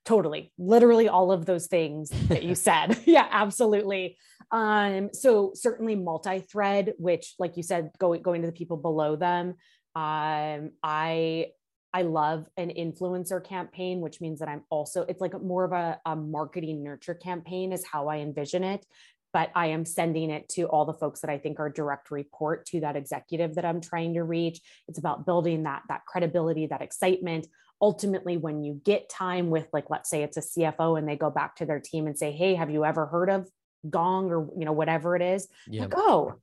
Totally, 0.04 0.52
literally 0.56 1.08
all 1.08 1.32
of 1.32 1.46
those 1.46 1.66
things 1.66 2.10
that 2.28 2.44
you 2.44 2.54
said. 2.68 2.96
yeah, 3.06 3.26
absolutely. 3.28 4.16
Um, 4.52 5.10
so 5.12 5.50
certainly 5.54 5.96
multi-thread, 5.96 6.94
which, 6.96 7.34
like 7.40 7.56
you 7.56 7.64
said, 7.64 7.90
going 7.98 8.22
going 8.22 8.42
to 8.42 8.46
the 8.46 8.52
people 8.52 8.76
below 8.76 9.16
them. 9.16 9.56
Um, 9.96 10.70
I 10.84 11.46
I 11.92 12.02
love 12.02 12.46
an 12.56 12.70
influencer 12.70 13.44
campaign, 13.44 14.00
which 14.00 14.20
means 14.20 14.38
that 14.38 14.48
I'm 14.48 14.62
also, 14.70 15.02
it's 15.02 15.20
like 15.20 15.40
more 15.42 15.64
of 15.64 15.72
a, 15.72 16.00
a 16.06 16.14
marketing 16.14 16.82
nurture 16.82 17.14
campaign, 17.14 17.72
is 17.72 17.84
how 17.84 18.08
I 18.08 18.18
envision 18.18 18.62
it. 18.62 18.86
But 19.32 19.50
I 19.54 19.68
am 19.68 19.84
sending 19.84 20.30
it 20.30 20.48
to 20.50 20.64
all 20.64 20.84
the 20.84 20.92
folks 20.92 21.20
that 21.20 21.30
I 21.30 21.38
think 21.38 21.60
are 21.60 21.70
direct 21.70 22.10
report 22.10 22.66
to 22.66 22.80
that 22.80 22.96
executive 22.96 23.54
that 23.54 23.64
I'm 23.64 23.80
trying 23.80 24.14
to 24.14 24.24
reach. 24.24 24.60
It's 24.88 24.98
about 24.98 25.24
building 25.24 25.64
that, 25.64 25.82
that 25.88 26.04
credibility, 26.04 26.66
that 26.66 26.82
excitement. 26.82 27.46
Ultimately, 27.80 28.36
when 28.36 28.62
you 28.62 28.80
get 28.84 29.08
time 29.08 29.48
with, 29.50 29.68
like, 29.72 29.88
let's 29.88 30.10
say 30.10 30.22
it's 30.22 30.36
a 30.36 30.40
CFO 30.40 30.98
and 30.98 31.08
they 31.08 31.16
go 31.16 31.30
back 31.30 31.56
to 31.56 31.66
their 31.66 31.80
team 31.80 32.06
and 32.06 32.18
say, 32.18 32.32
Hey, 32.32 32.54
have 32.54 32.70
you 32.70 32.84
ever 32.84 33.06
heard 33.06 33.30
of 33.30 33.48
Gong 33.88 34.30
or, 34.30 34.48
you 34.58 34.64
know, 34.64 34.72
whatever 34.72 35.14
it 35.14 35.22
is? 35.22 35.48
Yeah. 35.68 35.82
Like, 35.82 35.94
oh, 35.96 36.34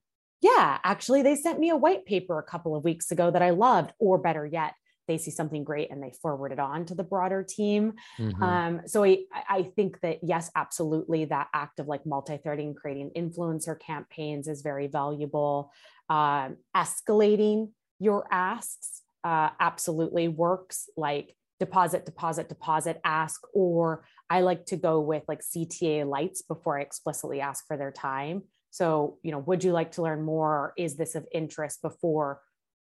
yeah, 0.41 0.77
actually, 0.83 1.23
they 1.23 1.35
sent 1.35 1.59
me 1.59 1.69
a 1.69 1.77
white 1.77 2.05
paper 2.05 2.37
a 2.39 2.43
couple 2.43 2.75
of 2.75 2.83
weeks 2.83 3.11
ago 3.11 3.31
that 3.31 3.41
I 3.41 3.49
loved, 3.51 3.91
or 3.99 4.17
better 4.17 4.45
yet, 4.45 4.73
they 5.07 5.17
see 5.17 5.31
something 5.31 5.63
great 5.63 5.89
and 5.91 6.01
they 6.01 6.13
forward 6.21 6.51
it 6.51 6.59
on 6.59 6.85
to 6.85 6.95
the 6.95 7.03
broader 7.03 7.43
team. 7.43 7.93
Mm-hmm. 8.19 8.43
Um, 8.43 8.81
so 8.85 9.03
I, 9.03 9.19
I 9.33 9.63
think 9.75 10.01
that 10.01 10.19
yes, 10.23 10.51
absolutely, 10.55 11.25
that 11.25 11.47
act 11.53 11.79
of 11.79 11.87
like 11.87 12.05
multi-threading, 12.05 12.75
creating 12.75 13.11
influencer 13.15 13.79
campaigns 13.79 14.47
is 14.47 14.61
very 14.61 14.87
valuable. 14.87 15.71
Um, 16.09 16.57
escalating 16.75 17.71
your 17.99 18.27
asks 18.31 19.01
uh, 19.23 19.49
absolutely 19.59 20.27
works. 20.27 20.89
Like 20.95 21.35
deposit, 21.59 22.05
deposit, 22.05 22.49
deposit, 22.49 23.01
ask, 23.03 23.41
or 23.53 24.05
I 24.29 24.41
like 24.41 24.65
to 24.67 24.77
go 24.77 24.99
with 24.99 25.23
like 25.27 25.41
CTA 25.41 26.07
lights 26.07 26.41
before 26.41 26.77
I 26.77 26.81
explicitly 26.81 27.41
ask 27.41 27.65
for 27.67 27.77
their 27.77 27.91
time. 27.91 28.43
So, 28.69 29.17
you 29.23 29.31
know, 29.31 29.39
would 29.39 29.63
you 29.63 29.71
like 29.71 29.93
to 29.93 30.01
learn 30.01 30.23
more? 30.23 30.73
Is 30.77 30.97
this 30.97 31.15
of 31.15 31.25
interest 31.31 31.81
before 31.81 32.41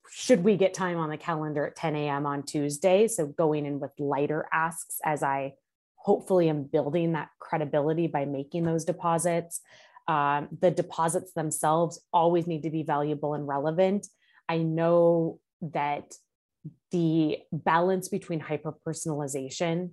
should 0.09 0.43
we 0.43 0.57
get 0.57 0.73
time 0.73 0.97
on 0.97 1.09
the 1.09 1.17
calendar 1.17 1.67
at 1.67 1.75
10 1.75 1.95
a.m. 1.95 2.25
on 2.25 2.43
Tuesday? 2.43 3.07
So 3.07 3.27
going 3.27 3.65
in 3.65 3.79
with 3.79 3.91
lighter 3.99 4.47
asks 4.51 4.99
as 5.03 5.23
I 5.23 5.53
hopefully 5.95 6.49
am 6.49 6.63
building 6.63 7.13
that 7.13 7.29
credibility 7.39 8.07
by 8.07 8.25
making 8.25 8.63
those 8.63 8.85
deposits. 8.85 9.61
Um, 10.07 10.49
the 10.61 10.69
deposits 10.69 11.33
themselves 11.33 11.99
always 12.13 12.45
need 12.45 12.63
to 12.63 12.69
be 12.69 12.83
valuable 12.83 13.33
and 13.33 13.47
relevant. 13.47 14.07
I 14.47 14.59
know 14.59 15.39
that 15.61 16.13
the 16.91 17.39
balance 17.51 18.07
between 18.09 18.39
hyper 18.39 18.75
personalization 18.87 19.91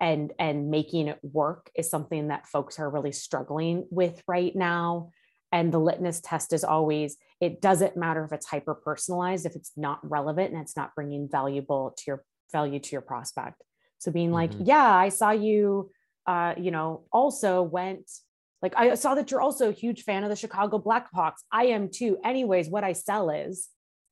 and 0.00 0.32
and 0.38 0.70
making 0.70 1.08
it 1.08 1.18
work 1.22 1.70
is 1.74 1.88
something 1.88 2.28
that 2.28 2.46
folks 2.46 2.78
are 2.78 2.90
really 2.90 3.12
struggling 3.12 3.86
with 3.90 4.22
right 4.26 4.54
now 4.54 5.10
and 5.54 5.72
the 5.72 5.78
litmus 5.78 6.20
test 6.20 6.52
is 6.52 6.64
always 6.64 7.16
it 7.40 7.62
doesn't 7.62 7.96
matter 7.96 8.24
if 8.24 8.32
it's 8.32 8.44
hyper 8.44 8.74
personalized 8.74 9.46
if 9.46 9.54
it's 9.54 9.70
not 9.76 10.00
relevant 10.02 10.52
and 10.52 10.60
it's 10.60 10.76
not 10.76 10.94
bringing 10.96 11.28
valuable 11.30 11.94
to 11.96 12.02
your 12.08 12.24
value 12.52 12.80
to 12.80 12.90
your 12.90 13.00
prospect 13.00 13.62
so 13.98 14.10
being 14.10 14.32
like 14.32 14.50
mm-hmm. 14.50 14.64
yeah 14.66 14.94
i 14.94 15.08
saw 15.08 15.30
you 15.30 15.90
uh, 16.26 16.54
you 16.58 16.70
know 16.70 17.04
also 17.12 17.62
went 17.62 18.10
like 18.62 18.74
i 18.76 18.94
saw 18.94 19.14
that 19.14 19.30
you're 19.30 19.40
also 19.40 19.68
a 19.68 19.72
huge 19.72 20.02
fan 20.02 20.24
of 20.24 20.30
the 20.30 20.36
chicago 20.36 20.78
blackhawks 20.78 21.40
i 21.52 21.66
am 21.66 21.88
too 21.88 22.18
anyways 22.24 22.68
what 22.68 22.82
i 22.82 22.92
sell 22.92 23.30
is 23.30 23.68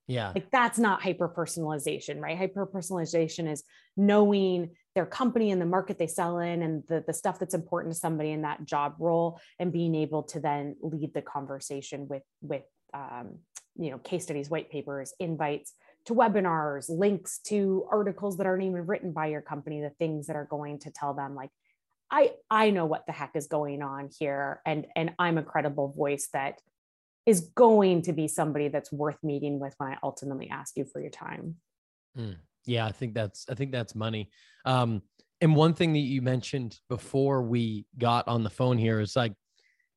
yeah. 0.08 0.32
Like 0.34 0.50
that's 0.50 0.78
not 0.78 1.00
hyper 1.00 1.28
personalization, 1.28 2.20
right? 2.20 2.36
Hyper 2.36 2.66
personalization 2.66 3.50
is 3.50 3.62
knowing 3.96 4.70
their 4.94 5.06
company 5.06 5.50
and 5.50 5.60
the 5.60 5.66
market 5.66 5.98
they 5.98 6.06
sell 6.06 6.38
in 6.38 6.62
and 6.62 6.82
the, 6.88 7.02
the 7.06 7.14
stuff 7.14 7.38
that's 7.38 7.54
important 7.54 7.94
to 7.94 7.98
somebody 7.98 8.30
in 8.30 8.42
that 8.42 8.64
job 8.64 8.94
role 8.98 9.40
and 9.58 9.72
being 9.72 9.94
able 9.94 10.22
to 10.22 10.40
then 10.40 10.76
lead 10.82 11.14
the 11.14 11.22
conversation 11.22 12.06
with, 12.08 12.22
with, 12.40 12.64
um, 12.92 13.38
you 13.76 13.90
know, 13.90 13.98
case 13.98 14.24
studies, 14.24 14.50
white 14.50 14.70
papers, 14.70 15.14
invites 15.18 15.72
to 16.04 16.14
webinars, 16.14 16.90
links 16.90 17.38
to 17.38 17.86
articles 17.90 18.36
that 18.36 18.46
aren't 18.46 18.64
even 18.64 18.86
written 18.86 19.12
by 19.12 19.26
your 19.26 19.40
company, 19.40 19.80
the 19.80 19.90
things 19.90 20.26
that 20.26 20.36
are 20.36 20.46
going 20.50 20.78
to 20.80 20.90
tell 20.90 21.14
them 21.14 21.34
like, 21.34 21.50
I, 22.10 22.32
I 22.50 22.70
know 22.70 22.84
what 22.84 23.06
the 23.06 23.12
heck 23.12 23.30
is 23.34 23.46
going 23.46 23.82
on 23.82 24.10
here. 24.18 24.60
And, 24.66 24.86
and 24.94 25.14
I'm 25.18 25.38
a 25.38 25.42
credible 25.42 25.94
voice 25.96 26.28
that 26.34 26.60
is 27.24 27.40
going 27.54 28.02
to 28.02 28.12
be 28.12 28.28
somebody 28.28 28.68
that's 28.68 28.92
worth 28.92 29.16
meeting 29.22 29.58
with 29.58 29.74
when 29.78 29.92
I 29.92 29.96
ultimately 30.02 30.50
ask 30.50 30.76
you 30.76 30.84
for 30.84 31.00
your 31.00 31.10
time. 31.10 31.56
Mm, 32.18 32.36
yeah, 32.66 32.86
I 32.86 32.92
think 32.92 33.14
that's 33.14 33.46
I 33.50 33.54
think 33.54 33.72
that's 33.72 33.94
money. 33.94 34.30
Um, 34.64 35.02
and 35.40 35.56
one 35.56 35.74
thing 35.74 35.92
that 35.94 35.98
you 36.00 36.22
mentioned 36.22 36.78
before 36.88 37.42
we 37.42 37.86
got 37.98 38.28
on 38.28 38.44
the 38.44 38.50
phone 38.50 38.78
here 38.78 39.00
is 39.00 39.16
like, 39.16 39.32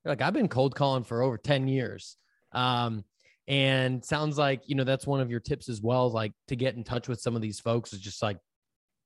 like 0.04 0.22
I've 0.22 0.34
been 0.34 0.48
cold 0.48 0.76
calling 0.76 1.04
for 1.04 1.22
over 1.22 1.38
ten 1.38 1.68
years. 1.68 2.18
Um, 2.52 3.04
and 3.48 4.04
sounds 4.04 4.38
like 4.38 4.64
you 4.66 4.76
know 4.76 4.84
that's 4.84 5.06
one 5.06 5.22
of 5.22 5.30
your 5.30 5.40
tips 5.40 5.70
as 5.70 5.82
well, 5.82 6.10
like 6.10 6.34
to 6.48 6.56
get 6.56 6.76
in 6.76 6.84
touch 6.84 7.08
with 7.08 7.22
some 7.22 7.36
of 7.36 7.42
these 7.42 7.60
folks 7.60 7.94
is 7.94 8.00
just 8.00 8.24
like 8.24 8.38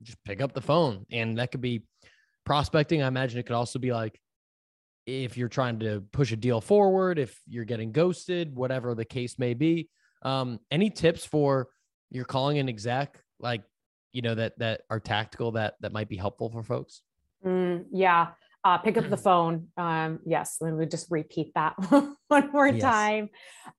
just 0.01 0.23
pick 0.23 0.41
up 0.41 0.53
the 0.53 0.61
phone, 0.61 1.05
and 1.11 1.37
that 1.37 1.51
could 1.51 1.61
be 1.61 1.83
prospecting. 2.45 3.03
I 3.03 3.07
imagine 3.07 3.39
it 3.39 3.45
could 3.45 3.55
also 3.55 3.79
be 3.79 3.91
like 3.91 4.19
if 5.05 5.37
you're 5.37 5.49
trying 5.49 5.79
to 5.79 6.03
push 6.11 6.31
a 6.31 6.37
deal 6.37 6.61
forward, 6.61 7.19
if 7.19 7.37
you're 7.47 7.65
getting 7.65 7.91
ghosted, 7.91 8.55
whatever 8.55 8.95
the 8.95 9.05
case 9.05 9.39
may 9.39 9.53
be. 9.53 9.89
Um, 10.21 10.59
any 10.71 10.89
tips 10.89 11.25
for 11.25 11.69
you're 12.11 12.25
calling 12.25 12.57
an 12.59 12.69
exec 12.69 13.19
like 13.39 13.63
you 14.11 14.21
know 14.21 14.35
that 14.35 14.57
that 14.59 14.81
are 14.89 14.99
tactical 14.99 15.51
that 15.53 15.75
that 15.81 15.91
might 15.91 16.09
be 16.09 16.17
helpful 16.17 16.49
for 16.49 16.63
folks? 16.63 17.01
Mm, 17.45 17.85
yeah. 17.91 18.29
Uh, 18.63 18.77
pick 18.77 18.97
up 18.97 19.09
the 19.09 19.17
phone. 19.29 19.67
Um, 19.77 20.19
yes, 20.25 20.57
let 20.61 20.73
me 20.73 20.85
just 20.85 21.07
repeat 21.09 21.53
that 21.55 21.73
one 22.27 22.51
more 22.51 22.67
yes. 22.67 22.81
time. 22.81 23.29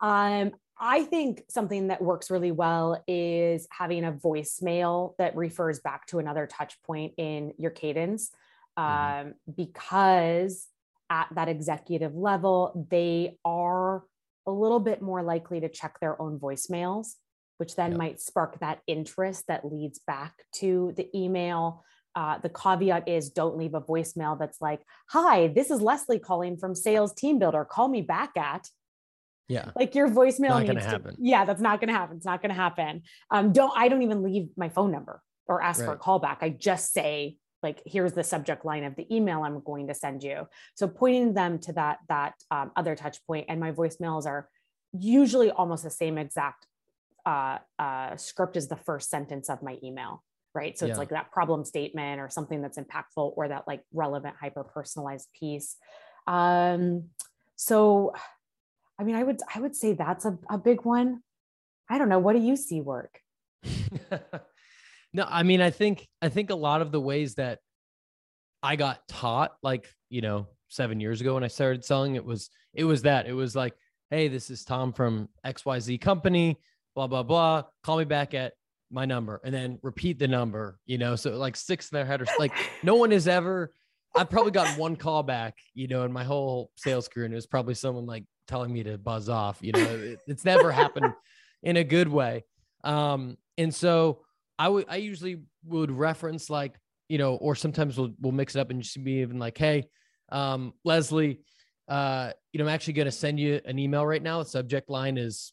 Um, 0.00 0.52
I 0.82 1.04
think 1.04 1.42
something 1.50 1.88
that 1.88 2.00
works 2.00 2.30
really 2.30 2.52
well 2.52 3.02
is 3.06 3.68
having 3.70 4.04
a 4.04 4.12
voicemail 4.12 5.14
that 5.18 5.36
refers 5.36 5.80
back 5.80 6.06
to 6.06 6.18
another 6.18 6.46
touch 6.46 6.80
point 6.82 7.12
in 7.18 7.52
your 7.58 7.70
cadence. 7.70 8.30
Mm-hmm. 8.78 9.28
Um, 9.28 9.34
because 9.54 10.68
at 11.10 11.28
that 11.34 11.48
executive 11.48 12.14
level, 12.14 12.86
they 12.90 13.36
are 13.44 14.04
a 14.46 14.50
little 14.50 14.80
bit 14.80 15.02
more 15.02 15.22
likely 15.22 15.60
to 15.60 15.68
check 15.68 16.00
their 16.00 16.20
own 16.20 16.38
voicemails, 16.38 17.16
which 17.60 17.76
then 17.76 17.94
might 17.94 18.20
spark 18.20 18.58
that 18.60 18.80
interest 18.86 19.44
that 19.48 19.70
leads 19.70 20.00
back 20.06 20.32
to 20.54 20.94
the 20.96 21.14
email. 21.14 21.84
Uh, 22.16 22.38
the 22.38 22.48
caveat 22.48 23.06
is 23.06 23.28
don't 23.28 23.58
leave 23.58 23.74
a 23.74 23.82
voicemail 23.82 24.36
that's 24.38 24.62
like, 24.62 24.80
Hi, 25.10 25.48
this 25.48 25.70
is 25.70 25.82
Leslie 25.82 26.18
calling 26.18 26.56
from 26.56 26.74
Sales 26.74 27.12
Team 27.12 27.38
Builder. 27.38 27.66
Call 27.66 27.88
me 27.88 28.00
back 28.00 28.36
at. 28.38 28.66
Yeah. 29.46 29.72
Like 29.76 29.94
your 29.94 30.08
voicemail 30.08 30.48
not 30.48 30.62
needs 30.62 30.72
gonna 30.72 30.88
happen. 30.88 31.16
Yeah, 31.18 31.44
that's 31.44 31.60
not 31.60 31.80
gonna 31.80 31.92
happen. 31.92 32.16
It's 32.16 32.24
not 32.24 32.40
gonna 32.40 32.54
happen. 32.54 33.02
Um, 33.30 33.52
don't 33.52 33.72
I 33.76 33.88
don't 33.88 34.02
even 34.02 34.22
leave 34.22 34.48
my 34.56 34.70
phone 34.70 34.90
number 34.90 35.20
or 35.46 35.60
ask 35.62 35.80
right. 35.80 35.86
for 35.86 35.92
a 35.92 35.98
callback. 35.98 36.38
I 36.40 36.48
just 36.48 36.94
say, 36.94 37.36
like 37.62 37.82
here's 37.84 38.14
the 38.14 38.24
subject 38.24 38.64
line 38.64 38.84
of 38.84 38.96
the 38.96 39.06
email 39.14 39.42
i'm 39.42 39.60
going 39.60 39.86
to 39.86 39.92
send 39.92 40.22
you 40.22 40.46
so 40.74 40.88
pointing 40.88 41.34
them 41.34 41.58
to 41.58 41.74
that 41.74 41.98
that 42.08 42.32
um, 42.50 42.70
other 42.74 42.96
touch 42.96 43.18
point 43.26 43.44
and 43.50 43.60
my 43.60 43.70
voicemails 43.70 44.24
are 44.24 44.48
usually 44.92 45.50
almost 45.50 45.84
the 45.84 45.90
same 45.90 46.18
exact 46.18 46.66
uh, 47.30 47.58
uh, 47.78 48.16
script 48.16 48.56
is 48.56 48.68
the 48.68 48.76
first 48.76 49.10
sentence 49.10 49.48
of 49.48 49.62
my 49.62 49.78
email 49.82 50.22
right? 50.52 50.76
So 50.76 50.84
yeah. 50.84 50.90
it's 50.90 50.98
like 50.98 51.10
that 51.10 51.30
problem 51.30 51.64
statement 51.64 52.20
or 52.20 52.28
something 52.28 52.60
that's 52.60 52.76
impactful 52.76 53.34
or 53.36 53.46
that 53.46 53.68
like 53.68 53.84
relevant 53.94 54.34
hyper 54.40 54.64
personalized 54.64 55.28
piece. 55.38 55.76
Um, 56.26 57.10
so 57.54 58.14
i 58.98 59.04
mean 59.04 59.14
i 59.14 59.22
would 59.22 59.38
i 59.54 59.60
would 59.60 59.76
say 59.76 59.92
that's 59.92 60.24
a, 60.24 60.36
a 60.48 60.58
big 60.58 60.84
one. 60.84 61.22
I 61.88 61.98
don't 61.98 62.08
know. 62.08 62.18
What 62.18 62.34
do 62.34 62.42
you 62.42 62.56
see 62.56 62.80
work? 62.80 63.20
No, 65.12 65.26
I 65.28 65.42
mean, 65.42 65.60
I 65.60 65.70
think 65.70 66.06
I 66.22 66.28
think 66.28 66.50
a 66.50 66.54
lot 66.54 66.82
of 66.82 66.92
the 66.92 67.00
ways 67.00 67.34
that 67.34 67.58
I 68.62 68.76
got 68.76 69.06
taught, 69.08 69.52
like 69.62 69.88
you 70.08 70.20
know, 70.20 70.48
seven 70.68 71.00
years 71.00 71.20
ago 71.20 71.34
when 71.34 71.44
I 71.44 71.48
started 71.48 71.84
selling, 71.84 72.14
it 72.14 72.24
was 72.24 72.50
it 72.74 72.84
was 72.84 73.02
that. 73.02 73.26
It 73.26 73.32
was 73.32 73.56
like, 73.56 73.74
hey, 74.10 74.28
this 74.28 74.50
is 74.50 74.64
Tom 74.64 74.92
from 74.92 75.28
X 75.44 75.64
Y 75.64 75.78
Z 75.80 75.98
company, 75.98 76.58
blah 77.00 77.22
blah 77.22 77.22
blah. 77.22 77.68
Call 77.82 77.98
me 77.98 78.04
back 78.04 78.34
at 78.34 78.52
my 78.90 79.04
number, 79.04 79.40
and 79.44 79.54
then 79.54 79.78
repeat 79.82 80.18
the 80.18 80.28
number. 80.28 80.78
You 80.86 80.98
know, 80.98 81.16
so 81.16 81.36
like 81.36 81.56
six 81.56 81.90
in 81.90 81.96
their 81.96 82.04
head, 82.04 82.20
or 82.20 82.26
like 82.38 82.52
no 82.82 82.96
one 82.96 83.10
has 83.10 83.28
ever. 83.28 83.72
I've 84.14 84.28
probably 84.28 84.50
gotten 84.50 84.76
one 84.76 84.96
call 84.96 85.22
back, 85.22 85.54
you 85.72 85.86
know, 85.86 86.02
in 86.02 86.12
my 86.12 86.24
whole 86.24 86.70
sales 86.76 87.06
career, 87.06 87.26
and 87.26 87.32
it 87.32 87.36
was 87.36 87.46
probably 87.46 87.74
someone 87.74 88.06
like 88.06 88.24
telling 88.48 88.72
me 88.72 88.82
to 88.82 88.98
buzz 88.98 89.28
off. 89.28 89.58
You 89.60 89.72
know, 89.72 89.80
it, 89.80 90.18
it's 90.26 90.44
never 90.44 90.72
happened 90.72 91.12
in 91.62 91.76
a 91.76 91.84
good 91.84 92.08
way. 92.08 92.44
Um, 92.82 93.36
and 93.56 93.74
so 93.74 94.22
I 94.58 94.68
would 94.68 94.86
I 94.88 94.96
usually 94.96 95.42
would 95.64 95.90
reference 95.90 96.50
like 96.50 96.74
you 97.08 97.18
know, 97.18 97.34
or 97.36 97.54
sometimes 97.54 97.98
we'll 97.98 98.12
we'll 98.20 98.32
mix 98.32 98.56
it 98.56 98.60
up 98.60 98.70
and 98.70 98.82
just 98.82 99.02
be 99.02 99.20
even 99.20 99.38
like, 99.38 99.56
hey, 99.56 99.84
um, 100.30 100.72
Leslie, 100.84 101.40
uh, 101.88 102.30
you 102.52 102.58
know, 102.58 102.64
I'm 102.64 102.74
actually 102.74 102.92
going 102.92 103.06
to 103.06 103.12
send 103.12 103.40
you 103.40 103.60
an 103.64 103.78
email 103.78 104.06
right 104.06 104.22
now. 104.22 104.38
The 104.42 104.48
subject 104.48 104.88
line 104.88 105.18
is 105.18 105.52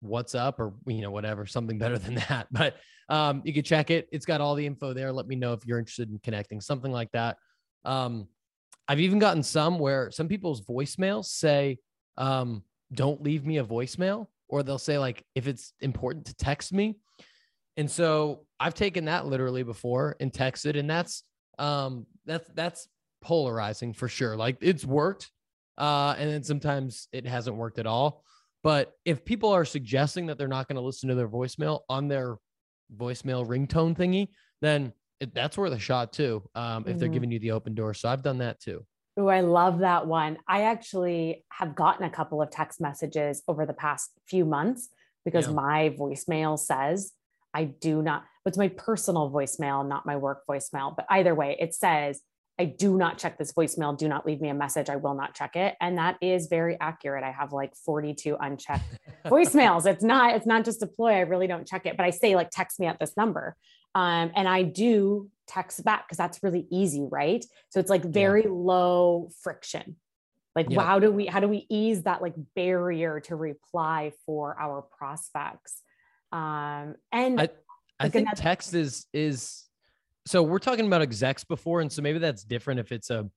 what's 0.00 0.34
up 0.34 0.60
or 0.60 0.74
you 0.86 1.00
know 1.00 1.10
whatever 1.10 1.46
something 1.46 1.78
better 1.78 1.98
than 2.06 2.14
that 2.14 2.46
but 2.50 2.76
um 3.08 3.42
you 3.44 3.52
can 3.52 3.62
check 3.62 3.90
it 3.90 4.08
it's 4.12 4.26
got 4.26 4.40
all 4.40 4.54
the 4.54 4.66
info 4.66 4.92
there 4.92 5.12
let 5.12 5.26
me 5.26 5.36
know 5.36 5.52
if 5.52 5.64
you're 5.66 5.78
interested 5.78 6.10
in 6.10 6.18
connecting 6.18 6.60
something 6.60 6.92
like 6.92 7.10
that 7.12 7.36
um 7.84 8.26
i've 8.88 9.00
even 9.00 9.18
gotten 9.18 9.42
some 9.42 9.78
where 9.78 10.10
some 10.10 10.28
people's 10.28 10.60
voicemails 10.62 11.26
say 11.26 11.78
um 12.16 12.62
don't 12.92 13.22
leave 13.22 13.44
me 13.44 13.58
a 13.58 13.64
voicemail 13.64 14.26
or 14.48 14.62
they'll 14.62 14.78
say 14.78 14.98
like 14.98 15.24
if 15.34 15.46
it's 15.46 15.72
important 15.80 16.26
to 16.26 16.34
text 16.34 16.72
me 16.72 16.96
and 17.76 17.90
so 17.90 18.46
I've 18.58 18.74
taken 18.74 19.04
that 19.06 19.26
literally 19.26 19.62
before 19.62 20.16
and 20.20 20.32
texted, 20.32 20.78
and 20.78 20.88
that's 20.88 21.22
um 21.58 22.06
that's 22.24 22.48
that's 22.54 22.88
polarizing 23.20 23.92
for 23.92 24.08
sure. 24.08 24.36
Like 24.36 24.58
it's 24.60 24.84
worked, 24.84 25.30
uh, 25.76 26.14
and 26.18 26.30
then 26.30 26.42
sometimes 26.42 27.08
it 27.12 27.26
hasn't 27.26 27.56
worked 27.56 27.78
at 27.78 27.86
all. 27.86 28.24
But 28.62 28.92
if 29.04 29.24
people 29.24 29.50
are 29.50 29.64
suggesting 29.64 30.26
that 30.26 30.38
they're 30.38 30.48
not 30.48 30.68
going 30.68 30.76
to 30.76 30.82
listen 30.82 31.08
to 31.08 31.14
their 31.14 31.28
voicemail 31.28 31.80
on 31.88 32.08
their 32.08 32.36
voicemail 32.96 33.46
ringtone 33.46 33.96
thingy, 33.96 34.28
then 34.60 34.92
it, 35.20 35.34
that's 35.34 35.56
worth 35.56 35.72
a 35.72 35.78
shot 35.78 36.12
too. 36.12 36.42
Um, 36.54 36.82
if 36.82 36.90
mm-hmm. 36.90 36.98
they're 36.98 37.08
giving 37.08 37.30
you 37.30 37.38
the 37.38 37.52
open 37.52 37.74
door, 37.74 37.94
so 37.94 38.08
I've 38.08 38.22
done 38.22 38.38
that 38.38 38.60
too. 38.60 38.84
Oh, 39.18 39.28
I 39.28 39.40
love 39.40 39.78
that 39.78 40.06
one. 40.06 40.36
I 40.46 40.62
actually 40.62 41.44
have 41.50 41.74
gotten 41.74 42.04
a 42.04 42.10
couple 42.10 42.42
of 42.42 42.50
text 42.50 42.80
messages 42.80 43.42
over 43.48 43.64
the 43.64 43.72
past 43.72 44.10
few 44.28 44.44
months 44.44 44.90
because 45.24 45.46
yeah. 45.46 45.54
my 45.54 45.94
voicemail 45.98 46.58
says 46.58 47.12
I 47.54 47.64
do 47.64 48.02
not, 48.02 48.24
but 48.44 48.50
it's 48.50 48.58
my 48.58 48.68
personal 48.68 49.30
voicemail, 49.30 49.86
not 49.88 50.04
my 50.04 50.16
work 50.16 50.42
voicemail. 50.48 50.94
But 50.94 51.06
either 51.08 51.34
way, 51.34 51.56
it 51.58 51.74
says, 51.74 52.20
I 52.58 52.64
do 52.64 52.96
not 52.96 53.18
check 53.18 53.36
this 53.38 53.52
voicemail. 53.52 53.96
Do 53.96 54.08
not 54.08 54.26
leave 54.26 54.40
me 54.40 54.48
a 54.48 54.54
message. 54.54 54.88
I 54.88 54.96
will 54.96 55.14
not 55.14 55.34
check 55.34 55.56
it. 55.56 55.74
And 55.80 55.98
that 55.98 56.16
is 56.22 56.46
very 56.46 56.78
accurate. 56.80 57.22
I 57.22 57.30
have 57.30 57.52
like 57.52 57.76
42 57.76 58.36
unchecked 58.40 58.98
voicemails. 59.26 59.84
It's 59.84 60.02
not, 60.02 60.34
it's 60.34 60.46
not 60.46 60.64
just 60.64 60.80
deploy. 60.80 61.12
I 61.12 61.20
really 61.20 61.46
don't 61.46 61.66
check 61.66 61.84
it, 61.84 61.96
but 61.96 62.06
I 62.06 62.10
say 62.10 62.34
like, 62.34 62.50
text 62.50 62.80
me 62.80 62.86
at 62.86 62.98
this 62.98 63.16
number. 63.16 63.56
Um, 63.94 64.32
and 64.34 64.48
I 64.48 64.62
do 64.62 65.30
text 65.46 65.84
back 65.84 66.06
because 66.06 66.16
that's 66.16 66.42
really 66.42 66.66
easy. 66.70 67.06
Right. 67.10 67.44
So 67.68 67.78
it's 67.78 67.90
like 67.90 68.04
very 68.04 68.44
yeah. 68.44 68.50
low 68.50 69.30
friction. 69.42 69.96
Like, 70.54 70.68
yeah. 70.70 70.80
how 70.80 70.98
do 70.98 71.12
we, 71.12 71.26
how 71.26 71.40
do 71.40 71.48
we 71.48 71.66
ease 71.68 72.04
that 72.04 72.22
like 72.22 72.34
barrier 72.54 73.20
to 73.20 73.36
reply 73.36 74.12
for 74.24 74.56
our 74.58 74.80
prospects? 74.80 75.82
Um, 76.32 76.96
and 77.12 77.38
I, 77.38 77.48
I 78.00 78.08
think 78.08 78.28
another- 78.28 78.42
text 78.42 78.74
is 78.74 79.06
is 79.12 79.65
so 80.26 80.42
we're 80.42 80.58
talking 80.58 80.86
about 80.86 81.02
execs 81.02 81.44
before, 81.44 81.80
and 81.80 81.90
so 81.90 82.02
maybe 82.02 82.18
that's 82.18 82.42
different 82.42 82.80
if 82.80 82.90
it's 82.90 83.10
a 83.10 83.30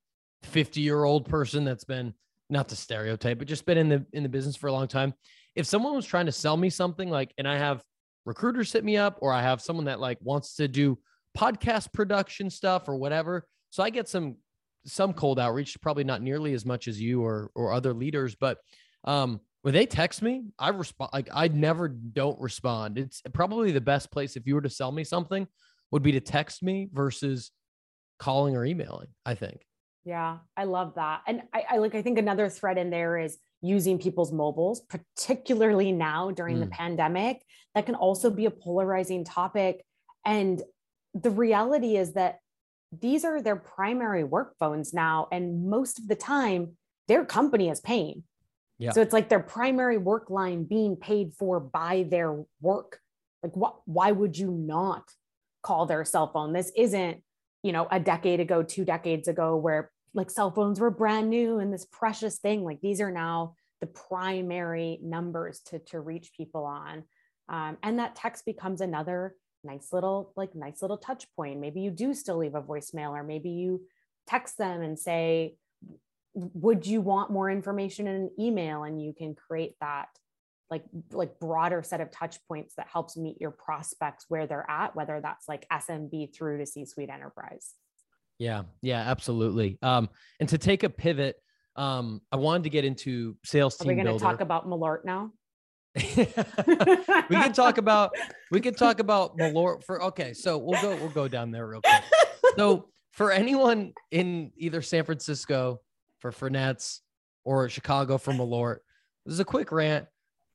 50 0.44 0.82
year 0.82 1.04
old 1.04 1.30
person 1.30 1.64
that's 1.64 1.84
been 1.84 2.14
not 2.50 2.68
to 2.70 2.76
stereotype, 2.76 3.38
but 3.38 3.48
just 3.48 3.66
been 3.66 3.78
in 3.78 3.90
the 3.90 4.06
in 4.12 4.24
the 4.24 4.30
business 4.30 4.56
for 4.56 4.68
a 4.68 4.74
long 4.74 4.88
time. 4.88 5.14
If 5.56 5.68
someone 5.68 5.96
was 5.96 6.06
trying 6.06 6.26
to 6.26 6.32
sell 6.32 6.58
me 6.58 6.70
something 6.70 7.10
like, 7.10 7.32
and 7.38 7.48
I 7.48 7.58
have 7.58 7.84
recruiters 8.26 8.72
hit 8.74 8.84
me 8.84 8.98
up, 8.98 9.20
or 9.22 9.32
I 9.32 9.44
have 9.44 9.62
someone 9.62 9.86
that 9.86 10.00
like 10.00 10.18
wants 10.22 10.56
to 10.56 10.68
do 10.68 10.98
podcast 11.38 11.94
production 11.94 12.50
stuff 12.50 12.88
or 12.90 12.96
whatever. 12.96 13.46
So 13.70 13.84
I 13.84 13.92
get 13.92 14.10
some 14.10 14.38
some 14.86 15.14
cold 15.14 15.40
outreach, 15.40 15.80
probably 15.82 16.04
not 16.04 16.24
nearly 16.24 16.54
as 16.54 16.66
much 16.66 16.88
as 16.88 17.00
you 17.00 17.24
or 17.24 17.52
or 17.54 17.72
other 17.72 17.94
leaders, 17.94 18.36
but 18.36 18.58
um 19.04 19.42
when 19.62 19.74
they 19.74 19.86
text 19.86 20.22
me, 20.22 20.46
I 20.58 20.70
respond 20.70 21.12
like 21.14 21.30
I 21.32 21.50
never 21.50 21.88
don't 21.88 22.40
respond. 22.40 22.98
It's 22.98 23.22
probably 23.34 23.72
the 23.72 23.82
best 23.82 24.10
place 24.10 24.36
if 24.36 24.48
you 24.48 24.56
were 24.56 24.62
to 24.62 24.70
sell 24.70 24.92
me 24.92 25.04
something 25.04 25.48
would 25.92 26.04
be 26.04 26.12
to 26.14 26.20
text 26.20 26.64
me 26.64 26.90
versus 26.92 27.52
calling 28.20 28.56
or 28.56 28.66
emailing, 28.66 29.08
I 29.26 29.36
think. 29.36 29.62
Yeah, 30.06 30.38
I 30.56 30.64
love 30.64 30.96
that. 30.96 31.22
And 31.28 31.44
I, 31.54 31.64
I 31.72 31.78
like 31.78 31.96
I 31.96 32.02
think 32.02 32.18
another 32.18 32.50
thread 32.50 32.78
in 32.78 32.90
there 32.90 33.18
is 33.18 33.38
using 33.62 34.00
people's 34.00 34.32
mobiles, 34.32 34.82
particularly 34.82 35.92
now 35.92 36.32
during 36.32 36.58
mm. 36.58 36.62
the 36.62 36.68
pandemic. 36.68 37.44
That 37.76 37.86
can 37.86 37.96
also 37.96 38.30
be 38.30 38.46
a 38.46 38.52
polarizing 38.52 39.24
topic. 39.24 39.84
And 40.26 40.62
the 41.14 41.30
reality 41.30 41.98
is 41.98 42.14
that 42.14 42.40
these 42.92 43.24
are 43.24 43.42
their 43.42 43.56
primary 43.56 44.24
work 44.24 44.56
phones 44.58 44.94
now. 44.94 45.28
And 45.32 45.70
most 45.70 46.00
of 46.00 46.08
the 46.08 46.16
time, 46.16 46.78
their 47.08 47.26
company 47.26 47.70
is 47.70 47.80
paying. 47.80 48.24
Yeah. 48.78 48.92
So 48.92 49.02
it's 49.02 49.14
like 49.14 49.30
their 49.30 49.42
primary 49.42 49.98
work 49.98 50.30
line 50.30 50.64
being 50.64 50.96
paid 50.96 51.34
for 51.34 51.60
by 51.60 52.08
their 52.10 52.44
work. 52.62 53.00
Like, 53.44 53.56
what, 53.56 53.82
why 53.86 54.12
would 54.12 54.38
you 54.38 54.52
not 54.52 55.04
call 55.62 55.86
their 55.86 56.06
cell 56.06 56.32
phone? 56.32 56.54
This 56.54 56.72
isn't, 56.76 57.22
you 57.64 57.72
know, 57.72 57.88
a 57.92 58.00
decade 58.00 58.40
ago, 58.40 58.64
two 58.64 58.86
decades 58.86 59.28
ago, 59.28 59.56
where 59.56 59.92
like 60.14 60.32
cell 60.32 60.52
phones 60.52 60.80
were 60.80 60.90
brand 60.90 61.30
new 61.30 61.60
and 61.60 61.72
this 61.72 61.86
precious 61.86 62.40
thing. 62.40 62.64
Like, 62.64 62.82
these 62.82 63.02
are 63.02 63.12
now 63.12 63.56
the 63.82 63.88
primary 63.88 65.00
numbers 65.02 65.62
to, 65.68 65.80
to 65.80 66.00
reach 66.00 66.32
people 66.36 66.66
on. 66.66 67.04
Um, 67.48 67.78
and 67.82 68.00
that 68.00 68.16
text 68.16 68.46
becomes 68.46 68.82
another 68.82 69.36
nice 69.64 69.92
little 69.92 70.32
like 70.38 70.56
nice 70.56 70.82
little 70.82 70.98
touch 70.98 71.26
point 71.36 71.60
maybe 71.60 71.82
you 71.82 71.92
do 71.92 72.14
still 72.14 72.38
leave 72.38 72.56
a 72.56 72.62
voicemail 72.62 73.12
or 73.12 73.24
maybe 73.24 73.50
you 73.50 73.82
text 74.28 74.58
them 74.58 74.82
and 74.82 74.98
say 74.98 75.56
would 76.34 76.86
you 76.86 77.02
want 77.02 77.32
more 77.32 77.50
information 77.50 78.08
in 78.08 78.16
an 78.16 78.32
email 78.40 78.84
and 78.84 79.02
you 79.02 79.14
can 79.14 79.36
create 79.36 79.76
that 79.82 80.08
like 80.70 80.84
like 81.12 81.40
broader 81.40 81.84
set 81.84 82.02
of 82.02 82.12
touch 82.12 82.38
points 82.48 82.76
that 82.76 82.88
helps 82.88 83.18
meet 83.18 83.40
your 83.40 83.52
prospects 83.52 84.26
where 84.28 84.48
they're 84.48 84.70
at 84.70 84.96
whether 84.96 85.20
that's 85.22 85.48
like 85.48 85.68
smb 85.70 86.34
through 86.34 86.58
to 86.58 86.66
c 86.66 86.86
suite 86.86 87.10
enterprise 87.10 87.74
yeah 88.38 88.64
yeah 88.82 89.00
absolutely 89.00 89.78
um 89.82 90.10
and 90.40 90.50
to 90.50 90.58
take 90.58 90.84
a 90.84 90.90
pivot 90.90 91.36
um 91.76 92.22
i 92.32 92.36
wanted 92.36 92.64
to 92.64 92.70
get 92.70 92.86
into 92.86 93.36
sales 93.44 93.78
team 93.78 93.90
are 93.90 93.96
we 93.96 94.04
going 94.04 94.18
to 94.18 94.24
talk 94.24 94.42
about 94.42 94.68
malort 94.68 95.04
now 95.06 95.32
we 96.16 96.26
can 96.26 97.54
talk 97.54 97.78
about 97.78 98.14
we 98.52 98.62
can 98.62 98.74
talk 98.74 99.00
about 99.00 99.38
Malort 99.38 99.84
for 99.84 100.04
okay. 100.04 100.34
So 100.34 100.58
we'll 100.58 100.82
go 100.82 100.96
we'll 100.96 101.10
go 101.10 101.28
down 101.28 101.52
there 101.52 101.68
real 101.68 101.82
quick. 101.82 102.04
So 102.58 102.90
for 103.12 103.32
anyone 103.32 103.94
in 104.12 104.52
either 104.56 104.82
San 104.82 105.04
Francisco 105.04 105.82
for 106.20 106.32
Fernet's 106.32 107.02
or 107.44 107.70
Chicago 107.70 108.18
for 108.18 108.34
Malort, 108.34 108.78
this 109.26 109.34
is 109.34 109.40
a 109.40 109.46
quick 109.46 109.72
rant. 109.72 110.06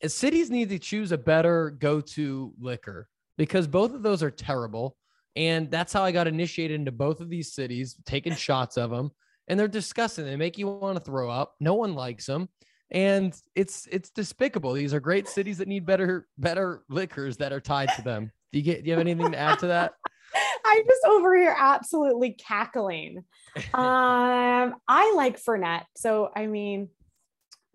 Cities 0.08 0.50
need 0.50 0.68
to 0.70 0.78
choose 0.78 1.12
a 1.12 1.18
better 1.18 1.70
go-to 1.70 2.52
liquor 2.58 3.08
because 3.36 3.66
both 3.66 3.94
of 3.94 4.02
those 4.02 4.22
are 4.22 4.30
terrible. 4.30 4.96
And 5.36 5.70
that's 5.70 5.92
how 5.92 6.04
I 6.04 6.12
got 6.12 6.28
initiated 6.28 6.78
into 6.78 6.92
both 6.92 7.20
of 7.20 7.28
these 7.28 7.52
cities, 7.52 7.96
taking 8.06 8.34
shots 8.36 8.76
of 8.76 8.90
them. 8.90 9.10
And 9.48 9.58
they're 9.58 9.68
disgusting. 9.68 10.24
They 10.24 10.36
make 10.36 10.56
you 10.56 10.68
want 10.68 10.96
to 10.96 11.04
throw 11.04 11.28
up. 11.28 11.54
No 11.60 11.74
one 11.74 11.94
likes 11.94 12.26
them 12.26 12.48
and 12.90 13.36
it's 13.54 13.88
it's 13.90 14.10
despicable. 14.10 14.72
These 14.72 14.94
are 14.94 15.00
great 15.00 15.28
cities 15.28 15.58
that 15.58 15.68
need 15.68 15.84
better 15.84 16.28
better 16.38 16.84
liquors 16.88 17.36
that 17.38 17.52
are 17.52 17.60
tied 17.60 17.90
to 17.96 18.02
them. 18.02 18.30
Do 18.52 18.58
you 18.58 18.64
get? 18.64 18.84
Do 18.84 18.88
you 18.88 18.92
have 18.92 19.00
anything 19.00 19.32
to 19.32 19.38
add 19.38 19.58
to 19.58 19.66
that? 19.68 19.94
I'm 20.66 20.84
just 20.84 21.04
over 21.06 21.36
here 21.36 21.54
absolutely 21.58 22.32
cackling. 22.32 23.24
Um, 23.72 24.74
I 24.88 25.12
like 25.14 25.40
Fernet, 25.40 25.84
so 25.96 26.30
I 26.34 26.48
mean, 26.48 26.88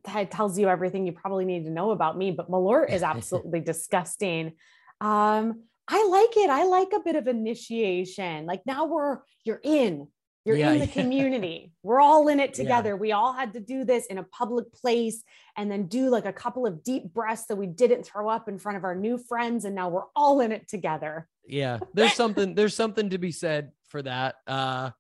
that 0.04 0.32
tells 0.32 0.58
you 0.58 0.70
everything 0.70 1.06
you 1.06 1.12
probably 1.12 1.46
need 1.46 1.66
to 1.66 1.72
know 1.72 1.92
about 1.92 2.18
me. 2.18 2.32
But 2.32 2.50
Malort 2.50 2.92
is 2.92 3.04
absolutely 3.14 3.60
disgusting. 3.60 4.54
Um, 5.02 5.64
I 5.88 6.08
like 6.08 6.38
it. 6.38 6.50
I 6.50 6.66
like 6.66 6.94
a 6.94 7.00
bit 7.00 7.16
of 7.16 7.28
initiation. 7.28 8.46
Like 8.46 8.62
now 8.66 8.86
we're 8.86 9.20
you're 9.44 9.62
in. 9.64 10.08
You're 10.46 10.58
yeah, 10.58 10.72
in 10.72 10.80
the 10.80 10.86
yeah. 10.86 10.92
community. 10.94 11.74
We're 11.84 12.00
all 12.00 12.28
in 12.28 12.40
it 12.40 12.54
together. 12.54 12.92
Yeah. 12.92 12.96
We 12.96 13.12
all 13.12 13.34
had 13.34 13.54
to 13.54 13.60
do 13.60 13.84
this 13.84 14.06
in 14.06 14.18
a 14.18 14.24
public 14.24 14.72
place 14.74 15.24
and 15.58 15.70
then 15.70 15.88
do 15.88 16.10
like 16.10 16.26
a 16.26 16.34
couple 16.34 16.66
of 16.66 16.84
deep 16.84 17.14
breaths 17.14 17.46
that 17.48 17.56
we 17.56 17.68
didn't 17.68 18.04
throw 18.04 18.30
up 18.30 18.48
in 18.48 18.58
front 18.58 18.78
of 18.78 18.84
our 18.84 18.96
new 18.96 19.18
friends. 19.18 19.66
And 19.66 19.76
now 19.76 19.90
we're 19.90 20.08
all 20.16 20.40
in 20.40 20.52
it 20.52 20.68
together. 20.68 21.28
Yeah. 21.46 21.80
There's 21.94 22.14
something, 22.14 22.56
there's 22.56 22.76
something 22.76 23.10
to 23.10 23.18
be 23.18 23.32
said 23.32 23.72
for 23.90 24.02
that. 24.02 24.36
Uh, 24.48 24.92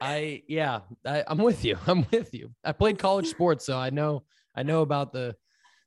I, 0.00 0.42
yeah, 0.46 0.80
I, 1.04 1.24
I'm 1.26 1.38
with 1.38 1.64
you. 1.64 1.78
I'm 1.86 2.06
with 2.10 2.34
you. 2.34 2.52
I 2.64 2.72
played 2.72 2.98
college 2.98 3.26
sports, 3.26 3.66
so 3.66 3.76
I 3.76 3.90
know, 3.90 4.24
I 4.56 4.62
know 4.62 4.82
about 4.82 5.12
the, 5.12 5.36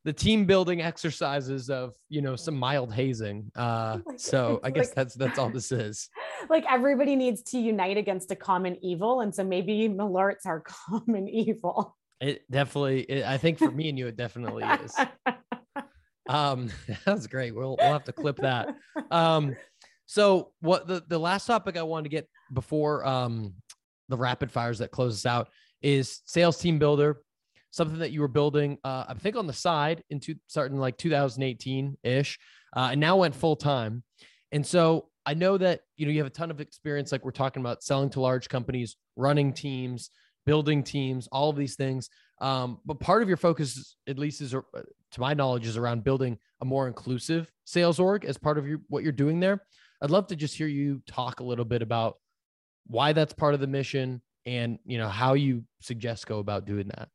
the 0.05 0.13
team 0.13 0.45
building 0.45 0.81
exercises 0.81 1.69
of 1.69 1.93
you 2.07 2.21
know 2.21 2.35
some 2.35 2.55
mild 2.55 2.93
hazing. 2.93 3.51
Uh 3.55 3.99
so 4.15 4.59
i 4.63 4.71
guess 4.71 4.87
like, 4.87 4.95
that's 4.95 5.15
that's 5.15 5.37
all 5.37 5.49
this 5.49 5.71
is. 5.87 6.09
Like 6.49 6.65
everybody 6.69 7.15
needs 7.15 7.43
to 7.51 7.59
unite 7.59 7.97
against 7.97 8.31
a 8.31 8.35
common 8.35 8.77
evil 8.83 9.21
and 9.21 9.33
so 9.33 9.43
maybe 9.43 9.87
malort's 9.87 10.45
our 10.45 10.61
common 10.89 11.27
evil. 11.27 11.97
It 12.21 12.43
definitely 12.49 13.01
it, 13.01 13.25
i 13.25 13.37
think 13.37 13.57
for 13.57 13.71
me 13.71 13.89
and 13.89 13.97
you 13.97 14.07
it 14.07 14.15
definitely 14.15 14.63
is. 14.63 14.95
Um 16.27 16.69
that's 17.05 17.25
great. 17.25 17.55
We'll, 17.55 17.75
we'll 17.79 17.91
have 17.91 18.03
to 18.03 18.13
clip 18.13 18.37
that. 18.37 18.75
Um 19.09 19.55
so 20.05 20.51
what 20.59 20.87
the 20.87 21.03
the 21.07 21.19
last 21.19 21.45
topic 21.45 21.75
i 21.75 21.83
wanted 21.83 22.03
to 22.03 22.09
get 22.09 22.27
before 22.53 23.05
um 23.05 23.53
the 24.09 24.17
rapid 24.17 24.51
fires 24.51 24.79
that 24.79 24.91
close 24.91 25.13
us 25.13 25.25
out 25.25 25.49
is 25.81 26.21
sales 26.25 26.57
team 26.57 26.77
builder 26.77 27.21
something 27.71 27.99
that 27.99 28.11
you 28.11 28.21
were 28.21 28.27
building, 28.27 28.77
uh, 28.83 29.05
I 29.07 29.13
think 29.13 29.35
on 29.35 29.47
the 29.47 29.53
side 29.53 30.03
into 30.09 30.35
starting 30.47 30.77
like 30.77 30.97
2018 30.97 31.97
ish, 32.03 32.39
uh, 32.75 32.89
and 32.91 32.99
now 32.99 33.17
went 33.17 33.35
full 33.35 33.55
time. 33.55 34.03
And 34.51 34.65
so 34.65 35.09
I 35.25 35.33
know 35.33 35.57
that 35.57 35.81
you 35.95 36.05
know 36.05 36.11
you 36.11 36.19
have 36.19 36.27
a 36.27 36.31
ton 36.31 36.51
of 36.51 36.61
experience, 36.61 37.11
like 37.11 37.23
we're 37.23 37.31
talking 37.31 37.61
about 37.61 37.83
selling 37.83 38.09
to 38.11 38.19
large 38.19 38.49
companies, 38.49 38.95
running 39.15 39.53
teams, 39.53 40.09
building 40.45 40.83
teams, 40.83 41.27
all 41.31 41.49
of 41.49 41.55
these 41.55 41.75
things. 41.75 42.09
Um, 42.41 42.79
but 42.85 42.99
part 42.99 43.21
of 43.21 43.27
your 43.27 43.37
focus, 43.37 43.95
at 44.07 44.17
least, 44.17 44.41
is 44.41 44.55
uh, 44.55 44.61
to 45.11 45.21
my 45.21 45.33
knowledge, 45.33 45.67
is 45.67 45.77
around 45.77 46.03
building 46.03 46.37
a 46.61 46.65
more 46.65 46.87
inclusive 46.87 47.51
sales 47.65 47.99
org 47.99 48.25
as 48.25 48.37
part 48.37 48.57
of 48.57 48.67
your 48.67 48.79
what 48.87 49.03
you're 49.03 49.11
doing 49.11 49.39
there. 49.39 49.61
I'd 50.01 50.11
love 50.11 50.27
to 50.27 50.35
just 50.35 50.55
hear 50.55 50.67
you 50.67 51.01
talk 51.05 51.39
a 51.39 51.43
little 51.43 51.65
bit 51.65 51.81
about 51.81 52.15
why 52.87 53.13
that's 53.13 53.33
part 53.33 53.53
of 53.53 53.59
the 53.59 53.67
mission 53.67 54.21
and 54.45 54.79
you 54.85 54.97
know 54.97 55.09
how 55.09 55.33
you 55.33 55.63
suggest 55.81 56.25
go 56.25 56.39
about 56.39 56.65
doing 56.65 56.87
that. 56.87 57.09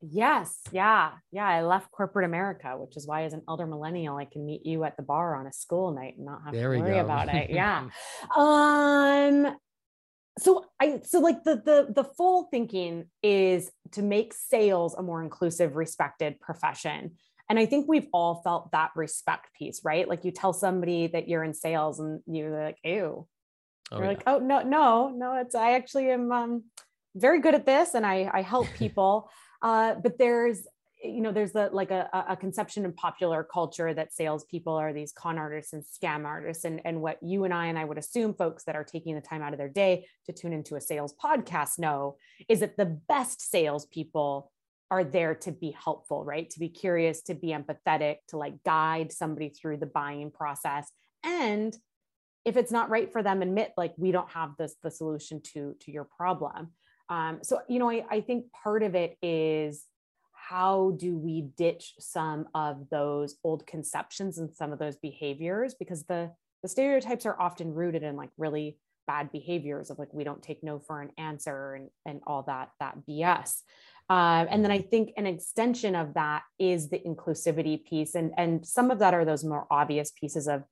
Yes. 0.00 0.60
Yeah. 0.70 1.12
Yeah. 1.32 1.46
I 1.46 1.62
left 1.62 1.90
corporate 1.90 2.24
America, 2.24 2.76
which 2.78 2.96
is 2.96 3.06
why, 3.06 3.24
as 3.24 3.32
an 3.32 3.42
elder 3.48 3.66
millennial, 3.66 4.16
I 4.16 4.26
can 4.26 4.46
meet 4.46 4.64
you 4.64 4.84
at 4.84 4.96
the 4.96 5.02
bar 5.02 5.36
on 5.36 5.46
a 5.46 5.52
school 5.52 5.92
night 5.92 6.16
and 6.16 6.26
not 6.26 6.42
have 6.44 6.54
there 6.54 6.72
to 6.72 6.80
worry 6.80 6.94
go. 6.94 7.00
about 7.00 7.34
it. 7.34 7.50
Yeah. 7.50 7.88
um, 8.36 9.56
so 10.38 10.66
I 10.80 11.00
so 11.04 11.18
like 11.20 11.42
the 11.42 11.56
the 11.56 11.92
the 11.92 12.04
full 12.04 12.44
thinking 12.44 13.06
is 13.22 13.70
to 13.92 14.02
make 14.02 14.32
sales 14.34 14.94
a 14.94 15.02
more 15.02 15.22
inclusive, 15.22 15.74
respected 15.74 16.40
profession. 16.40 17.16
And 17.50 17.58
I 17.58 17.66
think 17.66 17.86
we've 17.88 18.08
all 18.12 18.42
felt 18.44 18.70
that 18.72 18.90
respect 18.94 19.54
piece, 19.54 19.80
right? 19.82 20.06
Like 20.06 20.24
you 20.24 20.30
tell 20.30 20.52
somebody 20.52 21.06
that 21.08 21.28
you're 21.28 21.42
in 21.42 21.54
sales 21.54 21.98
and 21.98 22.20
you're 22.26 22.62
like, 22.62 22.76
ew. 22.84 23.26
Oh, 23.90 23.96
you're 23.96 24.02
yeah. 24.02 24.08
like, 24.08 24.22
oh 24.26 24.38
no, 24.38 24.62
no, 24.62 25.08
no, 25.08 25.34
it's 25.36 25.54
I 25.54 25.72
actually 25.72 26.10
am 26.10 26.30
um 26.30 26.64
very 27.16 27.40
good 27.40 27.54
at 27.54 27.66
this 27.66 27.94
and 27.94 28.06
I 28.06 28.30
I 28.32 28.42
help 28.42 28.68
people. 28.74 29.30
Uh, 29.62 29.94
but 29.94 30.18
there's 30.18 30.66
you 31.02 31.20
know 31.20 31.30
there's 31.30 31.54
a, 31.54 31.70
like 31.72 31.92
a, 31.92 32.08
a 32.28 32.36
conception 32.36 32.84
in 32.84 32.92
popular 32.92 33.44
culture 33.44 33.94
that 33.94 34.12
salespeople 34.12 34.74
are 34.74 34.92
these 34.92 35.12
con 35.12 35.38
artists 35.38 35.72
and 35.72 35.84
scam 35.84 36.24
artists. 36.24 36.64
And, 36.64 36.80
and 36.84 37.00
what 37.00 37.22
you 37.22 37.44
and 37.44 37.54
i 37.54 37.66
and 37.66 37.78
i 37.78 37.84
would 37.84 37.98
assume 37.98 38.34
folks 38.34 38.64
that 38.64 38.76
are 38.76 38.84
taking 38.84 39.14
the 39.14 39.20
time 39.20 39.42
out 39.42 39.52
of 39.52 39.58
their 39.58 39.68
day 39.68 40.06
to 40.26 40.32
tune 40.32 40.52
into 40.52 40.74
a 40.76 40.80
sales 40.80 41.14
podcast 41.22 41.78
know 41.78 42.16
is 42.48 42.60
that 42.60 42.76
the 42.76 42.86
best 42.86 43.50
salespeople 43.50 44.50
are 44.90 45.04
there 45.04 45.34
to 45.34 45.52
be 45.52 45.70
helpful 45.70 46.24
right? 46.24 46.48
To 46.50 46.58
be 46.58 46.68
curious 46.68 47.22
to 47.22 47.34
be 47.34 47.48
empathetic 47.48 48.16
to 48.28 48.38
like 48.38 48.62
guide 48.64 49.12
somebody 49.12 49.50
through 49.50 49.76
the 49.78 49.86
buying 49.86 50.30
process. 50.30 50.90
And 51.22 51.76
if 52.44 52.56
it's 52.56 52.72
not 52.72 52.90
right 52.90 53.12
for 53.12 53.22
them 53.22 53.42
admit 53.42 53.72
like 53.76 53.92
we 53.98 54.10
don't 54.10 54.30
have 54.30 54.52
this 54.58 54.74
the 54.82 54.90
solution 54.90 55.42
to 55.52 55.76
to 55.80 55.92
your 55.92 56.04
problem 56.04 56.70
um, 57.08 57.38
so, 57.42 57.60
you 57.68 57.78
know, 57.78 57.90
I, 57.90 58.04
I 58.10 58.20
think 58.20 58.52
part 58.52 58.82
of 58.82 58.94
it 58.94 59.16
is 59.22 59.84
how 60.32 60.94
do 60.98 61.16
we 61.16 61.42
ditch 61.56 61.94
some 61.98 62.46
of 62.54 62.88
those 62.90 63.36
old 63.44 63.66
conceptions 63.66 64.38
and 64.38 64.54
some 64.54 64.72
of 64.72 64.78
those 64.78 64.96
behaviors? 64.96 65.74
Because 65.74 66.04
the 66.04 66.30
the 66.62 66.68
stereotypes 66.68 67.24
are 67.24 67.40
often 67.40 67.72
rooted 67.72 68.02
in 68.02 68.16
like 68.16 68.30
really 68.36 68.78
bad 69.06 69.30
behaviors 69.30 69.90
of 69.90 69.98
like 69.98 70.12
we 70.12 70.24
don't 70.24 70.42
take 70.42 70.62
no 70.62 70.78
for 70.78 71.00
an 71.00 71.10
answer 71.16 71.74
and 71.74 71.88
and 72.04 72.20
all 72.26 72.42
that 72.42 72.68
that 72.78 72.94
bs 73.08 73.62
uh, 74.10 74.44
and 74.50 74.62
then 74.62 74.70
i 74.70 74.78
think 74.78 75.12
an 75.16 75.24
extension 75.24 75.94
of 75.94 76.12
that 76.12 76.42
is 76.58 76.90
the 76.90 76.98
inclusivity 76.98 77.82
piece 77.86 78.14
and 78.14 78.32
and 78.36 78.66
some 78.66 78.90
of 78.90 78.98
that 78.98 79.14
are 79.14 79.24
those 79.24 79.44
more 79.44 79.66
obvious 79.70 80.10
pieces 80.10 80.46
of 80.46 80.62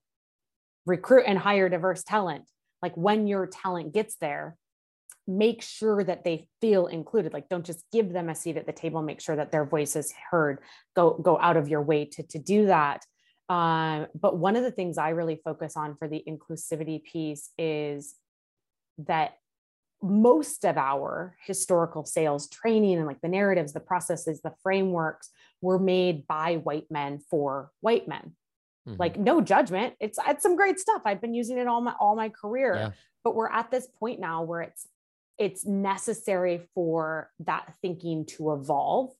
recruit 0.86 1.24
and 1.26 1.38
hire 1.38 1.68
diverse 1.68 2.02
talent. 2.02 2.44
Like 2.80 2.96
when 2.96 3.26
your 3.26 3.46
talent 3.46 3.92
gets 3.92 4.16
there 4.16 4.56
make 5.26 5.60
sure 5.62 6.04
that 6.04 6.24
they 6.24 6.48
feel 6.60 6.86
included 6.86 7.32
like 7.32 7.48
don't 7.48 7.66
just 7.66 7.84
give 7.92 8.12
them 8.12 8.28
a 8.28 8.34
seat 8.34 8.56
at 8.56 8.66
the 8.66 8.72
table 8.72 9.02
make 9.02 9.20
sure 9.20 9.34
that 9.34 9.50
their 9.50 9.64
voice 9.64 9.96
is 9.96 10.12
heard 10.30 10.60
go 10.94 11.14
go 11.14 11.38
out 11.40 11.56
of 11.56 11.68
your 11.68 11.82
way 11.82 12.04
to 12.04 12.22
to 12.22 12.38
do 12.38 12.66
that. 12.66 13.04
Um, 13.48 14.08
but 14.20 14.36
one 14.38 14.56
of 14.56 14.64
the 14.64 14.72
things 14.72 14.98
i 14.98 15.10
really 15.10 15.40
focus 15.44 15.76
on 15.76 15.96
for 15.96 16.08
the 16.08 16.22
inclusivity 16.28 17.02
piece 17.02 17.50
is 17.58 18.16
that 18.98 19.34
most 20.02 20.64
of 20.64 20.76
our 20.76 21.36
historical 21.44 22.04
sales 22.04 22.48
training 22.48 22.98
and 22.98 23.06
like 23.06 23.20
the 23.20 23.28
narratives 23.28 23.72
the 23.72 23.80
processes 23.80 24.42
the 24.42 24.52
frameworks 24.62 25.30
were 25.60 25.78
made 25.78 26.26
by 26.26 26.56
white 26.56 26.90
men 26.90 27.18
for 27.30 27.70
white 27.80 28.06
men. 28.08 28.34
Mm-hmm. 28.86 29.00
like 29.00 29.18
no 29.18 29.40
judgment. 29.40 29.94
It's 29.98 30.16
it's 30.28 30.44
some 30.44 30.54
great 30.54 30.78
stuff. 30.78 31.02
I've 31.04 31.20
been 31.20 31.34
using 31.34 31.58
it 31.58 31.66
all 31.66 31.80
my 31.80 31.94
all 31.98 32.14
my 32.14 32.28
career. 32.28 32.74
Yeah. 32.76 32.90
but 33.24 33.34
we're 33.34 33.50
at 33.50 33.68
this 33.70 33.88
point 33.98 34.20
now 34.20 34.44
where 34.44 34.60
it's 34.60 34.86
it's 35.38 35.66
necessary 35.66 36.62
for 36.74 37.30
that 37.40 37.74
thinking 37.82 38.24
to 38.24 38.52
evolve. 38.52 39.10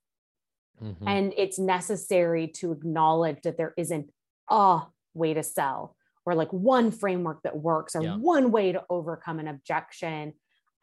Mm-hmm. 0.82 1.08
And 1.08 1.34
it's 1.36 1.58
necessary 1.58 2.48
to 2.48 2.72
acknowledge 2.72 3.42
that 3.42 3.56
there 3.56 3.74
isn't 3.76 4.10
a 4.50 4.82
way 5.14 5.34
to 5.34 5.42
sell 5.42 5.96
or 6.26 6.34
like 6.34 6.52
one 6.52 6.90
framework 6.90 7.42
that 7.42 7.56
works 7.56 7.94
or 7.94 8.02
yeah. 8.02 8.16
one 8.16 8.50
way 8.50 8.72
to 8.72 8.84
overcome 8.90 9.38
an 9.38 9.48
objection. 9.48 10.34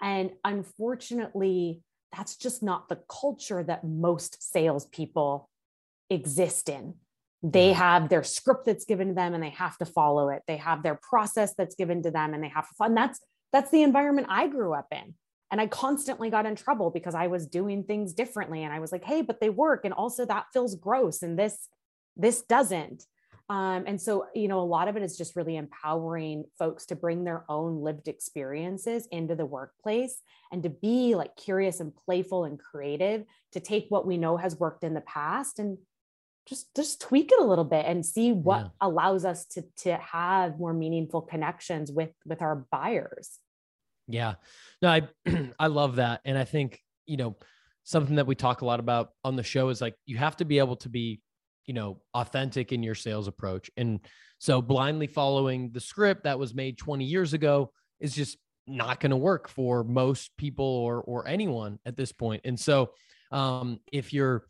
And 0.01 0.31
unfortunately, 0.43 1.81
that's 2.15 2.36
just 2.36 2.63
not 2.63 2.89
the 2.89 2.99
culture 3.09 3.63
that 3.63 3.84
most 3.84 4.51
salespeople 4.51 5.49
exist 6.09 6.69
in. 6.69 6.95
They 7.41 7.73
have 7.73 8.07
their 8.07 8.23
script 8.23 8.65
that's 8.65 8.86
given 8.86 9.09
to 9.09 9.13
them 9.13 9.34
and 9.34 9.43
they 9.43 9.49
have 9.49 9.77
to 9.79 9.86
follow 9.86 10.29
it. 10.29 10.43
They 10.47 10.57
have 10.57 10.81
their 10.81 10.97
process 11.01 11.53
that's 11.55 11.75
given 11.75 12.01
to 12.03 12.11
them 12.11 12.34
and 12.34 12.41
they 12.41 12.47
have 12.47 12.69
to 12.69 12.75
fund. 12.75 12.95
That's 12.95 13.19
that's 13.51 13.69
the 13.69 13.84
environment 13.84 14.27
I 14.29 14.47
grew 14.47 14.73
up 14.73 14.88
in. 14.91 15.13
And 15.53 15.61
I 15.61 15.67
constantly 15.67 16.31
got 16.31 16.47
in 16.47 16.55
trouble 16.55 16.89
because 16.89 17.13
I 17.13 17.27
was 17.27 17.45
doing 17.45 17.83
things 17.83 18.13
differently. 18.13 18.63
And 18.63 18.73
I 18.73 18.79
was 18.79 18.91
like, 18.91 19.03
hey, 19.03 19.21
but 19.21 19.39
they 19.39 19.51
work. 19.51 19.85
And 19.85 19.93
also 19.93 20.25
that 20.25 20.47
feels 20.51 20.73
gross. 20.73 21.21
And 21.21 21.37
this, 21.37 21.69
this 22.17 22.41
doesn't. 22.41 23.05
Um, 23.49 23.83
and 23.85 24.01
so, 24.01 24.25
you 24.33 24.47
know, 24.47 24.61
a 24.61 24.65
lot 24.65 24.87
of 24.87 24.97
it 24.97 25.03
is 25.03 25.15
just 25.15 25.35
really 25.35 25.55
empowering 25.55 26.45
folks 26.57 26.87
to 26.87 26.95
bring 26.95 27.23
their 27.23 27.45
own 27.49 27.83
lived 27.83 28.07
experiences 28.07 29.07
into 29.11 29.35
the 29.35 29.45
workplace 29.45 30.23
and 30.51 30.63
to 30.63 30.69
be 30.69 31.13
like 31.13 31.35
curious 31.35 31.79
and 31.79 31.93
playful 32.03 32.45
and 32.45 32.57
creative, 32.57 33.23
to 33.51 33.59
take 33.59 33.85
what 33.89 34.07
we 34.07 34.17
know 34.17 34.37
has 34.37 34.59
worked 34.59 34.83
in 34.83 34.95
the 34.95 35.01
past 35.01 35.59
and 35.59 35.77
just 36.47 36.73
just 36.75 36.99
tweak 36.99 37.31
it 37.31 37.39
a 37.39 37.45
little 37.45 37.63
bit 37.63 37.85
and 37.85 38.03
see 38.03 38.31
what 38.31 38.61
yeah. 38.61 38.69
allows 38.81 39.23
us 39.23 39.45
to 39.45 39.63
to 39.77 39.97
have 39.97 40.57
more 40.57 40.73
meaningful 40.73 41.21
connections 41.21 41.91
with 41.91 42.09
with 42.25 42.41
our 42.41 42.65
buyers 42.71 43.37
yeah. 44.07 44.35
No, 44.81 44.89
I 44.89 45.01
I 45.59 45.67
love 45.67 45.97
that. 45.97 46.21
And 46.25 46.37
I 46.37 46.43
think, 46.43 46.79
you 47.05 47.17
know, 47.17 47.35
something 47.83 48.15
that 48.15 48.27
we 48.27 48.35
talk 48.35 48.61
a 48.61 48.65
lot 48.65 48.79
about 48.79 49.09
on 49.23 49.35
the 49.35 49.43
show 49.43 49.69
is 49.69 49.81
like 49.81 49.95
you 50.05 50.17
have 50.17 50.37
to 50.37 50.45
be 50.45 50.59
able 50.59 50.77
to 50.77 50.89
be, 50.89 51.21
you 51.65 51.73
know, 51.73 52.01
authentic 52.13 52.71
in 52.71 52.83
your 52.83 52.95
sales 52.95 53.27
approach. 53.27 53.69
And 53.77 53.99
so 54.39 54.61
blindly 54.61 55.07
following 55.07 55.71
the 55.71 55.79
script 55.79 56.23
that 56.23 56.39
was 56.39 56.53
made 56.53 56.77
20 56.77 57.05
years 57.05 57.33
ago 57.33 57.71
is 57.99 58.13
just 58.13 58.37
not 58.67 58.99
going 58.99 59.09
to 59.11 59.17
work 59.17 59.49
for 59.49 59.83
most 59.83 60.31
people 60.37 60.65
or 60.65 61.01
or 61.01 61.27
anyone 61.27 61.79
at 61.85 61.97
this 61.97 62.11
point. 62.11 62.41
And 62.45 62.59
so 62.59 62.91
um 63.31 63.79
if 63.91 64.13
you're 64.13 64.45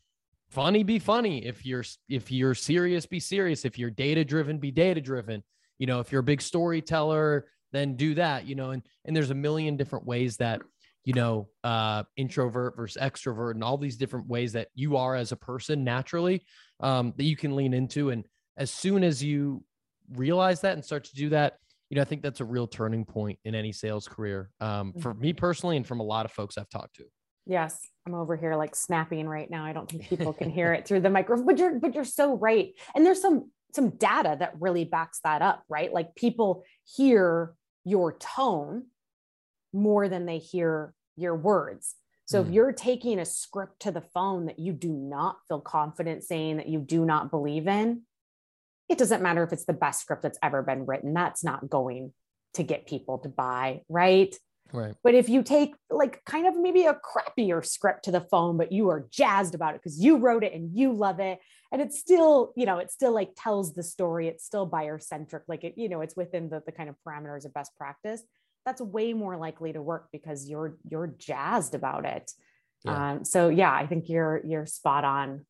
funny 0.50 0.84
be 0.84 1.00
funny, 1.00 1.46
if 1.46 1.66
you're 1.66 1.84
if 2.10 2.32
you're 2.32 2.54
serious 2.54 3.06
be 3.06 3.20
serious, 3.20 3.66
if 3.66 3.80
you're 3.80 3.90
data 3.90 4.24
driven 4.24 4.60
be 4.60 4.72
data 4.72 5.02
driven. 5.02 5.44
You 5.80 5.88
know, 5.88 6.00
if 6.00 6.12
you're 6.12 6.22
a 6.22 6.24
big 6.24 6.42
storyteller, 6.42 7.48
then 7.74 7.96
do 7.96 8.16
that, 8.16 8.46
you 8.46 8.56
know, 8.56 8.72
and 8.72 8.82
and 9.06 9.16
there's 9.16 9.32
a 9.32 9.36
million 9.36 9.76
different 9.76 10.06
ways 10.06 10.38
that 10.38 10.62
you 11.04 11.14
know 11.14 11.50
uh 11.66 12.04
introvert 12.16 12.78
versus 12.78 13.02
extrovert 13.02 13.52
and 13.52 13.64
all 13.64 13.78
these 13.78 13.98
different 13.98 14.28
ways 14.28 14.54
that 14.54 14.70
you 14.74 14.96
are 14.96 15.16
as 15.16 15.34
a 15.34 15.36
person 15.36 15.84
naturally 15.84 16.42
um 16.80 17.14
that 17.18 17.26
you 17.26 17.36
can 17.36 17.56
lean 17.56 17.74
into. 17.74 18.12
And 18.12 18.26
as 18.56 18.72
soon 18.72 19.04
as 19.04 19.22
you 19.22 19.64
realize 20.16 20.62
that 20.62 20.74
and 20.74 20.86
start 20.86 21.04
to 21.06 21.16
do 21.16 21.30
that 21.30 21.58
you 21.90 21.96
know 21.96 22.02
i 22.02 22.06
think 22.06 22.22
that's 22.22 22.42
a 22.42 22.46
real 22.46 22.68
turning 22.68 23.06
point 23.06 23.40
in 23.46 23.56
any 23.56 23.72
sales 23.72 24.08
career 24.08 24.50
um 24.60 24.94
for 25.00 25.14
me 25.14 25.32
personally 25.32 25.78
and 25.78 25.88
from 25.88 26.00
a 26.00 26.04
lot 26.04 26.26
of 26.26 26.32
folks 26.32 26.58
i've 26.58 26.70
talked 26.70 26.96
to. 26.96 27.06
Yes 27.46 27.80
i'm 28.06 28.14
over 28.14 28.36
here 28.36 28.56
like 28.56 28.76
snapping 28.76 29.28
right 29.28 29.50
now. 29.50 29.66
I 29.66 29.74
don't 29.74 29.90
think 29.90 30.08
people 30.10 30.34
can 30.34 30.50
hear 30.50 30.74
it 30.78 30.88
through 30.88 31.02
the 31.02 31.10
microphone 31.10 31.46
but 31.46 31.58
you're 31.58 31.80
but 31.80 31.96
you're 31.96 32.04
so 32.04 32.36
right. 32.36 32.74
And 32.96 33.06
there's 33.06 33.22
some 33.22 33.52
some 33.74 33.92
data 33.92 34.36
that 34.40 34.54
really 34.60 34.86
backs 34.86 35.20
that 35.24 35.42
up 35.42 35.64
right? 35.70 35.92
Like 35.92 36.16
people 36.16 36.64
hear 36.86 37.54
your 37.84 38.14
tone 38.14 38.86
more 39.74 40.08
than 40.08 40.26
they 40.26 40.38
hear 40.38 40.94
your 41.16 41.36
words. 41.36 41.96
So 42.26 42.42
mm. 42.42 42.48
if 42.48 42.54
you're 42.54 42.72
taking 42.72 43.20
a 43.20 43.26
script 43.26 43.82
to 43.82 43.92
the 43.92 44.02
phone 44.02 44.46
that 44.46 44.60
you 44.60 44.74
do 44.74 44.92
not 44.92 45.38
feel 45.48 45.60
confident 45.60 46.24
saying 46.24 46.58
that 46.58 46.70
you 46.70 46.80
do 46.80 47.06
not 47.06 47.32
believe 47.32 47.68
in, 47.68 48.04
it 48.90 48.98
doesn't 48.98 49.24
matter 49.24 49.44
if 49.44 49.54
it's 49.54 49.66
the 49.66 49.74
best 49.74 50.02
script 50.02 50.22
that's 50.22 50.40
ever 50.44 50.62
been 50.62 50.86
written. 50.86 51.14
That's 51.14 51.44
not 51.44 51.70
going 51.70 52.14
to 52.54 52.64
get 52.64 52.88
people 52.88 53.18
to 53.20 53.30
buy, 53.30 53.82
right? 53.90 54.36
Right. 54.74 54.96
But 55.04 55.14
if 55.14 55.30
you 55.30 55.44
take 55.44 55.76
like 55.92 56.26
kind 56.26 56.48
of 56.48 56.58
maybe 56.58 56.86
a 56.86 56.96
crappier 56.96 57.64
script 57.64 58.06
to 58.06 58.12
the 58.12 58.22
phone, 58.22 58.58
but 58.58 58.72
you 58.72 58.90
are 58.90 59.08
jazzed 59.12 59.54
about 59.54 59.76
it 59.76 59.82
because 59.84 60.00
you 60.00 60.18
wrote 60.18 60.44
it 60.44 60.52
and 60.54 60.76
you 60.76 60.92
love 60.92 61.20
it, 61.20 61.40
and 61.72 61.80
it's 61.80 62.00
still, 62.00 62.54
you 62.56 62.66
know, 62.66 62.80
it 62.80 62.92
still 62.92 63.14
like 63.14 63.30
tells 63.38 63.76
the 63.76 63.84
story. 63.84 64.28
It's 64.28 64.44
still 64.44 64.66
buyer 64.66 64.98
centric, 64.98 65.44
like 65.48 65.64
it, 65.64 65.76
you 65.78 65.90
know, 65.90 66.02
it's 66.02 66.16
within 66.16 66.50
the, 66.50 66.64
the 66.66 66.72
kind 66.72 66.90
of 66.90 66.96
parameters 67.08 67.46
of 67.46 67.54
best 67.54 67.72
practice. 67.78 68.24
That's 68.66 68.82
way 68.82 69.14
more 69.14 69.38
likely 69.38 69.74
to 69.74 69.82
work 69.82 70.08
because 70.12 70.50
you're 70.50 70.78
you're 70.90 71.08
jazzed 71.08 71.76
about 71.76 72.06
it. 72.06 72.32
Yeah. 72.84 73.12
Um, 73.12 73.26
so 73.26 73.50
yeah, 73.50 73.72
I 73.72 73.86
think 73.86 74.10
you're 74.10 74.42
you're 74.44 74.66
spot 74.66 75.04
on 75.06 75.46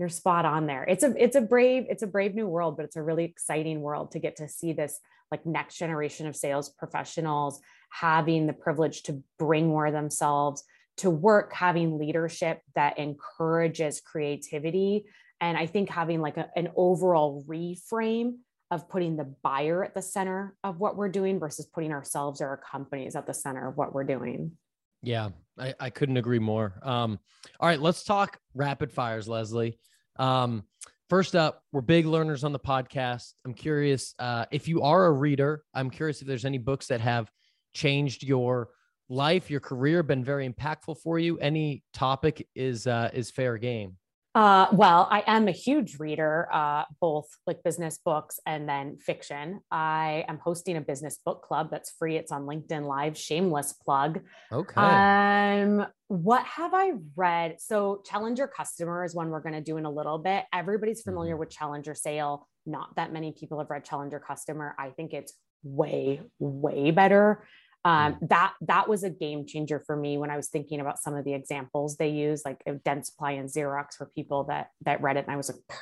you're 0.00 0.08
spot 0.08 0.44
on 0.44 0.66
there. 0.66 0.84
It's 0.84 1.04
a 1.04 1.14
it's 1.16 1.36
a 1.36 1.40
brave 1.40 1.86
it's 1.88 2.02
a 2.02 2.08
brave 2.08 2.34
new 2.34 2.48
world, 2.48 2.76
but 2.76 2.84
it's 2.86 2.96
a 2.96 3.02
really 3.02 3.24
exciting 3.24 3.82
world 3.82 4.10
to 4.12 4.18
get 4.18 4.36
to 4.36 4.48
see 4.48 4.72
this 4.72 4.98
like 5.30 5.46
next 5.46 5.76
generation 5.78 6.26
of 6.26 6.36
sales 6.36 6.68
professionals 6.68 7.60
having 8.00 8.46
the 8.46 8.52
privilege 8.52 9.04
to 9.04 9.22
bring 9.38 9.68
more 9.68 9.90
themselves 9.92 10.64
to 10.96 11.10
work, 11.10 11.52
having 11.52 11.98
leadership 11.98 12.60
that 12.74 12.98
encourages 12.98 14.00
creativity, 14.00 15.04
and 15.40 15.56
I 15.56 15.66
think 15.66 15.90
having 15.90 16.20
like 16.20 16.36
a, 16.36 16.48
an 16.56 16.70
overall 16.76 17.44
reframe 17.48 18.38
of 18.70 18.88
putting 18.88 19.16
the 19.16 19.32
buyer 19.42 19.84
at 19.84 19.94
the 19.94 20.02
center 20.02 20.56
of 20.64 20.80
what 20.80 20.96
we're 20.96 21.08
doing 21.08 21.38
versus 21.38 21.66
putting 21.66 21.92
ourselves 21.92 22.40
or 22.40 22.48
our 22.48 22.56
companies 22.56 23.14
at 23.14 23.26
the 23.26 23.34
center 23.34 23.68
of 23.68 23.76
what 23.76 23.94
we're 23.94 24.04
doing. 24.04 24.52
Yeah, 25.02 25.30
I, 25.58 25.74
I 25.78 25.90
couldn't 25.90 26.16
agree 26.16 26.38
more. 26.38 26.80
Um, 26.82 27.20
all 27.60 27.68
right, 27.68 27.80
let's 27.80 28.02
talk 28.02 28.38
rapid 28.54 28.90
fires, 28.90 29.28
Leslie. 29.28 29.78
Um, 30.16 30.64
first 31.10 31.36
up, 31.36 31.62
we're 31.70 31.82
big 31.82 32.06
learners 32.06 32.42
on 32.42 32.52
the 32.52 32.58
podcast. 32.58 33.34
I'm 33.44 33.54
curious 33.54 34.14
uh, 34.18 34.46
if 34.50 34.66
you 34.66 34.82
are 34.82 35.06
a 35.06 35.12
reader. 35.12 35.62
I'm 35.74 35.90
curious 35.90 36.22
if 36.22 36.26
there's 36.26 36.44
any 36.44 36.58
books 36.58 36.86
that 36.86 37.00
have 37.00 37.30
changed 37.74 38.22
your 38.22 38.70
life, 39.08 39.50
your 39.50 39.60
career, 39.60 40.02
been 40.02 40.24
very 40.24 40.48
impactful 40.48 40.98
for 41.02 41.18
you. 41.18 41.38
Any 41.38 41.82
topic 41.92 42.48
is 42.54 42.86
uh, 42.86 43.10
is 43.12 43.30
fair 43.30 43.58
game. 43.58 43.96
Uh, 44.36 44.66
well, 44.72 45.06
I 45.12 45.22
am 45.28 45.46
a 45.46 45.52
huge 45.52 46.00
reader, 46.00 46.48
uh, 46.52 46.84
both 47.00 47.28
like 47.46 47.62
business 47.62 48.00
books 48.04 48.40
and 48.44 48.68
then 48.68 48.96
fiction. 48.96 49.60
I 49.70 50.24
am 50.26 50.38
hosting 50.38 50.76
a 50.76 50.80
business 50.80 51.20
book 51.24 51.42
club 51.42 51.68
that's 51.70 51.92
free. 51.92 52.16
It's 52.16 52.32
on 52.32 52.42
LinkedIn 52.42 52.84
Live. 52.84 53.16
Shameless 53.16 53.74
plug. 53.74 54.22
Okay. 54.50 54.80
Um, 54.80 55.86
what 56.08 56.44
have 56.46 56.74
I 56.74 56.94
read? 57.14 57.60
So, 57.60 58.02
Challenger 58.04 58.48
Customer 58.48 59.04
is 59.04 59.14
one 59.14 59.30
we're 59.30 59.40
going 59.40 59.54
to 59.54 59.60
do 59.60 59.76
in 59.76 59.84
a 59.84 59.90
little 59.90 60.18
bit. 60.18 60.44
Everybody's 60.52 61.02
familiar 61.02 61.34
mm-hmm. 61.34 61.40
with 61.40 61.50
Challenger 61.50 61.94
Sale. 61.94 62.48
Not 62.66 62.96
that 62.96 63.12
many 63.12 63.32
people 63.38 63.60
have 63.60 63.70
read 63.70 63.84
Challenger 63.84 64.18
Customer. 64.18 64.74
I 64.80 64.90
think 64.90 65.12
it's 65.12 65.34
way, 65.62 66.22
way 66.40 66.90
better 66.90 67.44
um, 67.84 68.14
mm. 68.14 68.28
that 68.28 68.54
that 68.62 68.88
was 68.88 69.04
a 69.04 69.10
game 69.10 69.46
changer 69.46 69.82
for 69.86 69.96
me 69.96 70.16
when 70.16 70.30
I 70.30 70.36
was 70.36 70.48
thinking 70.48 70.80
about 70.80 70.98
some 70.98 71.14
of 71.14 71.24
the 71.24 71.34
examples 71.34 71.96
they 71.96 72.08
use, 72.08 72.42
like 72.44 72.62
Dentsply 72.64 73.38
and 73.38 73.48
Xerox 73.48 73.94
for 73.96 74.06
people 74.14 74.44
that 74.44 74.68
that 74.82 75.02
read 75.02 75.16
it, 75.16 75.24
and 75.24 75.32
I 75.32 75.36
was 75.36 75.50
like, 75.50 75.78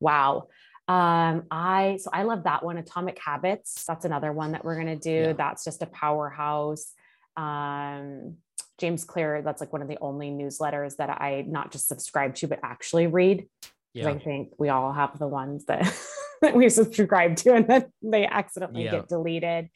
wow. 0.00 0.48
Um, 0.88 1.44
I 1.50 1.98
so 2.00 2.10
I 2.12 2.22
love 2.22 2.44
that 2.44 2.64
one. 2.64 2.78
Atomic 2.78 3.18
Habits. 3.18 3.84
That's 3.86 4.04
another 4.04 4.32
one 4.32 4.52
that 4.52 4.64
we're 4.64 4.76
gonna 4.76 4.96
do. 4.96 5.10
Yeah. 5.10 5.32
That's 5.32 5.64
just 5.64 5.82
a 5.82 5.86
powerhouse. 5.86 6.92
Um, 7.36 8.36
James 8.78 9.04
Clear. 9.04 9.42
That's 9.42 9.60
like 9.60 9.72
one 9.72 9.82
of 9.82 9.88
the 9.88 9.98
only 10.00 10.30
newsletters 10.30 10.96
that 10.96 11.10
I 11.10 11.44
not 11.46 11.72
just 11.72 11.88
subscribe 11.88 12.34
to, 12.36 12.46
but 12.46 12.60
actually 12.62 13.06
read. 13.06 13.48
Yeah. 13.94 14.10
I 14.10 14.18
think 14.18 14.50
we 14.58 14.68
all 14.68 14.92
have 14.92 15.18
the 15.18 15.26
ones 15.26 15.64
that, 15.66 15.82
that 16.42 16.54
we 16.54 16.68
subscribe 16.68 17.36
to 17.36 17.54
and 17.54 17.66
then 17.66 17.86
they 18.02 18.26
accidentally 18.26 18.84
yeah. 18.84 18.92
get 18.92 19.08
deleted. 19.08 19.70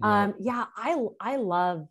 Yeah. 0.00 0.24
Um, 0.24 0.34
yeah, 0.40 0.64
I 0.76 0.96
I 1.20 1.36
love, 1.36 1.86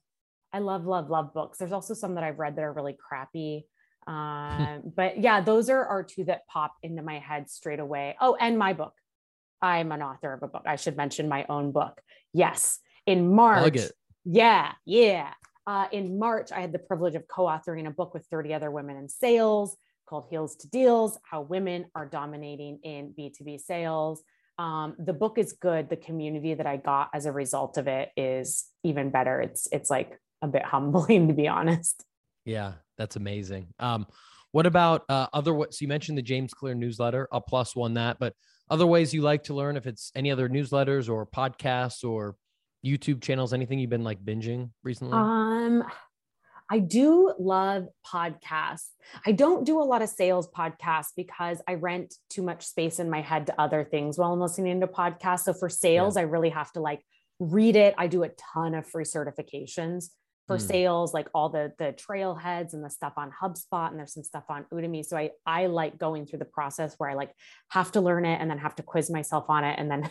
I 0.53 0.60
love, 0.60 0.86
love, 0.86 1.10
love 1.10 1.34
books. 1.34 1.58
There's 1.58 1.72
also 1.72 1.93
some 1.93 2.16
that 2.16 2.24
I've 2.24 2.39
read 2.39 2.56
that 2.56 2.64
are 2.64 2.74
really 2.74 2.97
crappy. 2.97 3.68
Um, 4.08 4.93
but 4.95 5.20
yeah, 5.20 5.41
those 5.41 5.68
are 5.68 5.84
are 5.84 6.03
two 6.03 6.26
that 6.26 6.45
pop 6.45 6.76
into 6.84 7.01
my 7.01 7.18
head 7.18 7.49
straight 7.49 7.80
away. 7.80 8.16
Oh, 8.22 8.38
and 8.39 8.56
my 8.56 8.74
book. 8.74 8.93
I'm 9.64 9.91
an 9.91 10.03
author 10.03 10.32
of 10.32 10.43
a 10.43 10.47
book. 10.47 10.62
I 10.68 10.76
should 10.76 10.95
mention 10.95 11.28
my 11.28 11.47
own 11.49 11.72
book. 11.72 11.99
Yes. 12.32 12.78
In 13.08 13.34
March. 13.34 13.64
Yeah, 14.24 14.74
yeah. 14.86 15.34
Uh, 15.66 15.88
in 15.91 16.20
March, 16.20 16.51
I 16.51 16.62
had 16.62 16.72
the 16.72 16.78
privilege 16.78 17.16
of 17.16 17.28
co 17.28 17.45
authoring 17.45 17.88
a 17.88 17.91
book 17.91 18.14
with 18.14 18.28
30 18.28 18.53
other 18.53 18.70
women 18.70 18.97
in 18.97 19.10
sales 19.10 19.76
called 20.08 20.28
Heels 20.30 20.56
to 20.58 20.70
Deals 20.70 21.18
How 21.24 21.41
Women 21.41 21.86
Are 21.95 22.06
Dominating 22.06 22.80
in 22.84 23.14
B2B 23.18 23.60
Sales. 23.60 24.24
Um, 24.58 24.95
the 24.97 25.14
book 25.14 25.38
is 25.38 25.53
good. 25.53 25.89
The 25.89 25.97
community 25.97 26.53
that 26.53 26.66
I 26.66 26.78
got 26.78 27.10
as 27.14 27.26
a 27.26 27.32
result 27.32 27.78
of 27.78 27.88
it 27.88 28.10
is 28.16 28.66
even 28.84 29.10
better. 29.10 29.41
It's 29.41 29.68
it's 29.72 29.89
like 29.89 30.20
a 30.41 30.47
bit 30.47 30.64
humbling 30.66 31.28
to 31.28 31.34
be 31.34 31.47
honest. 31.47 32.03
Yeah, 32.45 32.74
that's 32.97 33.16
amazing. 33.16 33.68
Um, 33.80 34.08
what 34.51 34.66
about 34.66 35.03
uh, 35.10 35.28
other? 35.34 35.53
What 35.53 35.74
so 35.74 35.80
you 35.82 35.88
mentioned 35.88 36.18
the 36.18 36.22
James 36.22 36.53
Clear 36.53 36.76
newsletter. 36.76 37.28
I'll 37.32 37.41
plus 37.41 37.76
one 37.76 37.95
that, 37.95 38.18
but 38.20 38.34
other 38.70 38.88
ways 38.88 39.14
you 39.14 39.22
like 39.22 39.43
to 39.43 39.53
learn, 39.53 39.78
if 39.78 39.86
it's 39.86 40.12
any 40.16 40.32
other 40.32 40.49
newsletters 40.49 41.10
or 41.10 41.26
podcasts 41.26 42.03
or 42.03 42.36
YouTube 42.86 43.22
channels, 43.22 43.53
anything 43.53 43.80
you've 43.80 43.89
been 43.89 44.03
like 44.03 44.24
binging 44.24 44.70
recently? 44.84 45.18
Um, 45.18 45.84
I 46.70 46.80
do 46.80 47.34
love 47.39 47.88
podcasts. 48.05 48.89
I 49.26 49.32
don't 49.34 49.66
do 49.66 49.80
a 49.80 49.84
lot 49.84 50.01
of 50.01 50.09
sales 50.09 50.49
podcasts 50.49 51.11
because 51.16 51.61
I 51.68 51.76
rent 51.76 52.16
too 52.30 52.41
much 52.41 52.66
space 52.66 52.99
in 52.99 53.09
my 53.09 53.22
head 53.22 53.47
to 53.47 53.61
other 53.61 53.84
things 53.84 54.18
while 54.18 54.34
I'm 54.34 54.39
listening 54.39 54.82
to 54.82 54.88
podcasts. 54.88 55.41
So 55.41 55.53
for 55.53 55.70
sales, 55.70 56.16
yeah. 56.16 56.22
I 56.22 56.26
really 56.26 56.49
have 56.49 56.72
to 56.74 56.80
like 56.80 57.01
read 57.39 57.76
it. 57.76 57.93
I 57.97 58.07
do 58.07 58.24
a 58.24 58.30
ton 58.53 58.74
of 58.74 58.88
free 58.88 59.03
certifications 59.03 60.09
for 60.47 60.57
mm. 60.57 60.61
sales, 60.61 61.13
like 61.13 61.28
all 61.34 61.49
the 61.49 61.74
the 61.78 61.93
trailheads 61.93 62.74
and 62.74 62.84
the 62.84 62.89
stuff 62.89 63.13
on 63.18 63.32
HubSpot, 63.32 63.89
and 63.89 63.99
there's 63.99 64.13
some 64.13 64.24
stuff 64.24 64.45
on 64.49 64.66
Udemy. 64.74 65.05
So 65.05 65.18
I 65.18 65.32
I 65.45 65.68
like 65.68 65.97
going 65.97 66.26
through 66.26 66.39
the 66.39 66.45
process 66.45 66.95
where 66.97 67.09
I 67.09 67.13
like 67.13 67.32
have 67.70 67.91
to 67.93 68.01
learn 68.01 68.26
it 68.26 68.39
and 68.41 68.49
then 68.49 68.57
have 68.59 68.76
to 68.76 68.84
quiz 68.84 69.09
myself 69.09 69.45
on 69.49 69.63
it 69.63 69.80
and 69.80 69.89
then 69.89 70.09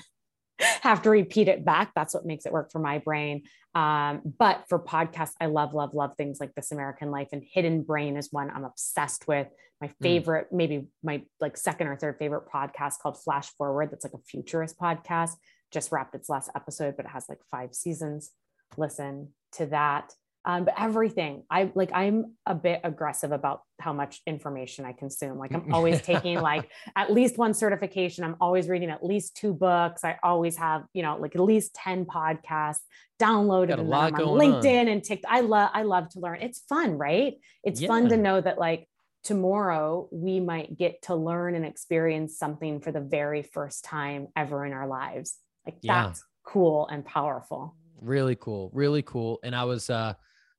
have 0.83 1.03
to 1.03 1.11
repeat 1.11 1.49
it 1.49 1.65
back. 1.65 1.93
That's 1.95 2.15
what 2.15 2.27
makes 2.27 2.47
it 2.47 2.53
work 2.53 2.71
for 2.71 2.79
my 2.79 2.99
brain. 2.99 3.43
Um, 3.75 4.23
but 4.39 4.65
for 4.69 4.79
podcasts, 4.79 5.33
I 5.41 5.47
love, 5.47 5.75
love, 5.75 5.95
love 5.95 6.13
things 6.17 6.39
like 6.41 6.55
This 6.55 6.73
American 6.73 7.11
Life 7.11 7.29
and 7.33 7.43
Hidden 7.43 7.83
Brain 7.83 8.17
is 8.17 8.33
one 8.33 8.51
I'm 8.51 8.65
obsessed 8.65 9.27
with. 9.27 9.49
My 9.81 9.89
hmm. 9.89 10.03
favorite, 10.03 10.47
mm. 10.53 10.57
maybe 10.57 10.87
my 11.03 11.23
like 11.41 11.57
second 11.57 11.89
or 11.89 11.97
third 11.97 12.17
favorite 12.19 12.49
podcast 12.53 13.01
called 13.01 13.21
Flash 13.21 13.49
Forward. 13.57 13.91
That's 13.91 14.05
like 14.05 14.15
a 14.15 14.25
futurist 14.29 14.79
podcast. 14.79 15.33
Just 15.73 15.91
wrapped 15.91 16.15
its 16.15 16.29
last 16.29 16.51
episode, 16.55 16.97
but 16.97 17.07
it 17.07 17.11
has 17.11 17.29
like 17.29 17.41
five 17.51 17.75
seasons. 17.75 18.31
Listen 18.77 19.31
to 19.53 19.67
that 19.67 20.13
um, 20.47 20.65
but 20.65 20.75
everything 20.79 21.43
i 21.51 21.71
like 21.75 21.91
i'm 21.95 22.35
a 22.47 22.55
bit 22.55 22.81
aggressive 22.85 23.33
about 23.33 23.63
how 23.81 23.93
much 23.93 24.21
information 24.27 24.85
i 24.85 24.93
consume. 24.93 25.39
Like 25.39 25.53
i'm 25.53 25.73
always 25.75 26.01
taking 26.01 26.41
like 26.41 26.71
at 26.97 27.13
least 27.13 27.39
one 27.39 27.55
certification. 27.55 28.25
I'm 28.25 28.37
always 28.41 28.69
reading 28.69 28.91
at 28.91 29.05
least 29.05 29.37
two 29.37 29.53
books. 29.53 30.05
I 30.05 30.19
always 30.23 30.57
have 30.57 30.85
you 30.93 31.03
know 31.03 31.17
like 31.19 31.35
at 31.35 31.41
least 31.41 31.75
10 31.75 32.07
podcasts 32.07 32.81
downloaded 33.21 33.79
and 33.79 33.93
on 33.93 34.13
linkedin 34.13 34.83
on. 34.83 34.89
and 34.89 35.05
tiktok 35.05 35.31
i 35.33 35.41
love 35.41 35.71
i 35.73 35.83
love 35.83 36.09
to 36.11 36.21
learn. 36.21 36.41
It's 36.41 36.61
fun 36.69 36.99
right? 36.99 37.35
It's 37.63 37.81
yeah. 37.81 37.89
fun 37.89 38.09
to 38.09 38.17
know 38.17 38.41
that 38.41 38.59
like 38.59 38.89
tomorrow 39.23 40.09
we 40.13 40.41
might 40.41 40.77
get 40.77 41.03
to 41.03 41.15
learn 41.15 41.55
and 41.55 41.65
experience 41.65 42.39
something 42.39 42.81
for 42.81 42.93
the 42.93 43.01
very 43.01 43.43
first 43.43 43.85
time 43.85 44.29
ever 44.37 44.65
in 44.67 44.73
our 44.73 44.87
lives. 44.87 45.37
Like 45.67 45.77
that's 45.83 46.21
yeah. 46.21 46.53
cool 46.53 46.87
and 46.89 47.05
powerful. 47.05 47.75
Really 48.01 48.37
cool. 48.37 48.71
Really 48.75 49.03
cool. 49.03 49.41
And 49.43 49.55
i 49.57 49.65
was 49.65 49.91
uh 49.91 50.15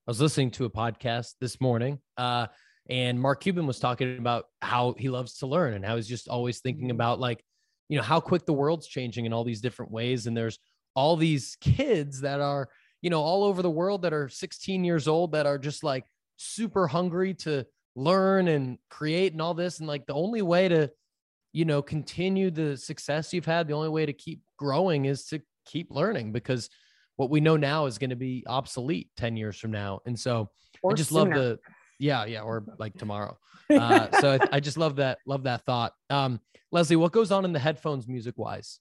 I 0.07 0.11
was 0.11 0.21
listening 0.21 0.51
to 0.51 0.65
a 0.65 0.69
podcast 0.69 1.33
this 1.41 1.59
morning, 1.59 1.97
uh, 2.15 2.45
and 2.87 3.19
Mark 3.19 3.41
Cuban 3.41 3.65
was 3.65 3.79
talking 3.79 4.19
about 4.19 4.45
how 4.61 4.93
he 4.99 5.09
loves 5.09 5.39
to 5.39 5.47
learn 5.47 5.73
and 5.73 5.83
how 5.83 5.95
he's 5.95 6.07
just 6.07 6.27
always 6.27 6.59
thinking 6.59 6.89
mm-hmm. 6.89 6.95
about 6.95 7.19
like, 7.19 7.43
you 7.89 7.97
know, 7.97 8.03
how 8.03 8.19
quick 8.19 8.45
the 8.45 8.53
world's 8.53 8.85
changing 8.85 9.25
in 9.25 9.33
all 9.33 9.43
these 9.43 9.61
different 9.61 9.91
ways. 9.91 10.27
And 10.27 10.37
there's 10.37 10.59
all 10.93 11.15
these 11.15 11.57
kids 11.59 12.21
that 12.21 12.39
are, 12.39 12.69
you 13.01 13.09
know, 13.09 13.19
all 13.19 13.45
over 13.45 13.63
the 13.63 13.69
world 13.69 14.03
that 14.03 14.13
are 14.13 14.29
16 14.29 14.83
years 14.83 15.07
old 15.07 15.31
that 15.31 15.47
are 15.47 15.57
just 15.57 15.83
like 15.83 16.05
super 16.37 16.85
hungry 16.85 17.33
to 17.33 17.65
learn 17.95 18.47
and 18.47 18.77
create 18.91 19.31
and 19.31 19.41
all 19.41 19.55
this. 19.55 19.79
And 19.79 19.87
like 19.87 20.05
the 20.05 20.13
only 20.13 20.43
way 20.43 20.67
to, 20.69 20.91
you 21.51 21.65
know, 21.65 21.81
continue 21.81 22.51
the 22.51 22.77
success 22.77 23.33
you've 23.33 23.45
had, 23.45 23.67
the 23.67 23.73
only 23.73 23.89
way 23.89 24.05
to 24.05 24.13
keep 24.13 24.41
growing 24.55 25.05
is 25.05 25.25
to 25.29 25.41
keep 25.65 25.89
learning 25.89 26.31
because 26.31 26.69
what 27.15 27.29
we 27.29 27.39
know 27.39 27.57
now 27.57 27.85
is 27.85 27.97
going 27.97 28.09
to 28.09 28.15
be 28.15 28.43
obsolete 28.47 29.09
10 29.17 29.37
years 29.37 29.57
from 29.57 29.71
now. 29.71 30.01
And 30.05 30.19
so 30.19 30.49
or 30.81 30.91
I 30.91 30.93
just 30.95 31.09
sooner. 31.09 31.35
love 31.35 31.43
the, 31.43 31.59
yeah, 31.99 32.25
yeah, 32.25 32.41
or 32.41 32.63
like 32.79 32.93
tomorrow. 32.93 33.37
Uh, 33.69 34.11
so 34.19 34.33
I, 34.33 34.57
I, 34.57 34.59
just 34.59 34.77
love 34.77 34.97
that, 34.97 35.19
love 35.25 35.43
that 35.43 35.65
thought. 35.65 35.93
Um, 36.09 36.39
Leslie, 36.71 36.97
what 36.97 37.11
goes 37.11 37.31
on 37.31 37.45
in 37.45 37.53
the 37.53 37.59
headphones 37.59 38.07
music 38.07 38.37
wise? 38.37 38.79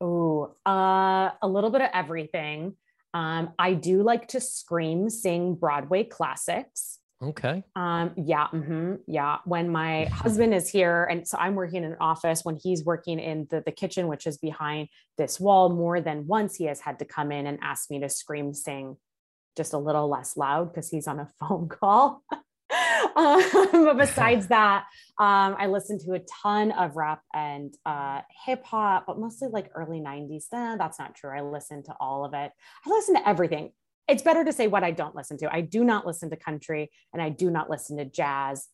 Oh, 0.00 0.54
uh, 0.66 1.30
a 1.42 1.48
little 1.48 1.70
bit 1.70 1.82
of 1.82 1.90
everything. 1.92 2.76
Um, 3.12 3.52
I 3.58 3.74
do 3.74 4.02
like 4.02 4.28
to 4.28 4.40
scream, 4.40 5.08
sing 5.08 5.54
Broadway 5.54 6.04
classics. 6.04 6.98
Okay. 7.28 7.64
Um, 7.74 8.12
yeah. 8.16 8.48
Mm-hmm, 8.52 8.94
yeah. 9.06 9.38
When 9.44 9.70
my 9.70 10.04
husband 10.06 10.54
is 10.54 10.68
here, 10.68 11.04
and 11.04 11.26
so 11.26 11.38
I'm 11.38 11.54
working 11.54 11.84
in 11.84 11.92
an 11.92 11.96
office, 12.00 12.44
when 12.44 12.56
he's 12.62 12.84
working 12.84 13.18
in 13.18 13.46
the, 13.50 13.62
the 13.64 13.72
kitchen, 13.72 14.08
which 14.08 14.26
is 14.26 14.38
behind 14.38 14.88
this 15.16 15.40
wall, 15.40 15.70
more 15.70 16.00
than 16.00 16.26
once 16.26 16.56
he 16.56 16.64
has 16.64 16.80
had 16.80 16.98
to 16.98 17.04
come 17.04 17.32
in 17.32 17.46
and 17.46 17.58
ask 17.62 17.90
me 17.90 18.00
to 18.00 18.08
scream, 18.08 18.52
sing 18.52 18.96
just 19.56 19.72
a 19.72 19.78
little 19.78 20.08
less 20.08 20.36
loud 20.36 20.72
because 20.72 20.90
he's 20.90 21.06
on 21.06 21.20
a 21.20 21.28
phone 21.40 21.68
call. 21.68 22.22
um, 23.16 23.42
but 23.72 23.94
besides 23.98 24.48
that, 24.48 24.84
um, 25.18 25.56
I 25.58 25.66
listen 25.66 25.98
to 26.00 26.12
a 26.12 26.20
ton 26.42 26.72
of 26.72 26.96
rap 26.96 27.22
and 27.32 27.74
uh, 27.86 28.20
hip 28.44 28.64
hop, 28.64 29.04
but 29.06 29.18
mostly 29.18 29.48
like 29.48 29.70
early 29.74 30.00
90s. 30.00 30.46
Eh, 30.52 30.76
that's 30.76 30.98
not 30.98 31.14
true. 31.14 31.30
I 31.30 31.40
listen 31.40 31.82
to 31.84 31.94
all 32.00 32.24
of 32.24 32.34
it. 32.34 32.50
I 32.86 32.90
listen 32.90 33.14
to 33.14 33.28
everything 33.28 33.72
it's 34.08 34.22
better 34.22 34.44
to 34.44 34.52
say 34.52 34.66
what 34.66 34.84
I 34.84 34.90
don't 34.90 35.14
listen 35.14 35.38
to. 35.38 35.54
I 35.54 35.60
do 35.60 35.84
not 35.84 36.06
listen 36.06 36.30
to 36.30 36.36
country 36.36 36.90
and 37.12 37.22
I 37.22 37.30
do 37.30 37.50
not 37.50 37.70
listen 37.70 37.96
to 37.98 38.04
jazz. 38.04 38.68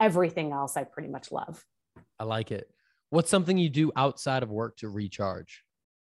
Everything 0.00 0.52
else 0.52 0.76
I 0.76 0.84
pretty 0.84 1.08
much 1.08 1.30
love. 1.30 1.64
I 2.18 2.24
like 2.24 2.50
it. 2.50 2.68
What's 3.10 3.30
something 3.30 3.56
you 3.56 3.70
do 3.70 3.92
outside 3.96 4.42
of 4.42 4.50
work 4.50 4.76
to 4.78 4.88
recharge? 4.88 5.62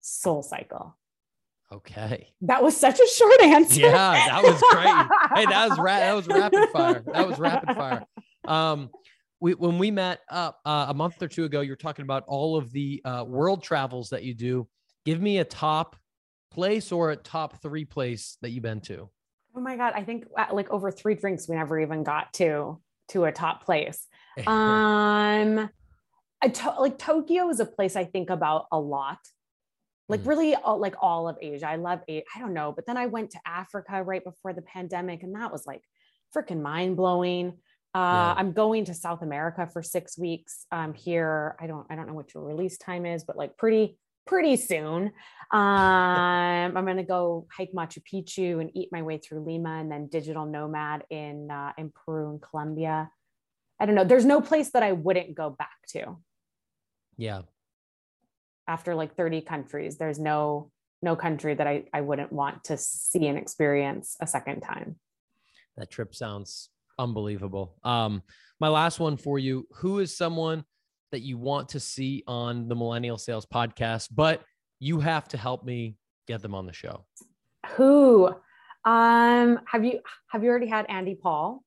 Soul 0.01 0.41
cycle. 0.41 0.97
Okay. 1.72 2.30
That 2.41 2.64
was 2.64 2.78
such 2.78 2.99
a 2.99 3.08
short 3.08 3.41
answer. 3.41 3.82
Yeah, 3.82 3.91
that 3.91 4.43
was 4.43 4.62
great. 4.72 4.86
hey, 5.39 5.45
that 5.51 5.70
was 5.70 5.80
ra- 5.80 5.99
that 5.99 6.14
was 6.14 6.28
rapid 6.28 6.70
fire. 6.70 7.03
That 7.08 7.28
was 7.28 7.39
rapid 7.39 7.76
fire. 7.76 8.06
Um, 8.47 8.91
we 9.39 9.56
when 9.56 9.78
we 9.78 9.91
met 9.91 10.22
up 10.30 10.60
uh, 10.66 10.86
a 10.89 10.93
month 10.93 11.22
or 11.22 11.28
two 11.28 11.43
ago, 11.43 11.62
you're 11.62 11.76
talking 11.76 12.03
about 12.03 12.24
all 12.28 12.56
of 12.56 12.72
the 12.72 13.01
uh, 13.03 13.26
world 13.28 13.64
travels 13.64 14.10
that 14.10 14.24
you 14.24 14.34
do. 14.34 14.68
Give 15.06 15.20
me 15.20 15.39
a 15.39 15.43
top 15.43 15.95
place 16.51 16.91
or 16.91 17.11
a 17.11 17.15
top 17.15 17.61
three 17.61 17.85
place 17.85 18.37
that 18.41 18.51
you've 18.51 18.63
been 18.63 18.81
to? 18.81 19.09
Oh 19.55 19.61
my 19.61 19.77
God. 19.77 19.93
I 19.95 20.03
think 20.03 20.25
uh, 20.37 20.47
like 20.51 20.69
over 20.69 20.91
three 20.91 21.15
drinks, 21.15 21.47
we 21.47 21.55
never 21.55 21.79
even 21.79 22.03
got 22.03 22.33
to, 22.33 22.79
to 23.09 23.25
a 23.25 23.31
top 23.31 23.63
place. 23.63 24.07
um, 24.47 25.69
to- 26.41 26.75
like 26.79 26.97
Tokyo 26.97 27.49
is 27.49 27.59
a 27.59 27.65
place 27.65 27.95
I 27.95 28.05
think 28.05 28.29
about 28.29 28.65
a 28.71 28.79
lot. 28.79 29.19
Like 30.07 30.21
mm. 30.21 30.27
really 30.27 30.55
all, 30.55 30.79
like 30.79 30.95
all 31.01 31.27
of 31.27 31.37
Asia. 31.41 31.67
I 31.67 31.77
love. 31.77 32.01
I 32.09 32.23
don't 32.37 32.53
know. 32.53 32.71
But 32.71 32.85
then 32.85 32.97
I 32.97 33.07
went 33.07 33.31
to 33.31 33.39
Africa 33.45 34.03
right 34.03 34.23
before 34.23 34.53
the 34.53 34.61
pandemic 34.61 35.23
and 35.23 35.35
that 35.35 35.51
was 35.51 35.65
like 35.65 35.81
freaking 36.35 36.61
mind 36.61 36.97
blowing. 36.97 37.53
Uh, 37.95 37.97
yeah. 37.97 38.33
I'm 38.37 38.51
going 38.51 38.83
to 38.85 38.93
South 38.93 39.21
America 39.21 39.69
for 39.71 39.81
six 39.81 40.17
weeks. 40.17 40.65
Um, 40.69 40.93
here, 40.93 41.55
I 41.61 41.67
don't, 41.67 41.87
I 41.89 41.95
don't 41.95 42.07
know 42.07 42.13
what 42.13 42.33
your 42.33 42.43
release 42.43 42.77
time 42.77 43.05
is, 43.05 43.23
but 43.23 43.37
like 43.37 43.57
pretty, 43.57 43.97
pretty 44.26 44.57
soon. 44.57 45.11
Um, 45.51 46.76
I'm 46.76 46.86
going 46.86 46.97
to 46.97 47.03
go 47.03 47.47
hike 47.55 47.71
Machu 47.71 48.01
Picchu 48.01 48.59
and 48.59 48.71
eat 48.73 48.89
my 48.91 49.01
way 49.03 49.17
through 49.17 49.45
Lima 49.45 49.78
and 49.80 49.91
then 49.91 50.07
digital 50.07 50.45
nomad 50.45 51.03
in, 51.09 51.49
uh, 51.51 51.71
in 51.78 51.91
Peru 51.91 52.32
and 52.32 52.41
Colombia. 52.41 53.09
I 53.80 53.86
don't 53.86 53.95
know. 53.95 54.03
There's 54.03 54.26
no 54.26 54.41
place 54.41 54.71
that 54.71 54.84
I 54.84 54.93
wouldn't 54.93 55.36
go 55.36 55.49
back 55.49 55.78
to. 55.89 56.17
Yeah. 57.17 57.41
After 58.67 58.95
like 58.95 59.15
30 59.15 59.41
countries, 59.41 59.97
there's 59.97 60.19
no, 60.19 60.71
no 61.01 61.15
country 61.15 61.53
that 61.53 61.67
I, 61.67 61.84
I 61.93 62.01
wouldn't 62.01 62.32
want 62.32 62.63
to 62.65 62.78
see 62.78 63.28
and 63.28 63.38
experience 63.38 64.17
a 64.19 64.28
second 64.28 64.61
time. 64.61 64.95
That 65.78 65.91
trip 65.91 66.15
sounds 66.15 66.69
unbelievable. 66.97 67.76
Um, 67.84 68.23
my 68.59 68.69
last 68.69 68.99
one 68.99 69.17
for 69.17 69.38
you, 69.38 69.67
who 69.76 69.99
is 69.99 70.17
someone 70.17 70.63
that 71.12 71.22
you 71.22 71.38
want 71.38 71.70
to 71.70 71.80
see 71.80 72.24
on 72.28 72.68
the 72.68 72.76
Millennial 72.76 73.18
Sales 73.18 73.45
Podcast, 73.45 74.10
but 74.14 74.43
you 74.80 74.99
have 74.99 75.28
to 75.30 75.38
help 75.38 75.64
me 75.64 75.95
get 76.28 76.41
them 76.41 76.53
on 76.56 76.66
the 76.66 76.74
show. 76.74 77.06
Who? 77.76 78.28
Um, 78.84 79.60
have 79.66 79.84
you 79.84 79.99
have 80.30 80.43
you 80.43 80.49
already 80.49 80.68
had 80.68 80.86
Andy 80.89 81.16
Paul? 81.16 81.64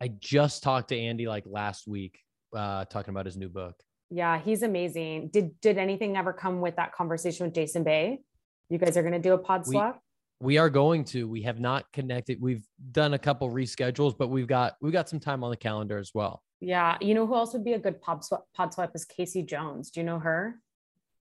I 0.00 0.08
just 0.08 0.62
talked 0.62 0.88
to 0.88 0.98
Andy 0.98 1.26
like 1.26 1.44
last 1.46 1.86
week, 1.86 2.18
uh, 2.54 2.84
talking 2.86 3.10
about 3.10 3.26
his 3.26 3.36
new 3.36 3.48
book. 3.48 3.74
Yeah, 4.10 4.38
he's 4.38 4.62
amazing. 4.62 5.30
Did 5.32 5.60
did 5.60 5.78
anything 5.78 6.16
ever 6.16 6.32
come 6.32 6.60
with 6.60 6.76
that 6.76 6.92
conversation 6.92 7.46
with 7.46 7.54
Jason 7.54 7.84
Bay? 7.84 8.20
You 8.68 8.78
guys 8.78 8.96
are 8.96 9.02
gonna 9.02 9.20
do 9.20 9.34
a 9.34 9.38
pod 9.38 9.66
swap? 9.66 10.00
We, 10.40 10.46
we 10.46 10.58
are 10.58 10.70
going 10.70 11.04
to. 11.06 11.28
We 11.28 11.42
have 11.42 11.60
not 11.60 11.90
connected. 11.92 12.40
We've 12.40 12.66
done 12.92 13.14
a 13.14 13.18
couple 13.18 13.50
reschedules, 13.50 14.16
but 14.18 14.28
we've 14.28 14.48
got 14.48 14.74
we've 14.80 14.92
got 14.92 15.08
some 15.08 15.20
time 15.20 15.44
on 15.44 15.50
the 15.50 15.56
calendar 15.56 15.98
as 15.98 16.12
well. 16.12 16.42
Yeah. 16.60 16.96
You 17.00 17.14
know 17.14 17.26
who 17.26 17.34
else 17.34 17.52
would 17.52 17.64
be 17.64 17.74
a 17.74 17.78
good 17.78 18.00
pod 18.00 18.24
swap 18.24 18.46
pod 18.54 18.72
swap 18.74 18.92
is 18.94 19.04
Casey 19.04 19.42
Jones. 19.42 19.90
Do 19.90 20.00
you 20.00 20.06
know 20.06 20.18
her? 20.18 20.60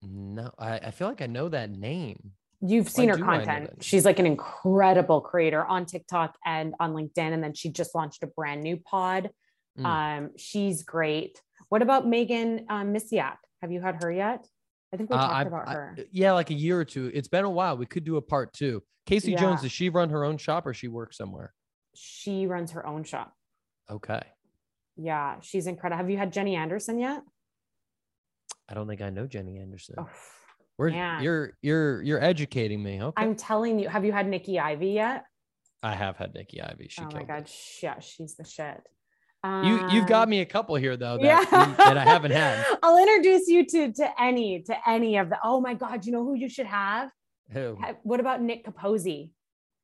No, 0.02 0.50
I, 0.58 0.78
I 0.78 0.90
feel 0.90 1.08
like 1.08 1.22
I 1.22 1.26
know 1.26 1.48
that 1.50 1.70
name. 1.70 2.32
You've 2.62 2.88
seen 2.88 3.08
Why 3.10 3.16
her 3.18 3.24
I 3.24 3.38
know 3.38 3.44
content. 3.44 3.82
She's 3.84 4.04
like 4.04 4.18
an 4.18 4.26
incredible 4.26 5.20
creator 5.20 5.64
on 5.64 5.86
TikTok 5.86 6.36
and 6.44 6.74
on 6.80 6.92
LinkedIn. 6.92 7.32
And 7.32 7.42
then 7.42 7.54
she 7.54 7.70
just 7.70 7.94
launched 7.94 8.22
a 8.22 8.26
brand 8.26 8.62
new 8.62 8.76
pod. 8.76 9.30
Mm. 9.78 9.84
Um, 9.86 10.30
she's 10.36 10.82
great. 10.82 11.40
What 11.68 11.80
about 11.82 12.06
Megan 12.06 12.66
um, 12.68 12.92
Misiak? 12.92 13.36
Have 13.62 13.72
you 13.72 13.80
had 13.80 14.02
her 14.02 14.10
yet? 14.10 14.46
I 14.92 14.96
think 14.96 15.08
we 15.10 15.16
Uh, 15.16 15.20
talked 15.20 15.34
I- 15.34 15.42
about 15.42 15.68
I- 15.68 15.72
her. 15.72 15.98
yeah, 16.10 16.32
like 16.32 16.50
a 16.50 16.54
year 16.54 16.78
or 16.80 16.84
two. 16.84 17.10
It's 17.14 17.28
been 17.28 17.44
a 17.44 17.50
while. 17.50 17.76
We 17.76 17.86
could 17.86 18.04
do 18.04 18.16
a 18.16 18.22
part 18.22 18.52
two. 18.52 18.82
Casey 19.06 19.34
Jones, 19.34 19.62
does 19.62 19.72
she 19.72 19.88
run 19.88 20.10
her 20.10 20.24
own 20.24 20.36
shop 20.36 20.66
or 20.66 20.74
she 20.74 20.88
works 20.88 21.16
somewhere? 21.16 21.54
she 21.94 22.46
runs 22.46 22.70
her 22.72 22.86
own 22.86 23.02
shop. 23.04 23.34
Okay. 23.90 24.22
Yeah, 25.02 25.36
she's 25.40 25.66
incredible. 25.66 25.98
Have 25.98 26.10
you 26.10 26.18
had 26.18 26.32
Jenny 26.32 26.56
Anderson 26.56 26.98
yet? 26.98 27.22
I 28.68 28.74
don't 28.74 28.86
think 28.86 29.00
I 29.00 29.10
know 29.10 29.26
Jenny 29.26 29.58
Anderson. 29.58 29.96
Oh, 29.98 30.08
We're, 30.78 30.90
you're 31.20 31.52
you're 31.62 32.02
you're 32.02 32.22
educating 32.22 32.82
me. 32.82 33.02
Okay. 33.02 33.22
I'm 33.22 33.34
telling 33.34 33.78
you. 33.78 33.88
Have 33.88 34.04
you 34.04 34.12
had 34.12 34.28
Nikki 34.28 34.60
Ivy 34.60 34.88
yet? 34.88 35.24
I 35.82 35.94
have 35.94 36.16
had 36.16 36.34
Nikki 36.34 36.60
Ivy. 36.60 36.88
She 36.90 37.02
oh 37.02 37.08
my 37.12 37.24
god, 37.24 37.48
yeah, 37.82 37.98
she's 38.00 38.36
the 38.36 38.44
shit. 38.44 38.80
You 39.42 39.88
you've 39.90 40.06
got 40.06 40.24
Um, 40.24 40.30
me 40.30 40.40
a 40.42 40.44
couple 40.46 40.74
here 40.76 40.98
though 40.98 41.16
that, 41.16 41.24
yeah. 41.50 41.74
that 41.78 41.96
I 41.96 42.04
haven't 42.04 42.32
had. 42.32 42.62
I'll 42.82 42.98
introduce 42.98 43.48
you 43.48 43.64
to 43.66 43.92
to 43.94 44.22
any 44.22 44.62
to 44.64 44.76
any 44.88 45.16
of 45.16 45.30
the. 45.30 45.38
Oh 45.42 45.60
my 45.62 45.72
god, 45.74 46.04
you 46.04 46.12
know 46.12 46.22
who 46.24 46.34
you 46.34 46.50
should 46.50 46.66
have? 46.66 47.10
Who? 47.52 47.78
What 48.02 48.20
about 48.20 48.42
Nick 48.42 48.66
Capozzi? 48.66 49.30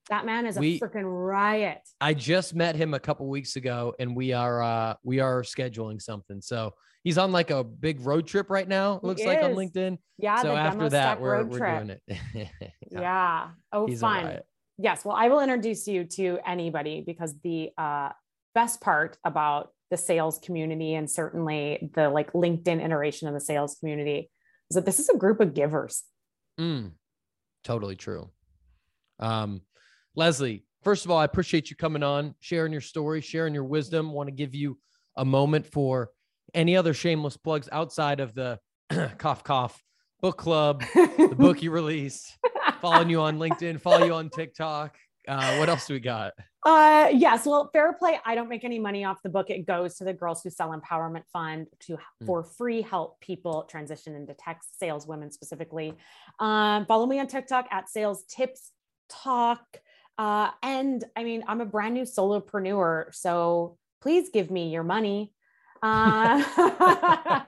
That 0.09 0.24
man 0.24 0.46
is 0.46 0.57
a 0.57 0.61
freaking 0.61 1.04
riot. 1.04 1.80
I 2.00 2.14
just 2.14 2.54
met 2.54 2.76
him 2.76 2.94
a 2.94 3.00
couple 3.00 3.26
weeks 3.26 3.57
ago, 3.57 3.94
and 3.98 4.14
we 4.14 4.32
are 4.32 4.62
uh 4.62 4.94
we 5.02 5.20
are 5.20 5.42
scheduling 5.42 6.00
something. 6.00 6.40
So 6.40 6.74
he's 7.02 7.18
on 7.18 7.32
like 7.32 7.50
a 7.50 7.64
big 7.64 8.00
road 8.00 8.26
trip 8.26 8.50
right 8.50 8.68
now. 8.68 9.00
He 9.00 9.07
looks 9.07 9.24
like 9.24 9.42
on. 9.42 9.54
LinkedIn. 9.54 9.98
Yeah, 10.18 10.42
so 10.42 10.57
after 10.57 10.88
that, 10.90 11.20
we're 11.20 11.44
we're 11.44 11.59
trip. 11.59 11.86
doing 11.86 11.98
it. 12.34 12.48
Yeah. 12.90 13.48
Oh, 13.72 13.86
he's 13.86 14.00
fun. 14.00 14.38
Yes. 14.78 15.04
Well, 15.04 15.16
I 15.16 15.28
will 15.28 15.40
introduce 15.40 15.88
you 15.88 16.04
to 16.04 16.38
anybody 16.46 17.02
because 17.04 17.34
the 17.42 17.70
uh, 17.76 18.11
best 18.54 18.80
part 18.80 19.18
about 19.24 19.72
the 19.90 19.96
sales 19.96 20.38
community 20.38 20.94
and 20.94 21.11
certainly 21.11 21.90
the 21.94 22.09
like 22.09 22.32
LinkedIn 22.32 22.84
iteration 22.84 23.28
of 23.28 23.34
the 23.34 23.40
sales 23.40 23.76
community 23.78 24.30
is 24.70 24.74
that 24.74 24.84
this 24.86 24.98
is 24.98 25.09
a 25.09 25.16
group 25.16 25.40
of 25.40 25.54
givers. 25.54 26.04
Mm, 26.59 26.92
totally 27.64 27.96
true. 27.96 28.30
Um, 29.20 29.62
Leslie, 30.16 30.64
first 30.82 31.04
of 31.04 31.10
all, 31.10 31.18
I 31.18 31.24
appreciate 31.24 31.68
you 31.70 31.76
coming 31.76 32.02
on, 32.02 32.34
sharing 32.40 32.72
your 32.72 32.80
story, 32.80 33.20
sharing 33.20 33.52
your 33.54 33.64
wisdom. 33.64 34.12
Want 34.12 34.28
to 34.28 34.32
give 34.34 34.54
you 34.54 34.78
a 35.16 35.24
moment 35.24 35.66
for 35.66 36.10
any 36.54 36.76
other 36.76 36.94
shameless 36.94 37.36
plugs 37.36 37.68
outside 37.70 38.18
of 38.20 38.34
the 38.34 38.58
cough 39.18 39.44
cough 39.44 39.82
book 40.22 40.38
club, 40.38 40.82
the 40.94 41.34
book 41.38 41.62
you 41.62 41.70
released, 41.70 42.38
following 42.80 43.10
you 43.10 43.20
on 43.20 43.38
LinkedIn, 43.38 43.78
follow 43.80 44.04
you 44.06 44.14
on 44.14 44.30
TikTok. 44.30 44.96
Uh, 45.28 45.56
what 45.56 45.68
else 45.68 45.86
do 45.86 45.92
we 45.94 46.00
got? 46.00 46.32
Uh, 46.64 47.08
yes. 47.12 47.44
Well, 47.46 47.68
Fair 47.72 47.92
Play, 47.92 48.18
I 48.24 48.34
don't 48.34 48.48
make 48.48 48.64
any 48.64 48.78
money 48.78 49.04
off 49.04 49.22
the 49.22 49.28
book. 49.28 49.50
It 49.50 49.66
goes 49.66 49.96
to 49.96 50.04
the 50.04 50.12
Girls 50.14 50.42
Who 50.42 50.50
Sell 50.50 50.70
Empowerment 50.70 51.24
Fund 51.32 51.66
to 51.80 51.98
Mm. 52.22 52.26
for 52.26 52.42
free 52.42 52.80
help 52.80 53.20
people 53.20 53.64
transition 53.64 54.14
into 54.14 54.34
tech 54.34 54.60
sales, 54.78 55.06
women 55.06 55.30
specifically. 55.30 55.94
Um, 56.38 56.86
follow 56.86 57.06
me 57.06 57.18
on 57.20 57.26
TikTok 57.26 57.66
at 57.70 57.88
Sales 57.90 58.24
Tips 58.28 58.70
Talk. 59.10 59.60
Uh, 60.18 60.50
and 60.62 61.04
I 61.14 61.24
mean, 61.24 61.44
I'm 61.46 61.60
a 61.60 61.66
brand 61.66 61.94
new 61.94 62.04
solopreneur, 62.04 63.14
so 63.14 63.76
please 64.00 64.30
give 64.30 64.50
me 64.50 64.70
your 64.70 64.82
money. 64.82 65.32
Uh, 65.82 66.42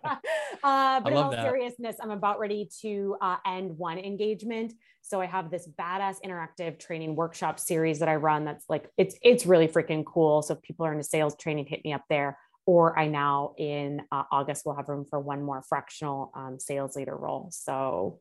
uh, 0.62 1.00
but 1.00 1.12
in 1.12 1.18
all 1.18 1.30
that. 1.30 1.42
seriousness, 1.42 1.96
I'm 2.00 2.10
about 2.10 2.38
ready 2.38 2.68
to 2.82 3.16
uh, 3.20 3.36
end 3.46 3.76
one 3.76 3.98
engagement. 3.98 4.74
So 5.00 5.20
I 5.20 5.26
have 5.26 5.50
this 5.50 5.68
badass 5.78 6.16
interactive 6.24 6.78
training 6.78 7.16
workshop 7.16 7.58
series 7.58 8.00
that 8.00 8.08
I 8.08 8.16
run. 8.16 8.44
That's 8.44 8.64
like 8.68 8.90
it's 8.98 9.16
it's 9.22 9.46
really 9.46 9.68
freaking 9.68 10.04
cool. 10.04 10.42
So 10.42 10.54
if 10.54 10.62
people 10.62 10.84
are 10.84 10.92
into 10.92 11.04
sales 11.04 11.36
training, 11.36 11.66
hit 11.66 11.84
me 11.84 11.92
up 11.92 12.04
there. 12.10 12.38
Or 12.66 12.98
I 12.98 13.06
now 13.08 13.54
in 13.56 14.02
uh, 14.12 14.24
August 14.30 14.66
will 14.66 14.74
have 14.74 14.90
room 14.90 15.06
for 15.08 15.18
one 15.18 15.42
more 15.42 15.62
fractional 15.66 16.30
um, 16.34 16.60
sales 16.60 16.96
leader 16.96 17.16
role. 17.16 17.48
So 17.50 18.20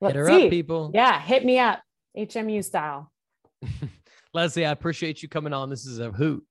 let's 0.00 0.16
her 0.16 0.26
see. 0.26 0.46
up, 0.46 0.50
people. 0.50 0.90
Yeah, 0.94 1.20
hit 1.20 1.44
me 1.44 1.58
up, 1.58 1.82
HMU 2.16 2.64
style. 2.64 3.12
Leslie, 4.34 4.66
I 4.66 4.70
appreciate 4.70 5.22
you 5.22 5.28
coming 5.28 5.52
on. 5.52 5.70
This 5.70 5.86
is 5.86 5.98
a 5.98 6.10
hoot. 6.10 6.44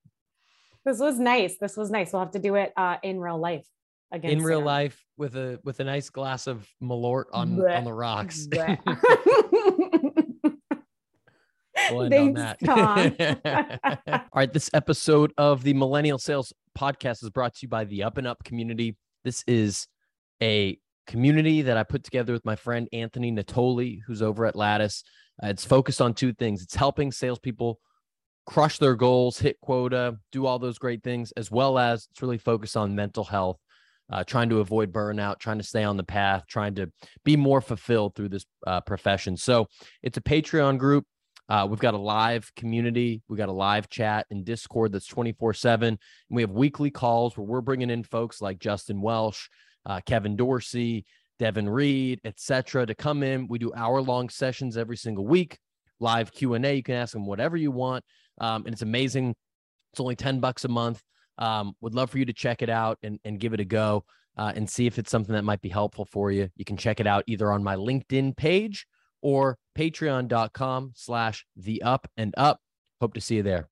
This 0.85 0.99
was 0.99 1.19
nice. 1.19 1.57
This 1.57 1.75
was 1.75 1.91
nice. 1.91 2.13
We'll 2.13 2.21
have 2.21 2.31
to 2.31 2.39
do 2.39 2.55
it 2.55 2.73
uh, 2.77 2.97
in 3.03 3.19
real 3.19 3.37
life 3.37 3.67
again. 4.11 4.31
in 4.31 4.41
real 4.41 4.61
life 4.61 5.03
with 5.17 5.35
a 5.35 5.59
with 5.63 5.79
a 5.79 5.83
nice 5.83 6.09
glass 6.09 6.47
of 6.47 6.67
Malort 6.81 7.25
on 7.33 7.57
Blech. 7.57 7.77
on 7.77 7.83
the 7.83 7.93
rocks. 7.93 8.47
We'll 11.91 12.09
Thanks, 12.09 12.41
Tom. 12.65 13.15
All 14.07 14.19
right, 14.35 14.51
this 14.51 14.69
episode 14.73 15.31
of 15.37 15.63
the 15.63 15.73
Millennial 15.73 16.17
Sales 16.17 16.51
Podcast 16.77 17.23
is 17.23 17.29
brought 17.29 17.53
to 17.55 17.59
you 17.61 17.69
by 17.69 17.85
the 17.85 18.03
Up 18.03 18.17
and 18.17 18.27
Up 18.27 18.43
community. 18.43 18.97
This 19.23 19.43
is 19.47 19.87
a 20.41 20.77
community 21.05 21.61
that 21.61 21.77
I 21.77 21.83
put 21.83 22.03
together 22.03 22.33
with 22.33 22.43
my 22.43 22.55
friend 22.55 22.89
Anthony 22.91 23.31
Natoli, 23.31 23.99
who's 24.05 24.21
over 24.21 24.45
at 24.45 24.55
Lattice. 24.55 25.03
It's 25.43 25.65
focused 25.65 26.01
on 26.01 26.13
two 26.13 26.33
things: 26.33 26.61
it's 26.63 26.75
helping 26.75 27.11
salespeople 27.11 27.79
crush 28.47 28.79
their 28.79 28.95
goals, 28.95 29.37
hit 29.37 29.59
quota, 29.61 30.17
do 30.31 30.45
all 30.45 30.57
those 30.57 30.79
great 30.79 31.03
things, 31.03 31.31
as 31.33 31.51
well 31.51 31.77
as 31.77 32.07
it's 32.09 32.21
really 32.21 32.37
focused 32.37 32.77
on 32.77 32.95
mental 32.95 33.23
health. 33.23 33.59
Uh, 34.09 34.23
trying 34.23 34.47
to 34.47 34.61
avoid 34.61 34.93
burnout, 34.93 35.37
trying 35.37 35.57
to 35.57 35.65
stay 35.65 35.83
on 35.83 35.97
the 35.97 36.03
path, 36.03 36.45
trying 36.47 36.73
to 36.73 36.89
be 37.25 37.35
more 37.35 37.59
fulfilled 37.59 38.15
through 38.15 38.29
this 38.29 38.45
uh, 38.65 38.79
profession. 38.79 39.35
So 39.35 39.67
it's 40.01 40.17
a 40.17 40.21
Patreon 40.21 40.77
group. 40.77 41.03
Uh, 41.49 41.67
we've 41.69 41.79
got 41.79 41.93
a 41.93 41.97
live 41.97 42.49
community. 42.55 43.21
We 43.27 43.35
got 43.35 43.49
a 43.49 43.53
live 43.53 43.89
chat 43.89 44.25
in 44.29 44.45
Discord 44.45 44.93
that's 44.93 45.07
24 45.07 45.53
7. 45.53 45.87
And 45.89 45.99
we 46.29 46.41
have 46.41 46.51
weekly 46.51 46.89
calls 46.89 47.37
where 47.37 47.45
we're 47.45 47.59
bringing 47.59 47.89
in 47.89 48.03
folks 48.03 48.41
like 48.41 48.59
Justin 48.59 49.01
Welsh, 49.01 49.49
uh, 49.85 49.99
Kevin 50.05 50.37
Dorsey, 50.37 51.05
Devin 51.39 51.69
Reed, 51.69 52.19
etc., 52.23 52.85
to 52.85 52.95
come 52.95 53.23
in. 53.23 53.47
We 53.47 53.59
do 53.59 53.73
hour 53.73 54.01
long 54.01 54.29
sessions 54.29 54.77
every 54.77 54.97
single 54.97 55.25
week, 55.25 55.57
live 55.99 56.31
Q&A. 56.31 56.75
You 56.75 56.83
can 56.83 56.95
ask 56.95 57.13
them 57.13 57.25
whatever 57.25 57.57
you 57.57 57.71
want. 57.71 58.03
Um, 58.39 58.65
and 58.65 58.73
it's 58.73 58.81
amazing. 58.81 59.35
It's 59.93 59.99
only 59.99 60.15
10 60.15 60.39
bucks 60.39 60.65
a 60.65 60.69
month. 60.69 61.01
Um, 61.37 61.73
would 61.81 61.93
love 61.93 62.09
for 62.09 62.17
you 62.17 62.25
to 62.25 62.33
check 62.33 62.61
it 62.61 62.69
out 62.69 62.97
and, 63.03 63.19
and 63.23 63.39
give 63.39 63.53
it 63.53 63.59
a 63.59 63.65
go 63.65 64.03
uh, 64.37 64.53
and 64.55 64.69
see 64.69 64.85
if 64.85 64.99
it's 64.99 65.11
something 65.11 65.33
that 65.33 65.43
might 65.43 65.61
be 65.61 65.69
helpful 65.69 66.05
for 66.05 66.31
you. 66.31 66.49
You 66.55 66.65
can 66.65 66.77
check 66.77 66.99
it 66.99 67.07
out 67.07 67.23
either 67.27 67.51
on 67.51 67.63
my 67.63 67.75
LinkedIn 67.75 68.37
page 68.37 68.85
or 69.21 69.57
patreon.com 69.77 70.91
slash 70.95 71.45
the 71.55 71.81
up 71.81 72.07
and 72.15 72.33
up. 72.37 72.59
Hope 73.01 73.13
to 73.15 73.21
see 73.21 73.37
you 73.37 73.43
there. 73.43 73.65